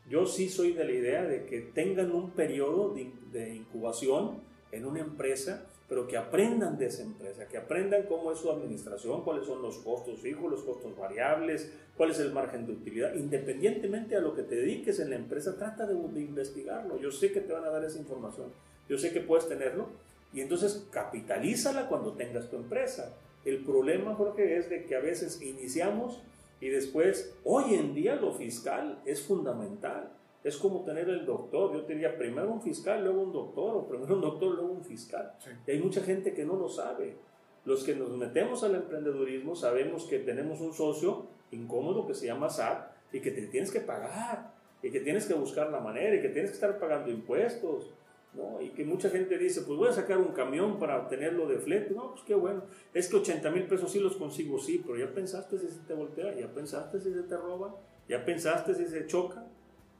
Yo 0.08 0.26
sí 0.26 0.50
soy 0.50 0.74
de 0.74 0.84
la 0.84 0.92
idea 0.92 1.22
de 1.22 1.46
que 1.46 1.60
tengan 1.60 2.12
un 2.12 2.32
periodo 2.32 2.92
de, 2.92 3.10
de 3.32 3.54
incubación 3.54 4.42
en 4.70 4.84
una 4.84 5.00
empresa 5.00 5.70
pero 5.88 6.06
que 6.06 6.16
aprendan 6.16 6.78
de 6.78 6.86
esa 6.86 7.02
empresa, 7.02 7.46
que 7.46 7.58
aprendan 7.58 8.04
cómo 8.04 8.32
es 8.32 8.38
su 8.38 8.50
administración, 8.50 9.22
cuáles 9.22 9.46
son 9.46 9.60
los 9.60 9.78
costos 9.78 10.18
fijos, 10.20 10.50
los 10.50 10.62
costos 10.62 10.96
variables, 10.96 11.70
cuál 11.96 12.10
es 12.10 12.18
el 12.20 12.32
margen 12.32 12.66
de 12.66 12.72
utilidad. 12.72 13.14
Independientemente 13.14 14.16
a 14.16 14.20
lo 14.20 14.34
que 14.34 14.42
te 14.42 14.56
dediques 14.56 14.98
en 15.00 15.10
la 15.10 15.16
empresa, 15.16 15.56
trata 15.56 15.86
de, 15.86 15.94
investigarlo. 16.20 16.98
Yo 16.98 17.10
sé 17.10 17.32
que 17.32 17.40
te 17.40 17.52
van 17.52 17.64
a 17.64 17.70
dar 17.70 17.84
esa 17.84 17.98
información, 17.98 18.46
yo 18.88 18.98
sé 18.98 19.12
que 19.12 19.20
puedes 19.20 19.46
tenerlo, 19.48 19.88
y 20.32 20.40
entonces 20.40 20.86
capitalízala 20.90 21.88
cuando 21.88 22.14
tengas 22.14 22.48
tu 22.48 22.56
empresa. 22.56 23.14
El 23.44 23.58
problema, 23.62 24.14
Jorge, 24.14 24.56
es 24.56 24.70
de 24.70 24.84
que 24.84 24.96
a 24.96 25.00
veces 25.00 25.40
iniciamos 25.42 26.22
Y 26.60 26.68
después, 26.70 27.34
hoy 27.44 27.74
en 27.74 27.94
día 27.94 28.14
lo 28.16 28.32
fiscal 28.32 29.02
es 29.04 29.20
fundamental. 29.20 30.08
Es 30.44 30.58
como 30.58 30.84
tener 30.84 31.08
el 31.08 31.24
doctor. 31.24 31.72
Yo 31.72 31.82
diría 31.82 32.16
primero 32.18 32.52
un 32.52 32.60
fiscal, 32.60 33.02
luego 33.02 33.22
un 33.22 33.32
doctor, 33.32 33.76
o 33.76 33.88
primero 33.88 34.14
un 34.14 34.20
doctor, 34.20 34.54
luego 34.54 34.72
un 34.72 34.84
fiscal. 34.84 35.32
Y 35.66 35.70
hay 35.70 35.78
mucha 35.80 36.02
gente 36.02 36.34
que 36.34 36.44
no 36.44 36.54
lo 36.56 36.68
sabe. 36.68 37.16
Los 37.64 37.82
que 37.82 37.96
nos 37.96 38.10
metemos 38.10 38.62
al 38.62 38.74
emprendedurismo 38.74 39.56
sabemos 39.56 40.04
que 40.04 40.18
tenemos 40.18 40.60
un 40.60 40.74
socio 40.74 41.26
incómodo 41.50 42.06
que 42.06 42.14
se 42.14 42.26
llama 42.26 42.50
SAT 42.50 42.92
y 43.10 43.20
que 43.20 43.30
te 43.30 43.46
tienes 43.46 43.72
que 43.72 43.80
pagar 43.80 44.52
y 44.82 44.90
que 44.90 45.00
tienes 45.00 45.24
que 45.24 45.32
buscar 45.32 45.70
la 45.70 45.80
manera 45.80 46.14
y 46.14 46.20
que 46.20 46.28
tienes 46.28 46.50
que 46.50 46.56
estar 46.56 46.78
pagando 46.78 47.10
impuestos. 47.10 47.94
¿no? 48.34 48.60
Y 48.60 48.70
que 48.70 48.84
mucha 48.84 49.08
gente 49.08 49.38
dice, 49.38 49.62
pues 49.62 49.78
voy 49.78 49.88
a 49.88 49.92
sacar 49.92 50.18
un 50.18 50.32
camión 50.32 50.78
para 50.78 51.00
obtenerlo 51.00 51.46
de 51.46 51.58
flete. 51.58 51.94
No, 51.94 52.10
pues 52.10 52.22
qué 52.26 52.34
bueno. 52.34 52.64
Es 52.92 53.08
que 53.08 53.16
80 53.16 53.50
mil 53.50 53.66
pesos 53.66 53.90
sí 53.90 53.98
los 53.98 54.16
consigo, 54.16 54.58
sí, 54.58 54.82
pero 54.84 54.98
ya 54.98 55.14
pensaste 55.14 55.58
si 55.58 55.68
se 55.68 55.80
te 55.86 55.94
voltea, 55.94 56.34
ya 56.34 56.52
pensaste 56.52 57.00
si 57.00 57.14
se 57.14 57.22
te 57.22 57.36
roba, 57.36 57.74
ya 58.08 58.24
pensaste 58.24 58.74
si 58.74 58.86
se 58.86 59.06
choca, 59.06 59.46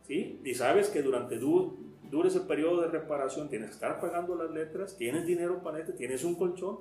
¿sí? 0.06 0.40
Y 0.44 0.54
sabes 0.54 0.88
que 0.88 1.02
durante 1.02 1.38
du 1.38 1.76
dure 2.10 2.28
ese 2.28 2.40
periodo 2.40 2.82
de 2.82 2.88
reparación 2.88 3.48
tienes 3.48 3.70
que 3.70 3.74
estar 3.74 4.00
pagando 4.00 4.36
las 4.36 4.50
letras, 4.50 4.96
tienes 4.96 5.26
dinero 5.26 5.62
para 5.62 5.80
esto, 5.80 5.92
tienes 5.94 6.22
un 6.22 6.36
colchón. 6.36 6.78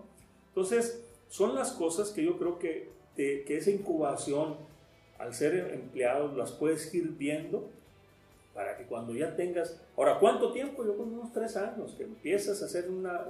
Entonces, 0.50 1.04
son 1.28 1.56
las 1.56 1.72
cosas 1.72 2.12
que 2.12 2.24
yo 2.24 2.38
creo 2.38 2.60
que, 2.60 2.92
que 3.16 3.58
esa 3.58 3.72
incubación, 3.72 4.58
al 5.18 5.34
ser 5.34 5.74
empleados, 5.74 6.38
las 6.38 6.52
puedes 6.52 6.94
ir 6.94 7.10
viendo 7.18 7.68
para 8.54 8.78
que 8.78 8.84
cuando 8.84 9.16
ya 9.16 9.36
tengas, 9.36 9.82
ahora, 9.98 10.20
¿cuánto 10.20 10.52
tiempo? 10.52 10.86
Yo 10.86 10.96
con 10.96 11.12
unos 11.12 11.34
tres 11.34 11.58
años, 11.58 11.96
que 11.98 12.04
empiezas 12.04 12.62
a 12.62 12.66
hacer 12.66 12.90
una, 12.90 13.26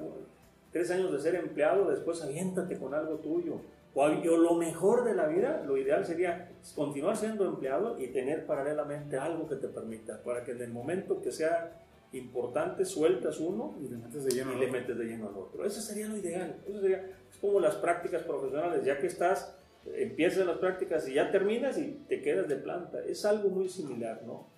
tres 0.72 0.92
años 0.92 1.14
de 1.14 1.22
ser 1.22 1.36
empleado, 1.36 1.90
después 1.90 2.22
aviéntate 2.22 2.78
con 2.78 2.94
algo 2.94 3.16
tuyo. 3.16 3.62
O, 3.96 4.08
lo 4.08 4.56
mejor 4.56 5.04
de 5.04 5.14
la 5.14 5.28
vida, 5.28 5.64
lo 5.66 5.78
ideal 5.78 6.04
sería 6.04 6.50
continuar 6.76 7.16
siendo 7.16 7.46
empleado 7.46 8.00
y 8.00 8.08
tener 8.08 8.46
paralelamente 8.46 9.18
algo 9.18 9.48
que 9.48 9.56
te 9.56 9.68
permita, 9.68 10.22
para 10.24 10.44
que 10.44 10.52
en 10.52 10.62
el 10.62 10.72
momento 10.72 11.22
que 11.22 11.32
sea 11.32 11.80
importante 12.12 12.86
sueltas 12.86 13.40
uno 13.40 13.76
y 13.82 13.88
le 13.88 13.98
metes 13.98 14.26
de 14.26 14.32
lleno, 14.32 14.56
le 14.56 14.72
metes 14.72 14.98
de 14.98 15.06
lleno 15.06 15.30
al 15.30 15.38
otro. 15.38 15.66
Eso 15.66 15.82
sería 15.82 16.08
lo 16.08 16.18
ideal. 16.18 16.56
Eso 16.68 16.82
sería, 16.82 17.06
es 17.30 17.38
como 17.38 17.60
las 17.60 17.76
prácticas 17.76 18.24
profesionales, 18.24 18.84
ya 18.84 18.98
que 18.98 19.08
estás, 19.08 19.56
empiezas 19.86 20.46
las 20.46 20.58
prácticas 20.58 21.08
y 21.08 21.14
ya 21.14 21.32
terminas 21.32 21.78
y 21.78 22.04
te 22.08 22.22
quedas 22.22 22.48
de 22.48 22.56
planta. 22.56 23.04
Es 23.04 23.26
algo 23.26 23.50
muy 23.50 23.70
similar, 23.70 24.24
¿no? 24.26 24.53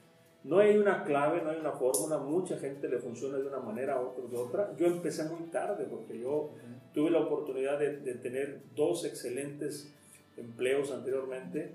No 0.45 0.59
hay 0.59 0.77
una 0.77 1.03
clave, 1.03 1.41
no 1.41 1.49
hay 1.49 1.57
una 1.57 1.71
fórmula, 1.71 2.19
mucha 2.19 2.55
gente 2.57 2.87
le 2.87 2.99
funciona 2.99 3.37
de 3.37 3.47
una 3.47 3.59
manera, 3.59 3.95
a 3.95 4.01
otros 4.01 4.29
de 4.29 4.37
otra. 4.37 4.75
Yo 4.77 4.85
empecé 4.85 5.23
muy 5.23 5.49
tarde 5.49 5.85
porque 5.89 6.19
yo 6.19 6.51
tuve 6.93 7.09
la 7.09 7.21
oportunidad 7.21 7.79
de, 7.79 8.13
tener 8.13 8.61
dos 8.75 9.05
excelentes 9.05 9.91
empleos 10.37 10.91
anteriormente, 10.91 11.71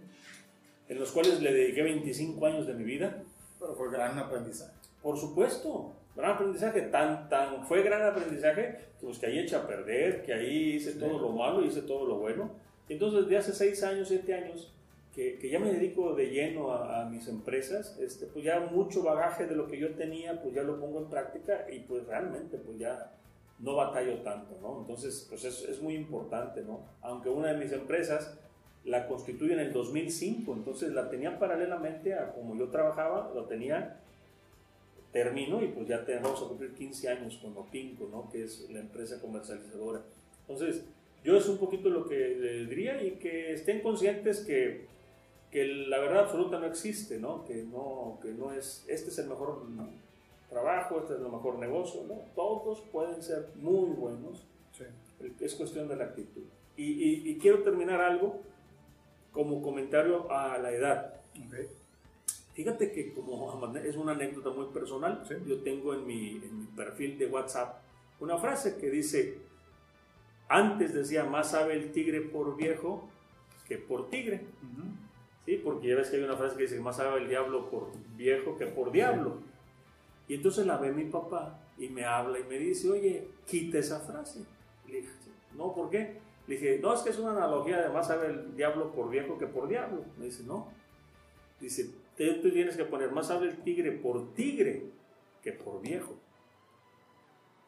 en 0.89 1.01
los 1.01 1.11
cuales 1.11 1.43
le 1.43 1.53
dediqué 1.53 1.83
25 1.83 2.47
años 2.47 2.67
de 2.69 2.75
mi 2.75 2.85
vida. 2.85 3.25
Pero 3.59 3.75
fue 3.75 3.91
gran 3.91 4.17
aprendizaje. 4.17 4.73
Por 5.03 5.19
supuesto, 5.19 5.93
gran 6.15 6.33
aprendizaje, 6.33 6.83
tan, 6.83 7.29
tan 7.29 7.67
fue 7.67 7.83
gran 7.83 8.03
aprendizaje, 8.03 8.79
pues 9.01 9.19
que 9.19 9.27
ahí 9.27 9.41
eché 9.41 9.57
a 9.57 9.67
perder, 9.67 10.23
que 10.23 10.33
ahí 10.33 10.77
hice 10.77 10.93
todo 10.93 11.19
lo 11.19 11.31
malo, 11.31 11.65
hice 11.65 11.83
todo 11.83 12.07
lo 12.07 12.19
bueno. 12.19 12.53
Entonces, 12.89 13.29
de 13.29 13.37
hace 13.37 13.53
6 13.53 13.83
años, 13.83 14.09
7 14.09 14.33
años, 14.33 14.73
que, 15.15 15.49
ya 15.51 15.59
me 15.59 15.73
dedico 15.73 16.15
de 16.15 16.31
lleno 16.31 16.73
a, 16.73 17.05
mis 17.07 17.27
empresas, 17.29 17.99
este, 17.99 18.27
pues 18.27 18.45
ya 18.45 18.61
mucho 18.61 19.03
bagaje 19.03 19.47
de 19.47 19.57
lo 19.57 19.67
que 19.67 19.79
yo 19.79 19.95
tenía, 19.95 20.41
pues 20.41 20.55
ya 20.55 20.63
lo 20.63 20.79
pongo 20.79 21.01
en 21.01 21.11
práctica 21.11 21.67
y 21.71 21.81
pues 21.81 22.07
realmente 22.07 22.59
pues 22.59 22.79
ya 22.79 23.13
no 23.59 23.75
batallo 23.75 24.19
tanto, 24.23 24.57
¿no? 24.63 24.81
Entonces, 24.81 25.27
pues 25.29 25.45
es, 25.45 25.69
es 25.69 25.83
muy 25.83 25.95
importante, 25.95 26.63
¿no? 26.63 26.81
Aunque 27.03 27.29
una 27.29 27.53
de 27.53 27.59
mis 27.59 27.73
empresas 27.73 28.39
la 28.85 29.07
constituye 29.07 29.53
en 29.53 29.61
el 29.61 29.73
2005, 29.73 30.55
entonces 30.55 30.93
la 30.93 31.11
tenía 31.11 31.39
paralelamente 31.39 32.15
a 32.15 32.33
como 32.33 32.57
yo 32.57 32.69
trabajaba, 32.69 33.31
lo 33.35 33.45
tenía, 33.45 34.01
termino 35.13 35.63
y 35.63 35.69
pues 35.69 35.89
ya 35.89 36.05
tenemos 36.05 36.41
a 36.41 36.49
cumplir 36.49 36.73
15 36.75 37.09
años 37.09 37.39
con 37.43 37.57
Opinco, 37.57 38.09
¿no? 38.11 38.31
Que 38.31 38.45
es 38.45 38.69
la 38.71 38.81
empresa 38.81 39.21
comercializadora. 39.21 40.03
Entonces, 40.49 40.85
yo 41.25 41.37
es 41.37 41.49
un 41.49 41.59
poquito 41.59 41.91
lo 41.91 42.09
que 42.09 42.37
les 42.41 42.69
diría 42.69 43.03
y 43.03 43.13
que 43.13 43.53
estén 43.53 43.81
conscientes 43.81 44.41
que 44.41 44.87
que 45.51 45.65
la 45.65 45.99
verdad 45.99 46.25
absoluta 46.25 46.59
no 46.59 46.67
existe, 46.67 47.19
¿no? 47.19 47.45
Que, 47.45 47.63
no, 47.63 48.19
que 48.23 48.33
no 48.33 48.53
es, 48.53 48.85
este 48.89 49.11
es 49.11 49.19
el 49.19 49.29
mejor 49.29 49.67
trabajo, 50.49 50.99
este 51.01 51.15
es 51.15 51.21
el 51.21 51.29
mejor 51.29 51.59
negocio, 51.59 52.05
¿no? 52.07 52.15
Todos 52.35 52.81
pueden 52.93 53.23
ser 53.23 53.51
muy 53.57 53.91
buenos, 53.91 54.47
sí. 54.73 54.85
es 55.41 55.55
cuestión 55.55 55.89
de 55.89 55.97
la 55.97 56.05
actitud. 56.05 56.43
Y, 56.77 57.31
y, 57.31 57.39
quiero 57.39 57.63
terminar 57.63 58.01
algo 58.01 58.41
como 59.33 59.61
comentario 59.61 60.31
a 60.31 60.57
la 60.57 60.71
edad. 60.71 61.21
Fíjate 62.55 62.91
que 62.91 63.13
como 63.13 63.63
es 63.77 63.97
una 63.97 64.13
anécdota 64.13 64.51
muy 64.51 64.67
personal, 64.67 65.23
yo 65.47 65.63
tengo 65.63 65.95
en 65.95 66.07
mi, 66.07 66.31
en 66.37 66.61
mi 66.61 66.67
perfil 66.67 67.19
de 67.19 67.27
WhatsApp 67.27 67.83
una 68.19 68.39
frase 68.39 68.77
que 68.79 68.91
dice, 68.91 69.39
antes 70.49 70.95
decía, 70.95 71.25
más 71.25 71.51
sabe 71.51 71.75
el 71.75 71.93
tigre 71.93 72.21
por 72.21 72.57
viejo 72.57 73.09
que 73.67 73.79
por 73.79 74.11
tigre. 74.11 74.43
Porque 75.59 75.89
ya 75.89 75.97
ves 75.97 76.11
que 76.11 76.17
hay 76.17 76.23
una 76.23 76.37
frase 76.37 76.57
que 76.57 76.63
dice, 76.63 76.81
más 76.81 76.97
sabe 76.97 77.21
el 77.21 77.29
diablo 77.29 77.71
por 77.71 77.91
viejo 78.17 78.57
que 78.57 78.67
por 78.67 78.93
diablo. 78.93 79.39
Y 80.29 80.35
entonces 80.35 80.67
la 80.67 80.77
ve 80.77 80.93
mi 80.93 81.05
papá 81.05 81.59
y 81.79 81.89
me 81.89 82.05
habla 82.05 82.39
y 82.39 82.45
me 82.45 82.59
dice, 82.59 82.89
oye, 82.91 83.29
quita 83.47 83.79
esa 83.79 84.01
frase. 84.01 84.45
Le 84.87 84.99
dije, 84.99 85.11
no, 85.57 85.75
¿por 85.75 85.91
qué? 85.91 86.19
Le 86.47 86.55
dije, 86.57 86.79
no, 86.81 86.95
es 86.95 87.01
que 87.01 87.11
es 87.11 87.19
una 87.19 87.33
analogía 87.33 87.81
de 87.81 87.89
más 87.89 88.07
sabe 88.07 88.29
el 88.29 88.57
diablo 88.57 88.93
por 88.93 89.11
viejo 89.11 89.39
que 89.39 89.47
por 89.47 89.69
diablo. 89.69 90.05
Me 90.19 90.27
dice, 90.27 90.43
no. 90.45 90.69
Dice, 91.61 91.91
tú 92.17 92.51
tienes 92.51 92.77
que 92.77 92.85
poner 92.85 93.11
más 93.11 93.29
sabe 93.29 93.49
el 93.49 93.57
tigre 93.63 93.93
por 93.93 94.35
tigre 94.35 94.85
que 95.43 95.53
por 95.53 95.81
viejo. 95.81 96.15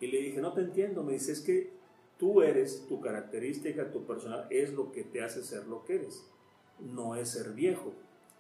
Y 0.01 0.09
le 0.09 0.19
dije, 0.19 0.41
no 0.41 0.53
te 0.53 0.61
entiendo. 0.61 1.03
Me 1.03 1.13
dice, 1.13 1.33
es 1.33 1.41
que 1.41 1.71
tú 2.19 2.43
eres, 2.43 2.87
tu 2.87 3.01
característica, 3.01 3.91
tu 3.91 4.05
personal, 4.05 4.47
es 4.51 4.73
lo 4.73 4.93
que 4.93 5.05
te 5.05 5.23
hace 5.23 5.43
ser 5.43 5.67
lo 5.67 5.85
que 5.85 5.97
eres 5.97 6.32
no 6.79 7.17
es 7.17 7.31
ser 7.31 7.53
viejo. 7.53 7.93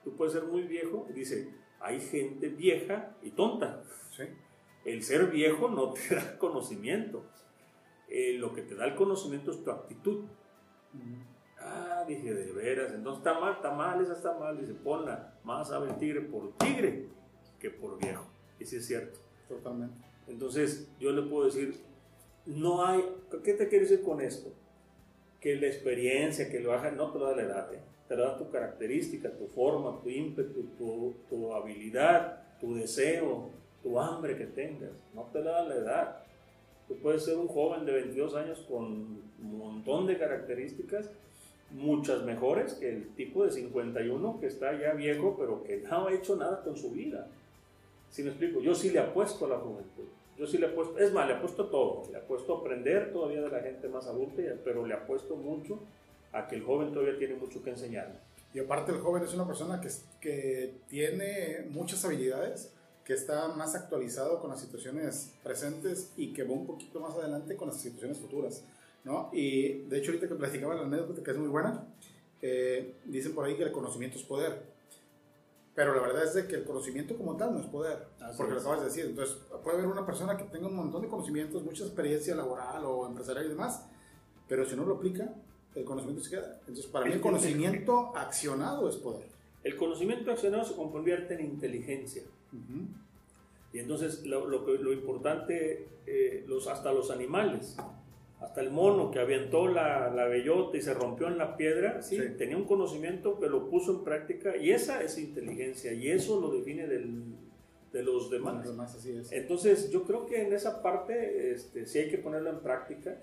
Tú 0.04 0.16
puedes 0.16 0.32
ser 0.32 0.44
muy 0.44 0.62
viejo, 0.62 1.06
dice, 1.14 1.54
hay 1.80 2.00
gente 2.00 2.48
vieja 2.48 3.14
y 3.22 3.30
tonta. 3.30 3.82
El 4.84 5.02
ser 5.02 5.26
viejo 5.26 5.68
no 5.68 5.92
te 5.92 6.14
da 6.14 6.38
conocimiento. 6.38 7.24
Eh, 8.08 8.34
lo 8.38 8.52
que 8.52 8.62
te 8.62 8.74
da 8.74 8.84
el 8.84 8.94
conocimiento 8.94 9.52
es 9.52 9.62
tu 9.62 9.70
actitud. 9.70 10.24
Ah, 11.58 12.04
dije, 12.06 12.34
de 12.34 12.52
veras, 12.52 12.92
entonces 12.92 13.18
está 13.18 13.38
mal, 13.38 13.54
está 13.54 13.70
mal, 13.72 14.00
esa 14.02 14.14
está 14.14 14.38
mal. 14.38 14.58
Dice, 14.58 14.74
ponla, 14.74 15.34
más 15.44 15.68
sabe 15.68 15.90
el 15.90 15.98
tigre 15.98 16.20
por 16.20 16.52
tigre 16.58 17.08
que 17.58 17.70
por 17.70 17.98
viejo. 17.98 18.26
Y 18.58 18.64
sí 18.64 18.76
es 18.76 18.86
cierto. 18.86 19.20
Totalmente. 19.48 19.96
Entonces, 20.26 20.88
yo 20.98 21.12
le 21.12 21.22
puedo 21.22 21.46
decir, 21.46 21.80
no 22.46 22.84
hay, 22.84 23.02
¿qué 23.44 23.54
te 23.54 23.68
quiere 23.68 23.86
decir 23.86 24.02
con 24.02 24.20
esto? 24.20 24.52
Que 25.40 25.56
la 25.56 25.66
experiencia, 25.66 26.50
que 26.50 26.60
lo 26.60 26.72
haga, 26.72 26.90
no 26.90 27.12
te 27.12 27.18
lo 27.18 27.26
da 27.26 27.36
la 27.36 27.42
edad. 27.42 27.74
¿eh? 27.74 27.80
Te 28.12 28.20
da 28.20 28.36
tu 28.36 28.50
característica, 28.50 29.30
tu 29.30 29.46
forma, 29.46 29.98
tu 30.02 30.10
ímpetu, 30.10 31.14
tu, 31.30 31.54
habilidad, 31.54 32.42
tu 32.60 32.74
deseo, 32.74 33.48
tu 33.82 33.98
hambre 33.98 34.36
que 34.36 34.44
tengas. 34.44 34.90
No 35.14 35.30
te 35.32 35.42
da 35.42 35.66
la 35.66 35.76
edad. 35.76 36.16
Tú 36.86 36.96
puedes 36.98 37.24
ser 37.24 37.38
un 37.38 37.48
joven 37.48 37.86
de 37.86 37.92
22 37.92 38.34
años 38.34 38.66
con 38.68 38.84
un 38.84 39.58
montón 39.58 40.06
de 40.06 40.18
características, 40.18 41.10
muchas 41.70 42.22
mejores 42.24 42.74
que 42.74 42.90
el 42.90 43.14
tipo 43.14 43.44
de 43.44 43.50
51 43.50 44.40
que 44.40 44.46
está 44.46 44.78
ya 44.78 44.92
viejo, 44.92 45.34
pero 45.38 45.64
que 45.64 45.78
no 45.78 46.08
ha 46.08 46.12
hecho 46.12 46.36
nada 46.36 46.62
con 46.62 46.76
su 46.76 46.90
vida. 46.90 47.28
Si 48.10 48.22
me 48.22 48.28
explico, 48.28 48.60
yo 48.60 48.74
sí 48.74 48.90
le 48.90 48.98
apuesto 48.98 49.46
a 49.46 49.48
la 49.48 49.56
juventud. 49.56 50.04
Yo 50.36 50.46
sí 50.46 50.58
le 50.58 50.66
apuesto, 50.66 50.98
es 50.98 51.14
más, 51.14 51.26
le 51.26 51.36
apuesto 51.36 51.64
todo. 51.68 52.02
Le 52.12 52.18
apuesto 52.18 52.56
a 52.56 52.60
aprender 52.60 53.10
todavía 53.10 53.40
de 53.40 53.48
la 53.48 53.60
gente 53.60 53.88
más 53.88 54.06
adulta, 54.06 54.42
pero 54.64 54.84
le 54.84 54.92
apuesto 54.92 55.34
mucho 55.34 55.80
a 56.32 56.48
que 56.48 56.56
el 56.56 56.62
joven 56.62 56.92
todavía 56.92 57.18
tiene 57.18 57.34
mucho 57.34 57.62
que 57.62 57.70
enseñar. 57.70 58.20
Y 58.54 58.58
aparte 58.58 58.92
el 58.92 58.98
joven 59.00 59.22
es 59.22 59.34
una 59.34 59.46
persona 59.46 59.80
que, 59.80 59.88
que 60.20 60.74
tiene 60.88 61.66
muchas 61.70 62.04
habilidades, 62.04 62.72
que 63.04 63.14
está 63.14 63.48
más 63.48 63.74
actualizado 63.74 64.40
con 64.40 64.50
las 64.50 64.60
situaciones 64.60 65.32
presentes 65.42 66.12
y 66.16 66.32
que 66.32 66.44
va 66.44 66.52
un 66.52 66.66
poquito 66.66 67.00
más 67.00 67.14
adelante 67.14 67.56
con 67.56 67.68
las 67.68 67.80
situaciones 67.80 68.18
futuras. 68.18 68.64
¿no? 69.04 69.30
Y 69.32 69.82
de 69.88 69.98
hecho 69.98 70.10
ahorita 70.10 70.28
que 70.28 70.34
platicaba 70.34 70.74
la 70.74 70.82
anécdota, 70.82 71.22
que 71.22 71.30
es 71.30 71.36
muy 71.36 71.48
buena, 71.48 71.84
eh, 72.40 72.96
dicen 73.04 73.34
por 73.34 73.44
ahí 73.44 73.56
que 73.56 73.64
el 73.64 73.72
conocimiento 73.72 74.18
es 74.18 74.24
poder. 74.24 74.72
Pero 75.74 75.94
la 75.94 76.02
verdad 76.02 76.24
es 76.24 76.34
de 76.34 76.46
que 76.46 76.56
el 76.56 76.64
conocimiento 76.64 77.16
como 77.16 77.36
tal 77.36 77.54
no 77.54 77.60
es 77.60 77.66
poder, 77.66 78.06
porque 78.36 78.52
lo 78.52 78.60
acabas 78.60 78.80
de 78.80 78.86
decir. 78.86 79.06
Entonces, 79.06 79.38
puede 79.64 79.78
haber 79.78 79.88
una 79.88 80.04
persona 80.04 80.36
que 80.36 80.44
tenga 80.44 80.66
un 80.66 80.76
montón 80.76 81.00
de 81.00 81.08
conocimientos, 81.08 81.62
mucha 81.62 81.84
experiencia 81.84 82.34
laboral 82.34 82.84
o 82.84 83.06
empresarial 83.06 83.46
y 83.46 83.48
demás, 83.48 83.82
pero 84.46 84.66
si 84.66 84.76
no 84.76 84.84
lo 84.84 84.96
aplica, 84.96 85.32
el 85.74 85.84
conocimiento 85.84 86.22
se 86.24 86.30
queda. 86.30 86.56
Entonces, 86.60 86.86
para 86.86 87.06
mí 87.06 87.12
el 87.12 87.20
conocimiento 87.20 88.12
accionado 88.16 88.88
es 88.88 88.96
poder. 88.96 89.26
El 89.64 89.76
conocimiento 89.76 90.30
accionado 90.30 90.64
se 90.64 90.74
convierte 90.74 91.34
en 91.34 91.40
inteligencia. 91.44 92.22
Y 93.72 93.78
entonces 93.78 94.24
lo, 94.26 94.46
lo, 94.46 94.66
lo 94.74 94.92
importante, 94.92 95.88
eh, 96.06 96.44
los, 96.46 96.68
hasta 96.68 96.92
los 96.92 97.10
animales, 97.10 97.76
hasta 98.40 98.60
el 98.60 98.70
mono 98.70 99.10
que 99.10 99.18
aventó 99.20 99.66
la, 99.68 100.10
la 100.10 100.26
bellota 100.26 100.76
y 100.76 100.82
se 100.82 100.92
rompió 100.92 101.28
en 101.28 101.38
la 101.38 101.56
piedra, 101.56 102.02
sí, 102.02 102.16
Sí. 102.18 102.22
tenía 102.36 102.56
un 102.56 102.64
conocimiento 102.64 103.38
que 103.40 103.48
lo 103.48 103.70
puso 103.70 103.92
en 103.92 104.04
práctica 104.04 104.56
y 104.56 104.72
esa 104.72 105.02
es 105.02 105.16
inteligencia 105.16 105.92
y 105.92 106.10
eso 106.10 106.40
lo 106.40 106.50
define 106.50 106.86
del- 106.86 107.22
de 107.92 108.02
los 108.02 108.30
demás. 108.30 108.64
Además, 108.66 108.94
así 108.94 109.12
es. 109.12 109.30
Entonces, 109.32 109.90
yo 109.90 110.02
creo 110.04 110.24
que 110.26 110.42
en 110.42 110.52
esa 110.54 110.82
parte 110.82 111.52
este, 111.52 111.86
sí 111.86 111.98
hay 111.98 112.10
que 112.10 112.16
ponerlo 112.18 112.48
en 112.50 112.60
práctica. 112.60 113.18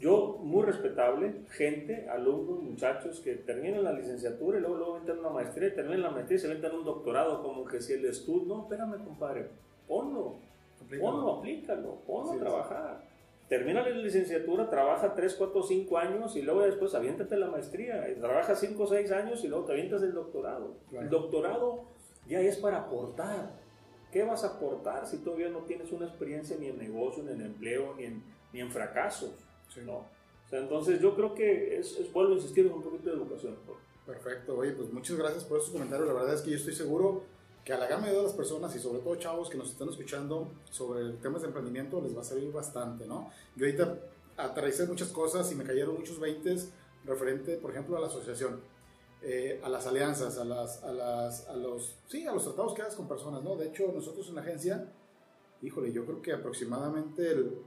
Yo, 0.00 0.38
muy 0.40 0.64
respetable, 0.64 1.42
gente, 1.50 2.08
alumnos, 2.08 2.62
muchachos 2.62 3.20
que 3.20 3.34
terminan 3.34 3.82
la 3.82 3.92
licenciatura 3.92 4.58
y 4.58 4.60
luego, 4.60 4.76
luego 4.76 4.96
entran 4.98 5.18
una 5.18 5.30
maestría, 5.30 5.74
terminan 5.74 6.02
la 6.02 6.10
maestría 6.10 6.36
y 6.36 6.40
se 6.40 6.52
entran 6.52 6.76
un 6.76 6.84
doctorado, 6.84 7.42
como 7.42 7.64
que 7.64 7.80
si 7.80 7.94
el 7.94 8.04
estudio, 8.04 8.46
no, 8.46 8.62
espérame, 8.62 9.04
compadre, 9.04 9.48
ponlo, 9.88 10.36
ponlo, 11.00 11.38
aplícalo, 11.38 11.96
ponlo 12.06 12.32
a 12.32 12.38
trabajar. 12.38 13.08
Termina 13.48 13.82
la 13.82 13.88
licenciatura, 13.88 14.68
trabaja 14.68 15.14
3, 15.14 15.34
4, 15.34 15.62
5 15.62 15.98
años 15.98 16.36
y 16.36 16.42
luego 16.42 16.60
después 16.60 16.94
aviéntate 16.94 17.36
la 17.36 17.48
maestría. 17.48 18.06
Trabaja 18.20 18.54
5 18.54 18.82
o 18.82 18.86
6 18.86 19.10
años 19.10 19.42
y 19.42 19.48
luego 19.48 19.64
te 19.64 19.72
avientas 19.72 20.02
el 20.02 20.12
doctorado. 20.12 20.76
Claro. 20.90 21.04
El 21.04 21.10
doctorado 21.10 21.84
ya 22.28 22.40
es 22.40 22.58
para 22.58 22.80
aportar. 22.80 23.52
¿Qué 24.12 24.22
vas 24.22 24.44
a 24.44 24.56
aportar 24.56 25.06
si 25.06 25.18
todavía 25.18 25.48
no 25.48 25.60
tienes 25.60 25.92
una 25.92 26.06
experiencia 26.06 26.56
ni 26.58 26.66
en 26.66 26.78
negocio, 26.78 27.22
ni 27.22 27.32
en 27.32 27.40
empleo, 27.40 27.94
ni 27.96 28.04
en, 28.04 28.22
ni 28.52 28.60
en 28.60 28.70
fracasos? 28.70 29.47
Sí. 29.72 29.80
¿no? 29.84 29.96
O 29.96 30.50
sea, 30.50 30.60
entonces 30.60 31.00
yo 31.00 31.14
creo 31.14 31.34
que 31.34 31.78
es, 31.78 31.98
es 31.98 32.08
a 32.14 32.20
insistir 32.30 32.66
en 32.66 32.72
un 32.72 32.82
poquito 32.82 33.10
de 33.10 33.16
educación. 33.16 33.56
Perfecto, 34.06 34.56
oye, 34.56 34.72
pues 34.72 34.90
muchas 34.90 35.18
gracias 35.18 35.44
por 35.44 35.58
esos 35.58 35.70
comentarios. 35.70 36.08
La 36.08 36.14
verdad 36.14 36.34
es 36.34 36.40
que 36.40 36.50
yo 36.50 36.56
estoy 36.56 36.74
seguro 36.74 37.24
que 37.62 37.74
a 37.74 37.78
la 37.78 37.86
gama 37.86 38.06
de 38.06 38.22
las 38.22 38.32
personas 38.32 38.74
y 38.74 38.78
sobre 38.78 39.00
todo 39.00 39.16
chavos 39.16 39.50
que 39.50 39.58
nos 39.58 39.68
están 39.68 39.90
escuchando 39.90 40.48
sobre 40.70 41.10
temas 41.20 41.42
de 41.42 41.48
emprendimiento 41.48 42.00
les 42.00 42.16
va 42.16 42.22
a 42.22 42.24
servir 42.24 42.50
bastante, 42.50 43.06
¿no? 43.06 43.30
Yo 43.56 43.66
ahorita 43.66 43.98
aterricé 44.38 44.86
muchas 44.86 45.08
cosas 45.08 45.52
y 45.52 45.54
me 45.54 45.64
cayeron 45.64 45.94
muchos 45.94 46.18
veintes 46.18 46.72
referente, 47.04 47.58
por 47.58 47.72
ejemplo, 47.72 47.98
a 47.98 48.00
la 48.00 48.06
asociación, 48.06 48.62
eh, 49.20 49.60
a 49.62 49.68
las 49.68 49.86
alianzas, 49.86 50.38
a, 50.38 50.44
las, 50.46 50.82
a, 50.82 50.92
las, 50.92 51.46
a 51.48 51.56
los, 51.56 51.96
sí, 52.06 52.26
a 52.26 52.32
los 52.32 52.44
tratados 52.44 52.72
que 52.72 52.80
hagas 52.80 52.94
con 52.94 53.06
personas, 53.06 53.42
¿no? 53.42 53.56
De 53.56 53.66
hecho, 53.66 53.92
nosotros 53.94 54.26
en 54.30 54.36
la 54.36 54.40
agencia, 54.40 54.90
híjole, 55.60 55.92
yo 55.92 56.06
creo 56.06 56.22
que 56.22 56.32
aproximadamente 56.32 57.30
el 57.30 57.58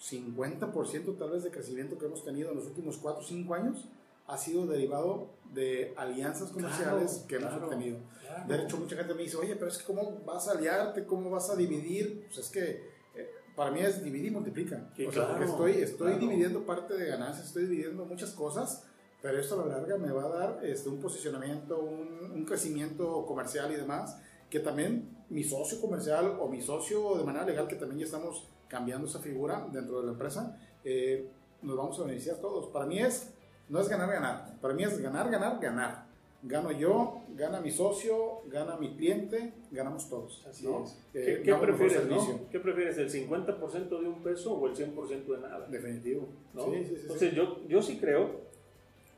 50% 0.00 1.18
tal 1.18 1.30
vez 1.30 1.42
de 1.44 1.50
crecimiento 1.50 1.98
que 1.98 2.06
hemos 2.06 2.24
tenido 2.24 2.50
en 2.50 2.56
los 2.56 2.66
últimos 2.66 2.96
4 2.98 3.20
o 3.20 3.24
5 3.24 3.54
años 3.54 3.84
ha 4.26 4.38
sido 4.38 4.66
derivado 4.66 5.28
de 5.52 5.92
alianzas 5.96 6.50
comerciales 6.50 7.12
Claro, 7.12 7.26
que 7.28 7.34
hemos 7.36 7.48
claro. 7.50 7.64
obtenido. 7.66 7.98
De 8.46 8.62
hecho, 8.62 8.76
mucha 8.76 8.96
gente 8.96 9.12
me 9.14 9.22
dice, 9.22 9.36
oye, 9.36 9.56
pero 9.56 9.68
es 9.68 9.78
que 9.78 9.84
¿cómo 9.84 10.20
vas 10.24 10.46
a 10.48 10.52
aliarte? 10.52 11.04
¿Cómo 11.04 11.30
vas 11.30 11.50
a 11.50 11.56
dividir? 11.56 12.26
Pues 12.26 12.38
es 12.38 12.48
que 12.50 12.90
eh, 13.16 13.28
para 13.56 13.72
mí 13.72 13.80
es 13.80 14.02
dividir 14.04 14.26
y 14.26 14.30
multiplica. 14.30 14.88
Sí, 14.96 15.04
o 15.04 15.12
sea, 15.12 15.26
porque 15.26 15.46
claro, 15.46 15.66
estoy, 15.66 15.82
estoy 15.82 16.06
claro. 16.12 16.20
dividiendo 16.20 16.64
parte 16.64 16.94
de 16.94 17.06
ganancias, 17.06 17.48
estoy 17.48 17.64
dividiendo 17.64 18.04
muchas 18.04 18.30
cosas, 18.30 18.84
pero 19.20 19.38
esto 19.40 19.60
a 19.60 19.66
la 19.66 19.76
larga 19.78 19.98
me 19.98 20.12
va 20.12 20.24
a 20.26 20.28
dar 20.28 20.64
este, 20.64 20.88
un 20.88 21.00
posicionamiento, 21.00 21.80
un, 21.80 22.30
un 22.32 22.44
crecimiento 22.44 23.26
comercial 23.26 23.72
y 23.72 23.74
demás, 23.76 24.16
que 24.48 24.60
también 24.60 25.24
mi 25.28 25.42
socio 25.42 25.80
comercial 25.80 26.36
o 26.40 26.48
mi 26.48 26.62
socio 26.62 27.18
de 27.18 27.24
manera 27.24 27.44
legal, 27.44 27.66
que 27.66 27.74
también 27.76 27.98
ya 27.98 28.04
estamos 28.06 28.46
cambiando 28.70 29.06
esa 29.06 29.18
figura 29.18 29.66
dentro 29.72 30.00
de 30.00 30.06
la 30.06 30.12
empresa, 30.12 30.56
eh, 30.84 31.28
nos 31.60 31.76
vamos 31.76 31.98
a 31.98 32.04
beneficiar 32.04 32.36
todos. 32.36 32.68
Para 32.68 32.86
mí 32.86 32.98
es, 33.00 33.34
no 33.68 33.80
es 33.80 33.88
ganar, 33.88 34.10
ganar. 34.10 34.54
Para 34.60 34.72
mí 34.72 34.84
es 34.84 34.98
ganar, 34.98 35.28
ganar, 35.30 35.60
ganar. 35.60 36.08
Gano 36.42 36.72
yo, 36.72 37.20
gana 37.36 37.60
mi 37.60 37.70
socio, 37.70 38.40
gana 38.46 38.76
mi 38.76 38.96
cliente, 38.96 39.52
ganamos 39.70 40.08
todos. 40.08 40.42
Así 40.48 40.64
¿no? 40.66 40.84
es. 40.84 40.96
Eh, 41.12 41.42
¿Qué, 41.44 41.54
prefieres, 41.54 42.06
no? 42.06 42.48
¿Qué 42.50 42.58
prefieres, 42.60 42.96
el 42.96 43.10
50% 43.10 43.88
de 43.90 44.08
un 44.08 44.22
peso 44.22 44.54
o 44.54 44.66
el 44.66 44.74
100% 44.74 45.26
de 45.26 45.38
nada? 45.38 45.66
Definitivo. 45.66 46.28
¿no? 46.54 46.64
Sí, 46.64 46.84
sí, 46.84 46.94
sí. 46.94 47.00
Entonces 47.02 47.34
Yo, 47.34 47.58
yo 47.68 47.82
sí 47.82 47.98
creo, 47.98 48.40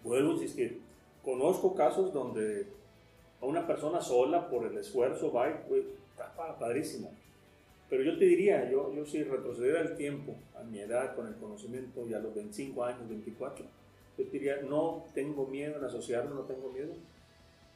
vuelvo 0.03 0.31
a 0.31 0.35
insistir, 0.35 0.81
conozco 1.23 1.77
casos 1.77 2.13
donde 2.13 2.67
a 3.41 3.47
una 3.47 3.69
persona 3.69 4.01
sola 4.01 4.49
por 4.49 4.67
el 4.67 4.77
esfuerzo 4.77 5.33
va 5.33 5.49
y 5.49 5.55
pues, 5.69 5.85
está 6.11 6.35
pa- 6.35 6.59
padrísimo. 6.59 7.13
Pero 7.93 8.05
yo 8.05 8.17
te 8.17 8.25
diría, 8.25 8.71
yo, 8.71 8.91
yo 8.95 9.05
si 9.05 9.23
retrocediera 9.23 9.83
el 9.83 9.97
tiempo 9.97 10.35
a 10.59 10.63
mi 10.63 10.81
edad 10.81 11.15
con 11.15 11.27
el 11.27 11.35
conocimiento 11.35 12.09
y 12.09 12.15
a 12.15 12.21
los 12.21 12.35
25 12.35 12.83
años, 12.83 13.07
24, 13.07 13.67
yo 14.17 14.25
te 14.25 14.31
diría, 14.31 14.63
no 14.63 15.05
tengo 15.13 15.47
miedo 15.47 15.77
en 15.77 15.85
asociarme, 15.85 16.35
no 16.35 16.45
tengo 16.45 16.73
miedo. 16.73 16.95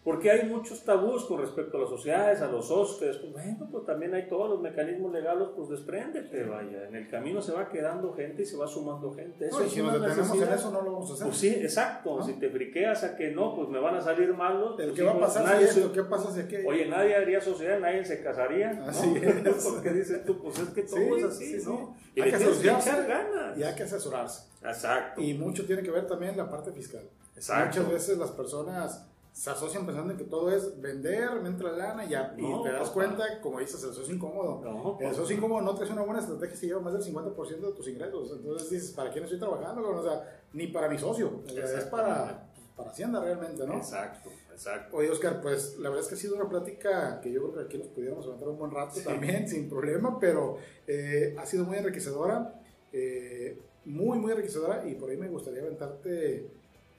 Porque 0.06 0.30
hay 0.30 0.48
muchos 0.48 0.84
tabús 0.84 1.24
con 1.24 1.40
respecto 1.40 1.78
a 1.78 1.80
las 1.80 1.90
sociedades, 1.90 2.40
a 2.40 2.46
los 2.46 2.96
que 2.96 3.06
después, 3.06 3.32
bueno, 3.32 3.68
pues 3.68 3.84
también 3.86 4.14
hay 4.14 4.28
todos 4.28 4.48
los 4.48 4.60
mecanismos 4.60 5.12
legales, 5.12 5.48
pues 5.56 5.68
despréndete, 5.68 6.44
vaya. 6.44 6.86
En 6.86 6.94
el 6.94 7.08
camino 7.08 7.42
se 7.42 7.50
va 7.50 7.68
quedando 7.68 8.12
gente 8.14 8.42
y 8.42 8.46
se 8.46 8.56
va 8.56 8.68
sumando 8.68 9.12
gente. 9.12 9.48
Eso 9.48 9.58
No, 9.58 9.66
y 9.66 9.68
si 9.68 9.82
nos 9.82 10.00
detenemos 10.00 10.40
en 10.40 10.52
eso, 10.52 10.70
no 10.70 10.82
lo 10.82 10.92
vamos 10.92 11.10
a 11.10 11.14
hacer. 11.14 11.26
Pues 11.26 11.38
sí, 11.38 11.48
exacto. 11.48 12.18
¿No? 12.18 12.24
Si 12.24 12.34
te 12.34 12.48
friqueas 12.50 13.02
a 13.02 13.16
que 13.16 13.32
no, 13.32 13.56
pues 13.56 13.68
me 13.68 13.80
van 13.80 13.96
a 13.96 14.00
salir 14.00 14.32
malos. 14.32 14.78
¿El 14.78 14.90
pues 14.90 14.96
qué 14.96 15.02
va 15.02 15.10
a 15.10 15.18
pasar 15.18 15.44
nadie 15.44 15.64
esto? 15.64 15.92
¿Qué 15.92 16.02
pasa 16.04 16.32
si 16.32 16.38
aquello? 16.38 16.68
Oye, 16.68 16.86
nadie 16.86 17.16
haría 17.16 17.40
sociedad, 17.40 17.80
nadie 17.80 18.04
se 18.04 18.22
casaría. 18.22 18.74
¿no? 18.74 18.86
Así 18.86 19.12
es. 19.20 19.64
Porque 19.64 19.90
dices 19.90 20.24
tú, 20.24 20.40
pues 20.40 20.56
es 20.60 20.68
que 20.68 20.82
todo 20.82 20.98
Sí, 20.98 21.10
es 21.16 21.24
así, 21.24 21.46
sí, 21.46 21.60
sí. 21.62 21.66
¿no? 21.66 21.96
Y 22.14 22.20
Hay 22.20 22.30
le 22.30 22.38
que 22.38 22.44
tienes 22.44 22.58
que 22.60 22.70
asociarse 22.70 22.90
echar 22.90 23.06
ganas. 23.08 23.58
y 23.58 23.62
hay 23.64 23.74
que 23.74 23.82
asesorarse. 23.82 24.48
Exacto. 24.62 25.20
Y 25.20 25.34
mucho 25.34 25.66
tiene 25.66 25.82
que 25.82 25.90
ver 25.90 26.06
también 26.06 26.36
la 26.36 26.48
parte 26.48 26.70
fiscal. 26.70 27.02
Exacto. 27.34 27.80
Muchas 27.80 27.92
veces 27.92 28.18
las 28.18 28.30
personas 28.30 29.04
se 29.36 29.50
asocian 29.50 29.84
pensando 29.84 30.12
en 30.12 30.18
que 30.18 30.24
todo 30.24 30.50
es 30.50 30.80
vender, 30.80 31.42
me 31.42 31.50
entra 31.50 31.70
lana 31.70 32.06
y 32.06 32.08
ya. 32.08 32.34
No, 32.38 32.60
y 32.60 32.62
te 32.62 32.72
das 32.72 32.88
papá. 32.88 32.94
cuenta, 32.94 33.40
como 33.42 33.60
dices, 33.60 33.84
el 33.84 33.92
socio 33.92 34.14
incómodo. 34.14 34.62
No, 34.64 34.98
El 34.98 35.14
socio 35.14 35.36
incómodo 35.36 35.60
no 35.60 35.74
traes 35.74 35.90
una 35.90 36.00
buena 36.04 36.20
estrategia 36.20 36.56
si 36.56 36.66
lleva 36.68 36.80
más 36.80 36.94
del 36.94 37.02
50% 37.02 37.60
de 37.60 37.72
tus 37.72 37.86
ingresos. 37.86 38.32
Entonces 38.32 38.70
dices, 38.70 38.92
¿para 38.92 39.10
quién 39.12 39.24
estoy 39.24 39.38
trabajando? 39.38 39.86
O 39.90 40.02
sea, 40.02 40.40
ni 40.54 40.68
para 40.68 40.88
mi 40.88 40.96
socio. 40.96 41.42
O 41.44 41.50
sea, 41.50 41.64
es 41.64 41.84
para, 41.84 42.48
para 42.74 42.90
Hacienda 42.90 43.20
realmente, 43.20 43.66
¿no? 43.66 43.74
Exacto, 43.74 44.30
exacto. 44.50 44.96
Oye, 44.96 45.10
Oscar, 45.10 45.42
pues 45.42 45.76
la 45.80 45.90
verdad 45.90 46.04
es 46.04 46.08
que 46.08 46.14
ha 46.14 46.18
sido 46.18 46.36
una 46.36 46.48
plática 46.48 47.20
que 47.20 47.30
yo 47.30 47.42
creo 47.42 47.54
que 47.56 47.60
aquí 47.66 47.76
nos 47.76 47.88
pudiéramos 47.88 48.24
aguantar 48.24 48.48
un 48.48 48.58
buen 48.58 48.70
rato 48.70 48.98
también, 49.04 49.46
sin 49.50 49.68
problema, 49.68 50.18
pero 50.18 50.56
eh, 50.86 51.36
ha 51.38 51.44
sido 51.44 51.66
muy 51.66 51.76
enriquecedora, 51.76 52.58
eh, 52.90 53.60
muy, 53.84 54.18
muy 54.18 54.32
enriquecedora, 54.32 54.88
y 54.88 54.94
por 54.94 55.10
ahí 55.10 55.18
me 55.18 55.28
gustaría 55.28 55.60
aventarte 55.60 56.55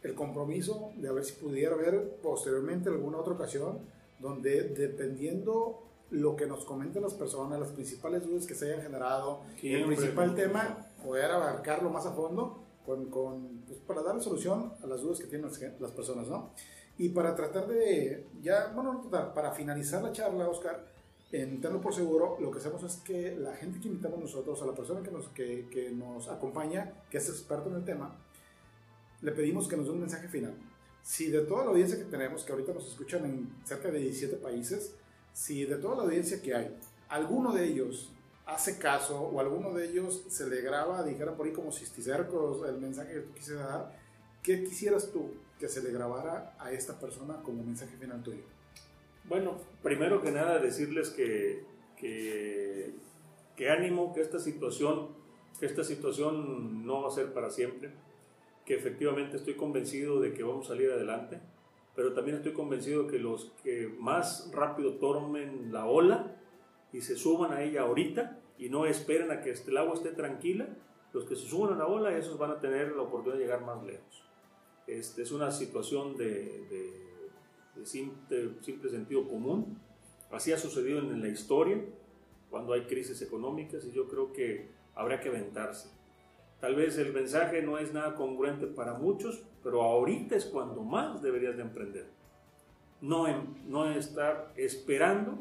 el 0.07 0.15
compromiso 0.15 0.91
de 0.95 1.09
a 1.09 1.11
ver 1.11 1.25
si 1.25 1.33
pudiera 1.33 1.75
haber 1.75 2.17
posteriormente 2.21 2.89
alguna 2.89 3.17
otra 3.17 3.33
ocasión 3.33 3.79
donde 4.19 4.63
dependiendo 4.69 5.83
lo 6.09 6.35
que 6.35 6.47
nos 6.47 6.63
comenten 6.63 7.01
las 7.01 7.13
personas, 7.13 7.59
las 7.59 7.71
principales 7.71 8.25
dudas 8.25 8.45
que 8.45 8.55
se 8.55 8.71
hayan 8.71 8.81
generado, 8.81 9.41
el 9.61 9.85
principal 9.85 10.33
tema, 10.35 10.87
poder 11.03 11.31
abarcarlo 11.31 11.89
más 11.89 12.05
a 12.05 12.13
fondo 12.13 12.63
con, 12.85 13.09
con, 13.09 13.63
pues, 13.67 13.79
para 13.79 14.01
darle 14.01 14.21
solución 14.21 14.73
a 14.81 14.87
las 14.87 15.01
dudas 15.01 15.19
que 15.19 15.27
tienen 15.27 15.49
las, 15.49 15.61
las 15.79 15.91
personas, 15.91 16.29
¿no? 16.29 16.51
Y 16.97 17.09
para 17.09 17.35
tratar 17.35 17.67
de, 17.67 18.25
ya, 18.41 18.71
bueno, 18.73 19.03
para 19.11 19.51
finalizar 19.51 20.01
la 20.01 20.13
charla, 20.13 20.47
Oscar, 20.47 20.85
en 21.31 21.59
Tenlo 21.59 21.81
por 21.81 21.93
Seguro, 21.93 22.37
lo 22.39 22.49
que 22.49 22.59
hacemos 22.59 22.81
es 22.83 22.95
que 22.97 23.35
la 23.35 23.53
gente 23.53 23.81
que 23.81 23.89
invitamos 23.89 24.19
nosotros, 24.19 24.61
a 24.61 24.65
la 24.65 24.73
persona 24.73 25.03
que 25.03 25.11
nos, 25.11 25.27
que, 25.29 25.67
que 25.69 25.91
nos 25.91 26.29
acompaña, 26.29 27.03
que 27.11 27.17
es 27.17 27.27
experto 27.27 27.69
en 27.69 27.75
el 27.75 27.85
tema, 27.85 28.15
le 29.21 29.31
pedimos 29.31 29.67
que 29.67 29.77
nos 29.77 29.85
dé 29.85 29.91
un 29.91 30.01
mensaje 30.01 30.27
final. 30.27 30.53
Si 31.01 31.29
de 31.29 31.41
toda 31.41 31.63
la 31.63 31.71
audiencia 31.71 31.97
que 31.97 32.05
tenemos, 32.05 32.43
que 32.43 32.51
ahorita 32.51 32.73
nos 32.73 32.87
escuchan 32.87 33.25
en 33.25 33.49
cerca 33.63 33.89
de 33.89 33.99
17 33.99 34.37
países, 34.37 34.93
si 35.33 35.65
de 35.65 35.77
toda 35.77 35.95
la 35.97 36.03
audiencia 36.03 36.41
que 36.41 36.53
hay, 36.53 36.75
alguno 37.09 37.53
de 37.53 37.65
ellos 37.65 38.11
hace 38.45 38.77
caso 38.77 39.19
o 39.19 39.39
alguno 39.39 39.73
de 39.73 39.89
ellos 39.89 40.23
se 40.29 40.49
le 40.49 40.61
graba, 40.61 41.03
dijera 41.03 41.35
por 41.35 41.45
ahí 41.45 41.53
como 41.53 41.71
cisticercos, 41.71 42.67
el 42.67 42.77
mensaje 42.77 43.13
que 43.13 43.19
tú 43.19 43.33
quisieras 43.33 43.67
dar, 43.67 43.99
¿qué 44.41 44.63
quisieras 44.63 45.11
tú 45.11 45.31
que 45.59 45.67
se 45.67 45.81
le 45.81 45.91
grabara 45.91 46.55
a 46.59 46.71
esta 46.71 46.99
persona 46.99 47.41
como 47.43 47.63
mensaje 47.63 47.97
final 47.97 48.23
tuyo? 48.23 48.43
Bueno, 49.25 49.57
primero 49.83 50.21
que 50.21 50.31
nada 50.31 50.59
decirles 50.59 51.09
que, 51.09 51.65
que, 51.97 52.95
que 53.57 53.69
ánimo, 53.69 54.13
que 54.13 54.21
esta 54.21 54.39
situación, 54.39 55.09
que 55.59 55.65
esta 55.65 55.83
situación 55.83 56.85
no 56.85 57.01
va 57.01 57.09
a 57.09 57.11
ser 57.11 57.33
para 57.33 57.49
siempre, 57.49 57.91
que 58.67 58.75
efectivamente 58.75 59.37
estoy 59.37 59.53
convencido 59.53 60.19
de 60.19 60.33
que 60.33 60.43
vamos 60.43 60.65
a 60.65 60.73
salir 60.73 60.91
adelante, 60.91 61.39
pero 61.95 62.13
también 62.13 62.35
estoy 62.35 62.51
convencido 62.51 63.03
de 63.03 63.11
que 63.11 63.17
los 63.17 63.53
que 63.63 63.87
más 63.97 64.51
rápido 64.53 64.95
tomen 64.95 65.71
la 65.71 65.85
ola 65.85 66.35
y 66.91 66.99
se 66.99 67.15
suban 67.15 67.53
a 67.53 67.63
ella 67.63 67.83
ahorita 67.83 68.41
y 68.57 68.67
no 68.67 68.85
esperen 68.85 69.31
a 69.31 69.39
que 69.39 69.53
el 69.53 69.77
agua 69.77 69.93
esté 69.93 70.09
tranquila, 70.09 70.67
los 71.13 71.23
que 71.23 71.37
se 71.37 71.47
suban 71.47 71.75
a 71.75 71.77
la 71.77 71.87
ola, 71.87 72.17
esos 72.17 72.37
van 72.37 72.51
a 72.51 72.59
tener 72.59 72.91
la 72.91 73.03
oportunidad 73.03 73.39
de 73.39 73.45
llegar 73.45 73.65
más 73.65 73.81
lejos. 73.85 74.23
Este, 74.85 75.21
es 75.21 75.31
una 75.31 75.49
situación 75.49 76.17
de 76.17 77.07
simple, 77.85 78.55
simple 78.59 78.89
sentido 78.89 79.29
común. 79.29 79.79
Así 80.29 80.51
ha 80.51 80.57
sucedido 80.57 80.99
en 80.99 81.21
la 81.21 81.29
historia, 81.29 81.81
cuando 82.49 82.73
hay 82.73 82.81
crisis 82.81 83.21
económicas, 83.21 83.85
y 83.85 83.91
yo 83.93 84.09
creo 84.09 84.33
que 84.33 84.67
habrá 84.93 85.21
que 85.21 85.29
aventarse. 85.29 85.89
Tal 86.59 86.75
vez 86.75 86.97
el 86.97 87.13
mensaje 87.13 87.61
no 87.61 87.77
es 87.77 87.93
nada 87.93 88.15
congruente 88.15 88.65
para 88.67 88.93
muchos, 88.93 89.43
pero 89.63 89.83
ahorita 89.83 90.35
es 90.35 90.45
cuando 90.45 90.81
más 90.81 91.21
deberías 91.21 91.55
de 91.55 91.61
emprender. 91.61 92.07
No, 92.99 93.27
em- 93.27 93.55
no 93.67 93.89
estar 93.91 94.53
esperando 94.55 95.39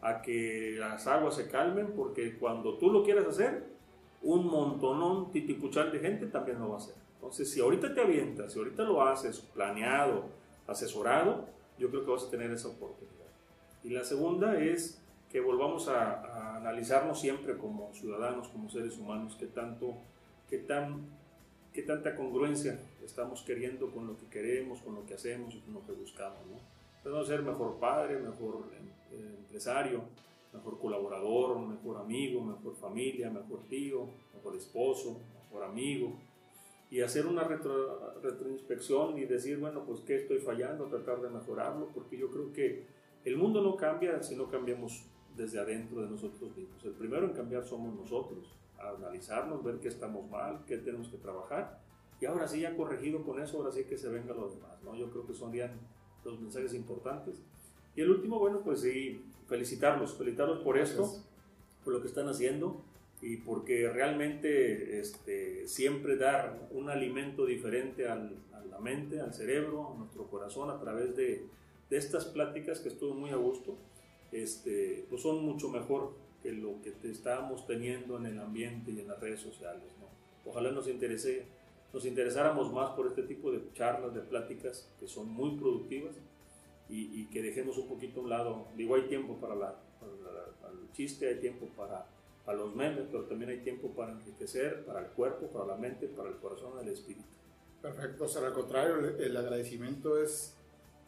a 0.00 0.22
que 0.22 0.76
las 0.78 1.06
aguas 1.08 1.34
se 1.34 1.48
calmen, 1.48 1.92
porque 1.96 2.38
cuando 2.38 2.78
tú 2.78 2.90
lo 2.90 3.02
quieras 3.02 3.26
hacer, 3.26 3.64
un 4.22 4.46
montonón 4.46 5.32
titipuchal 5.32 5.90
de 5.90 5.98
gente 5.98 6.26
también 6.26 6.60
lo 6.60 6.68
va 6.68 6.74
a 6.74 6.78
hacer. 6.78 6.94
Entonces, 7.14 7.50
si 7.50 7.60
ahorita 7.60 7.92
te 7.92 8.00
avientas, 8.00 8.52
si 8.52 8.58
ahorita 8.58 8.84
lo 8.84 9.02
haces 9.02 9.40
planeado, 9.40 10.26
asesorado, 10.66 11.46
yo 11.78 11.90
creo 11.90 12.04
que 12.04 12.10
vas 12.10 12.24
a 12.24 12.30
tener 12.30 12.50
esa 12.52 12.68
oportunidad. 12.68 13.26
Y 13.82 13.90
la 13.90 14.04
segunda 14.04 14.58
es 14.60 15.02
que 15.30 15.40
volvamos 15.40 15.88
a, 15.88 16.20
a 16.20 16.56
analizarnos 16.56 17.20
siempre 17.20 17.56
como 17.56 17.92
ciudadanos, 17.94 18.48
como 18.48 18.68
seres 18.70 18.96
humanos, 18.98 19.36
qué 19.38 19.46
tanto, 19.46 19.94
qué 20.48 20.58
tan 20.58 21.16
qué 21.76 21.82
tanta 21.82 22.16
congruencia 22.16 22.80
estamos 23.04 23.42
queriendo 23.42 23.90
con 23.90 24.06
lo 24.06 24.16
que 24.16 24.26
queremos, 24.28 24.80
con 24.80 24.94
lo 24.94 25.04
que 25.04 25.12
hacemos 25.12 25.54
y 25.54 25.60
con 25.60 25.74
lo 25.74 25.84
que 25.84 25.92
buscamos. 25.92 26.40
¿no? 26.46 26.56
Podemos 27.02 27.26
ser 27.26 27.42
mejor 27.42 27.78
padre, 27.78 28.18
mejor 28.18 28.70
eh, 29.12 29.34
empresario, 29.40 30.04
mejor 30.54 30.78
colaborador, 30.78 31.58
mejor 31.58 31.98
amigo, 31.98 32.40
mejor 32.40 32.74
familia, 32.76 33.28
mejor 33.28 33.62
tío, 33.68 34.08
mejor 34.34 34.56
esposo, 34.56 35.20
mejor 35.44 35.64
amigo. 35.64 36.14
Y 36.90 37.02
hacer 37.02 37.26
una 37.26 37.44
retro, 37.44 38.18
retroinspección 38.22 39.18
y 39.18 39.26
decir, 39.26 39.58
bueno, 39.58 39.84
pues 39.84 40.00
qué 40.00 40.16
estoy 40.16 40.38
fallando, 40.38 40.86
tratar 40.86 41.20
de 41.20 41.28
mejorarlo, 41.28 41.88
porque 41.92 42.16
yo 42.16 42.30
creo 42.30 42.54
que 42.54 42.86
el 43.26 43.36
mundo 43.36 43.60
no 43.60 43.76
cambia 43.76 44.22
si 44.22 44.34
no 44.34 44.48
cambiamos 44.48 45.04
desde 45.36 45.60
adentro 45.60 46.00
de 46.00 46.08
nosotros 46.08 46.56
mismos. 46.56 46.82
El 46.86 46.92
primero 46.92 47.26
en 47.26 47.34
cambiar 47.34 47.64
somos 47.64 47.94
nosotros 47.94 48.56
analizarnos, 48.90 49.62
ver 49.62 49.78
qué 49.78 49.88
estamos 49.88 50.28
mal, 50.30 50.64
qué 50.66 50.78
tenemos 50.78 51.08
que 51.08 51.18
trabajar. 51.18 51.80
Y 52.20 52.26
ahora 52.26 52.48
sí, 52.48 52.60
ya 52.60 52.76
corregido 52.76 53.22
con 53.24 53.40
eso, 53.40 53.58
ahora 53.58 53.72
sí 53.72 53.84
que 53.84 53.98
se 53.98 54.08
venga 54.08 54.34
lo 54.34 54.48
demás. 54.48 54.82
¿no? 54.82 54.94
Yo 54.94 55.10
creo 55.10 55.26
que 55.26 55.34
son 55.34 55.52
ya 55.52 55.72
los 56.24 56.40
mensajes 56.40 56.74
importantes. 56.74 57.42
Y 57.94 58.00
el 58.00 58.10
último, 58.10 58.38
bueno, 58.38 58.60
pues 58.62 58.80
sí, 58.80 59.24
felicitarlos, 59.46 60.14
felicitarlos 60.14 60.60
por 60.60 60.78
esto, 60.78 61.10
por 61.84 61.92
lo 61.92 62.00
que 62.00 62.08
están 62.08 62.28
haciendo 62.28 62.82
y 63.22 63.38
porque 63.38 63.88
realmente 63.88 65.00
este, 65.00 65.66
siempre 65.66 66.16
dar 66.16 66.68
un 66.72 66.90
alimento 66.90 67.46
diferente 67.46 68.08
al, 68.08 68.36
a 68.52 68.64
la 68.64 68.78
mente, 68.78 69.20
al 69.20 69.32
cerebro, 69.32 69.92
a 69.94 69.98
nuestro 69.98 70.26
corazón 70.28 70.70
a 70.70 70.78
través 70.78 71.16
de, 71.16 71.46
de 71.88 71.96
estas 71.96 72.26
pláticas 72.26 72.80
que 72.80 72.88
estuvo 72.88 73.14
muy 73.14 73.30
a 73.30 73.36
gusto, 73.36 73.76
este, 74.32 75.06
pues 75.08 75.22
son 75.22 75.44
mucho 75.44 75.68
mejor 75.70 76.12
que 76.46 76.52
lo 76.52 76.80
que 76.80 76.92
te 76.92 77.10
estábamos 77.10 77.66
teniendo 77.66 78.16
en 78.18 78.26
el 78.26 78.38
ambiente 78.38 78.92
y 78.92 79.00
en 79.00 79.08
las 79.08 79.18
redes 79.18 79.40
sociales. 79.40 79.82
Ojalá 80.44 80.70
nos, 80.70 80.86
interese, 80.86 81.44
nos 81.92 82.06
interesáramos 82.06 82.72
más 82.72 82.90
por 82.90 83.08
este 83.08 83.24
tipo 83.24 83.50
de 83.50 83.60
charlas, 83.72 84.14
de 84.14 84.20
pláticas 84.20 84.88
que 85.00 85.08
son 85.08 85.28
muy 85.28 85.56
productivas 85.58 86.14
y, 86.88 87.26
que 87.26 87.42
dejemos 87.42 87.76
un 87.78 87.88
poquito 87.88 88.20
a 88.20 88.22
un 88.22 88.30
lado. 88.30 88.68
Digo, 88.76 88.94
hay 88.94 89.08
tiempo 89.08 89.34
para, 89.40 89.56
la, 89.56 89.74
para, 89.98 90.72
el 90.72 90.92
chiste, 90.92 91.26
hay 91.26 91.40
tiempo 91.40 91.66
para, 91.76 92.06
los 92.56 92.76
memes, 92.76 93.06
pero 93.10 93.24
también 93.24 93.50
hay 93.50 93.58
tiempo 93.58 93.88
para 93.88 94.12
enriquecer, 94.12 94.84
para 94.84 95.00
el 95.00 95.06
cuerpo, 95.06 95.48
para 95.48 95.66
la 95.66 95.74
mente, 95.74 96.06
para 96.06 96.28
el 96.28 96.36
corazón, 96.36 96.78
el 96.80 96.86
espíritu. 96.86 97.26
Perfecto, 97.82 98.24
o 98.24 98.28
sea, 98.28 98.46
al 98.46 98.52
contrario, 98.52 98.98
el, 99.00 99.36
agradecimiento 99.36 100.22
es, 100.22 100.54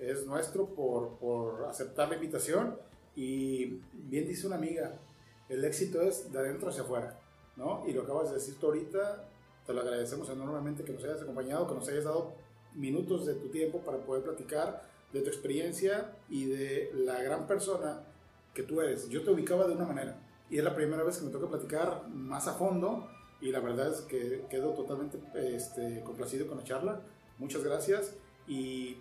es 0.00 0.26
nuestro 0.26 0.66
por, 0.66 1.16
por 1.18 1.64
aceptar 1.66 2.08
la 2.08 2.16
invitación 2.16 2.76
y 3.20 3.80
bien 3.92 4.28
dice 4.28 4.46
una 4.46 4.54
amiga, 4.54 4.96
el 5.48 5.64
éxito 5.64 6.02
es 6.02 6.32
de 6.32 6.38
adentro 6.38 6.70
hacia 6.70 6.82
afuera, 6.82 7.18
¿no? 7.56 7.84
Y 7.86 7.92
lo 7.92 8.02
acabas 8.02 8.28
de 8.28 8.36
decir 8.36 8.58
tú 8.58 8.66
ahorita, 8.66 9.28
te 9.66 9.72
lo 9.72 9.80
agradecemos 9.80 10.28
enormemente 10.30 10.84
que 10.84 10.92
nos 10.92 11.04
hayas 11.04 11.22
acompañado, 11.22 11.66
que 11.66 11.74
nos 11.74 11.88
hayas 11.88 12.04
dado 12.04 12.34
minutos 12.74 13.26
de 13.26 13.34
tu 13.34 13.48
tiempo 13.48 13.80
para 13.80 13.98
poder 13.98 14.22
platicar 14.22 14.82
de 15.12 15.20
tu 15.20 15.28
experiencia 15.28 16.16
y 16.28 16.46
de 16.46 16.90
la 16.94 17.22
gran 17.22 17.46
persona 17.46 18.02
que 18.54 18.62
tú 18.62 18.80
eres. 18.80 19.08
Yo 19.08 19.22
te 19.22 19.30
ubicaba 19.30 19.66
de 19.66 19.74
una 19.74 19.86
manera 19.86 20.20
y 20.50 20.58
es 20.58 20.64
la 20.64 20.74
primera 20.74 21.02
vez 21.02 21.18
que 21.18 21.26
me 21.26 21.30
toca 21.30 21.48
platicar 21.48 22.08
más 22.08 22.46
a 22.46 22.54
fondo 22.54 23.08
y 23.40 23.50
la 23.50 23.60
verdad 23.60 23.92
es 23.92 24.00
que 24.02 24.44
quedo 24.50 24.72
totalmente 24.74 25.18
este, 25.34 26.02
complacido 26.04 26.46
con 26.46 26.58
la 26.58 26.64
charla. 26.64 27.02
Muchas 27.38 27.62
gracias 27.62 28.16
y 28.46 28.96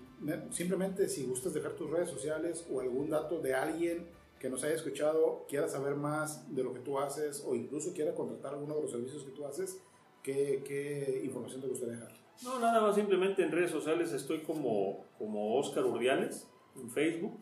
simplemente 0.52 1.08
si 1.08 1.26
gustas 1.26 1.54
dejar 1.54 1.74
tus 1.74 1.90
redes 1.90 2.10
sociales 2.10 2.66
o 2.72 2.82
algún 2.82 3.10
dato 3.10 3.40
de 3.40 3.54
alguien 3.54 4.08
que 4.40 4.50
nos 4.50 4.64
haya 4.64 4.76
escuchado, 4.76 5.46
quiera 5.48 5.68
saber 5.68 5.96
más 5.96 6.54
de 6.54 6.64
lo 6.64 6.74
que 6.74 6.80
tú 6.80 7.00
haces 7.00 7.44
o 7.46 7.56
incluso 7.56 7.94
quiera 7.94 8.14
contratar 8.14 8.54
alguno 8.54 8.76
de 8.76 8.82
los 8.84 8.92
servicios 8.92 9.24
que 9.24 9.32
tú 9.32 9.46
haces, 9.46 9.82
¿qué, 10.24 10.64
qué 10.66 11.22
información 11.24 11.62
te 11.62 11.68
gustaría 11.68 11.96
dejar? 11.96 12.12
No, 12.44 12.60
nada 12.60 12.82
más, 12.82 12.96
simplemente 12.96 13.44
en 13.44 13.52
redes 13.52 13.72
sociales 13.72 14.12
estoy 14.14 14.42
como, 14.42 15.06
como 15.18 15.58
Oscar 15.58 15.86
Urdiales, 15.86 16.48
en 16.76 16.90
Facebook. 16.90 17.40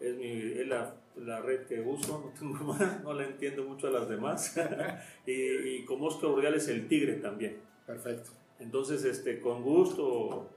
Es, 0.00 0.16
mi, 0.16 0.26
es 0.26 0.66
la, 0.66 0.94
la, 1.16 1.40
red 1.40 1.66
que 1.66 1.80
uso, 1.80 2.18
no, 2.18 2.38
tengo 2.38 2.64
más, 2.72 3.02
no 3.02 3.14
la 3.14 3.24
entiendo 3.24 3.64
mucho 3.64 3.86
a 3.86 3.90
las 3.90 4.08
demás. 4.08 4.56
y, 5.26 5.32
y, 5.32 5.84
como 5.84 6.06
Oscar 6.06 6.30
Urdiales, 6.30 6.66
el 6.68 6.88
Tigre 6.88 7.14
también. 7.14 7.60
Perfecto. 7.86 8.30
Entonces, 8.58 9.04
este, 9.04 9.40
con 9.40 9.62
gusto, 9.62 10.48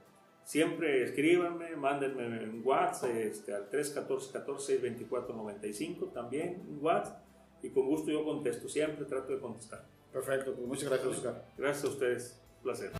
Siempre 0.50 1.04
escríbanme, 1.04 1.76
mándenme 1.76 2.42
un 2.42 2.62
WhatsApp 2.64 3.14
este, 3.14 3.54
al 3.54 3.70
314-14-624-95 3.70 6.12
también 6.12 6.66
un 6.68 6.84
WhatsApp 6.84 7.22
y 7.62 7.70
con 7.70 7.86
gusto 7.86 8.10
yo 8.10 8.24
contesto, 8.24 8.68
siempre 8.68 9.04
trato 9.04 9.32
de 9.32 9.38
contestar. 9.38 9.86
Perfecto, 10.12 10.52
pues 10.56 10.66
muchas 10.66 10.88
gracias 10.88 11.18
Oscar. 11.18 11.44
Gracias 11.56 11.84
a 11.84 11.88
ustedes, 11.88 12.42
un 12.56 12.62
placer. 12.64 12.90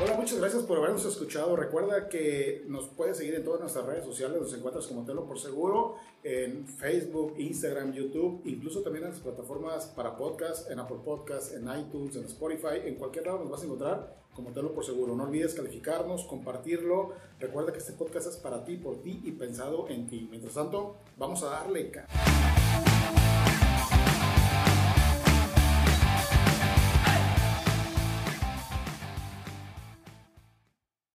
Hola, 0.00 0.14
muchas 0.16 0.38
gracias 0.38 0.62
por 0.62 0.78
habernos 0.78 1.04
escuchado. 1.04 1.54
Recuerda 1.54 2.08
que 2.08 2.64
nos 2.66 2.86
puedes 2.86 3.18
seguir 3.18 3.34
en 3.34 3.44
todas 3.44 3.60
nuestras 3.60 3.84
redes 3.84 4.06
sociales, 4.06 4.40
nos 4.40 4.54
encuentras 4.54 4.86
como 4.86 5.04
Telo 5.04 5.26
por 5.26 5.38
Seguro, 5.38 5.96
en 6.22 6.66
Facebook, 6.66 7.34
Instagram, 7.36 7.92
YouTube, 7.92 8.40
incluso 8.46 8.80
también 8.80 9.04
en 9.04 9.10
las 9.10 9.20
plataformas 9.20 9.84
para 9.88 10.16
podcast, 10.16 10.70
en 10.70 10.78
Apple 10.78 11.00
Podcast, 11.04 11.52
en 11.52 11.68
iTunes, 11.78 12.16
en 12.16 12.24
Spotify, 12.24 12.80
en 12.86 12.94
cualquier 12.94 13.26
lado 13.26 13.40
nos 13.40 13.50
vas 13.50 13.60
a 13.60 13.66
encontrar 13.66 14.27
como 14.38 14.52
Telo 14.52 14.72
por 14.72 14.84
Seguro. 14.84 15.16
No 15.16 15.24
olvides 15.24 15.52
calificarnos, 15.52 16.24
compartirlo. 16.24 17.10
Recuerda 17.40 17.72
que 17.72 17.80
este 17.80 17.92
podcast 17.92 18.28
es 18.28 18.36
para 18.36 18.64
ti, 18.64 18.76
por 18.76 19.02
ti 19.02 19.20
y 19.24 19.32
pensado 19.32 19.88
en 19.88 20.06
ti. 20.06 20.28
Mientras 20.30 20.54
tanto, 20.54 20.94
vamos 21.16 21.42
a 21.42 21.46
darle. 21.46 21.90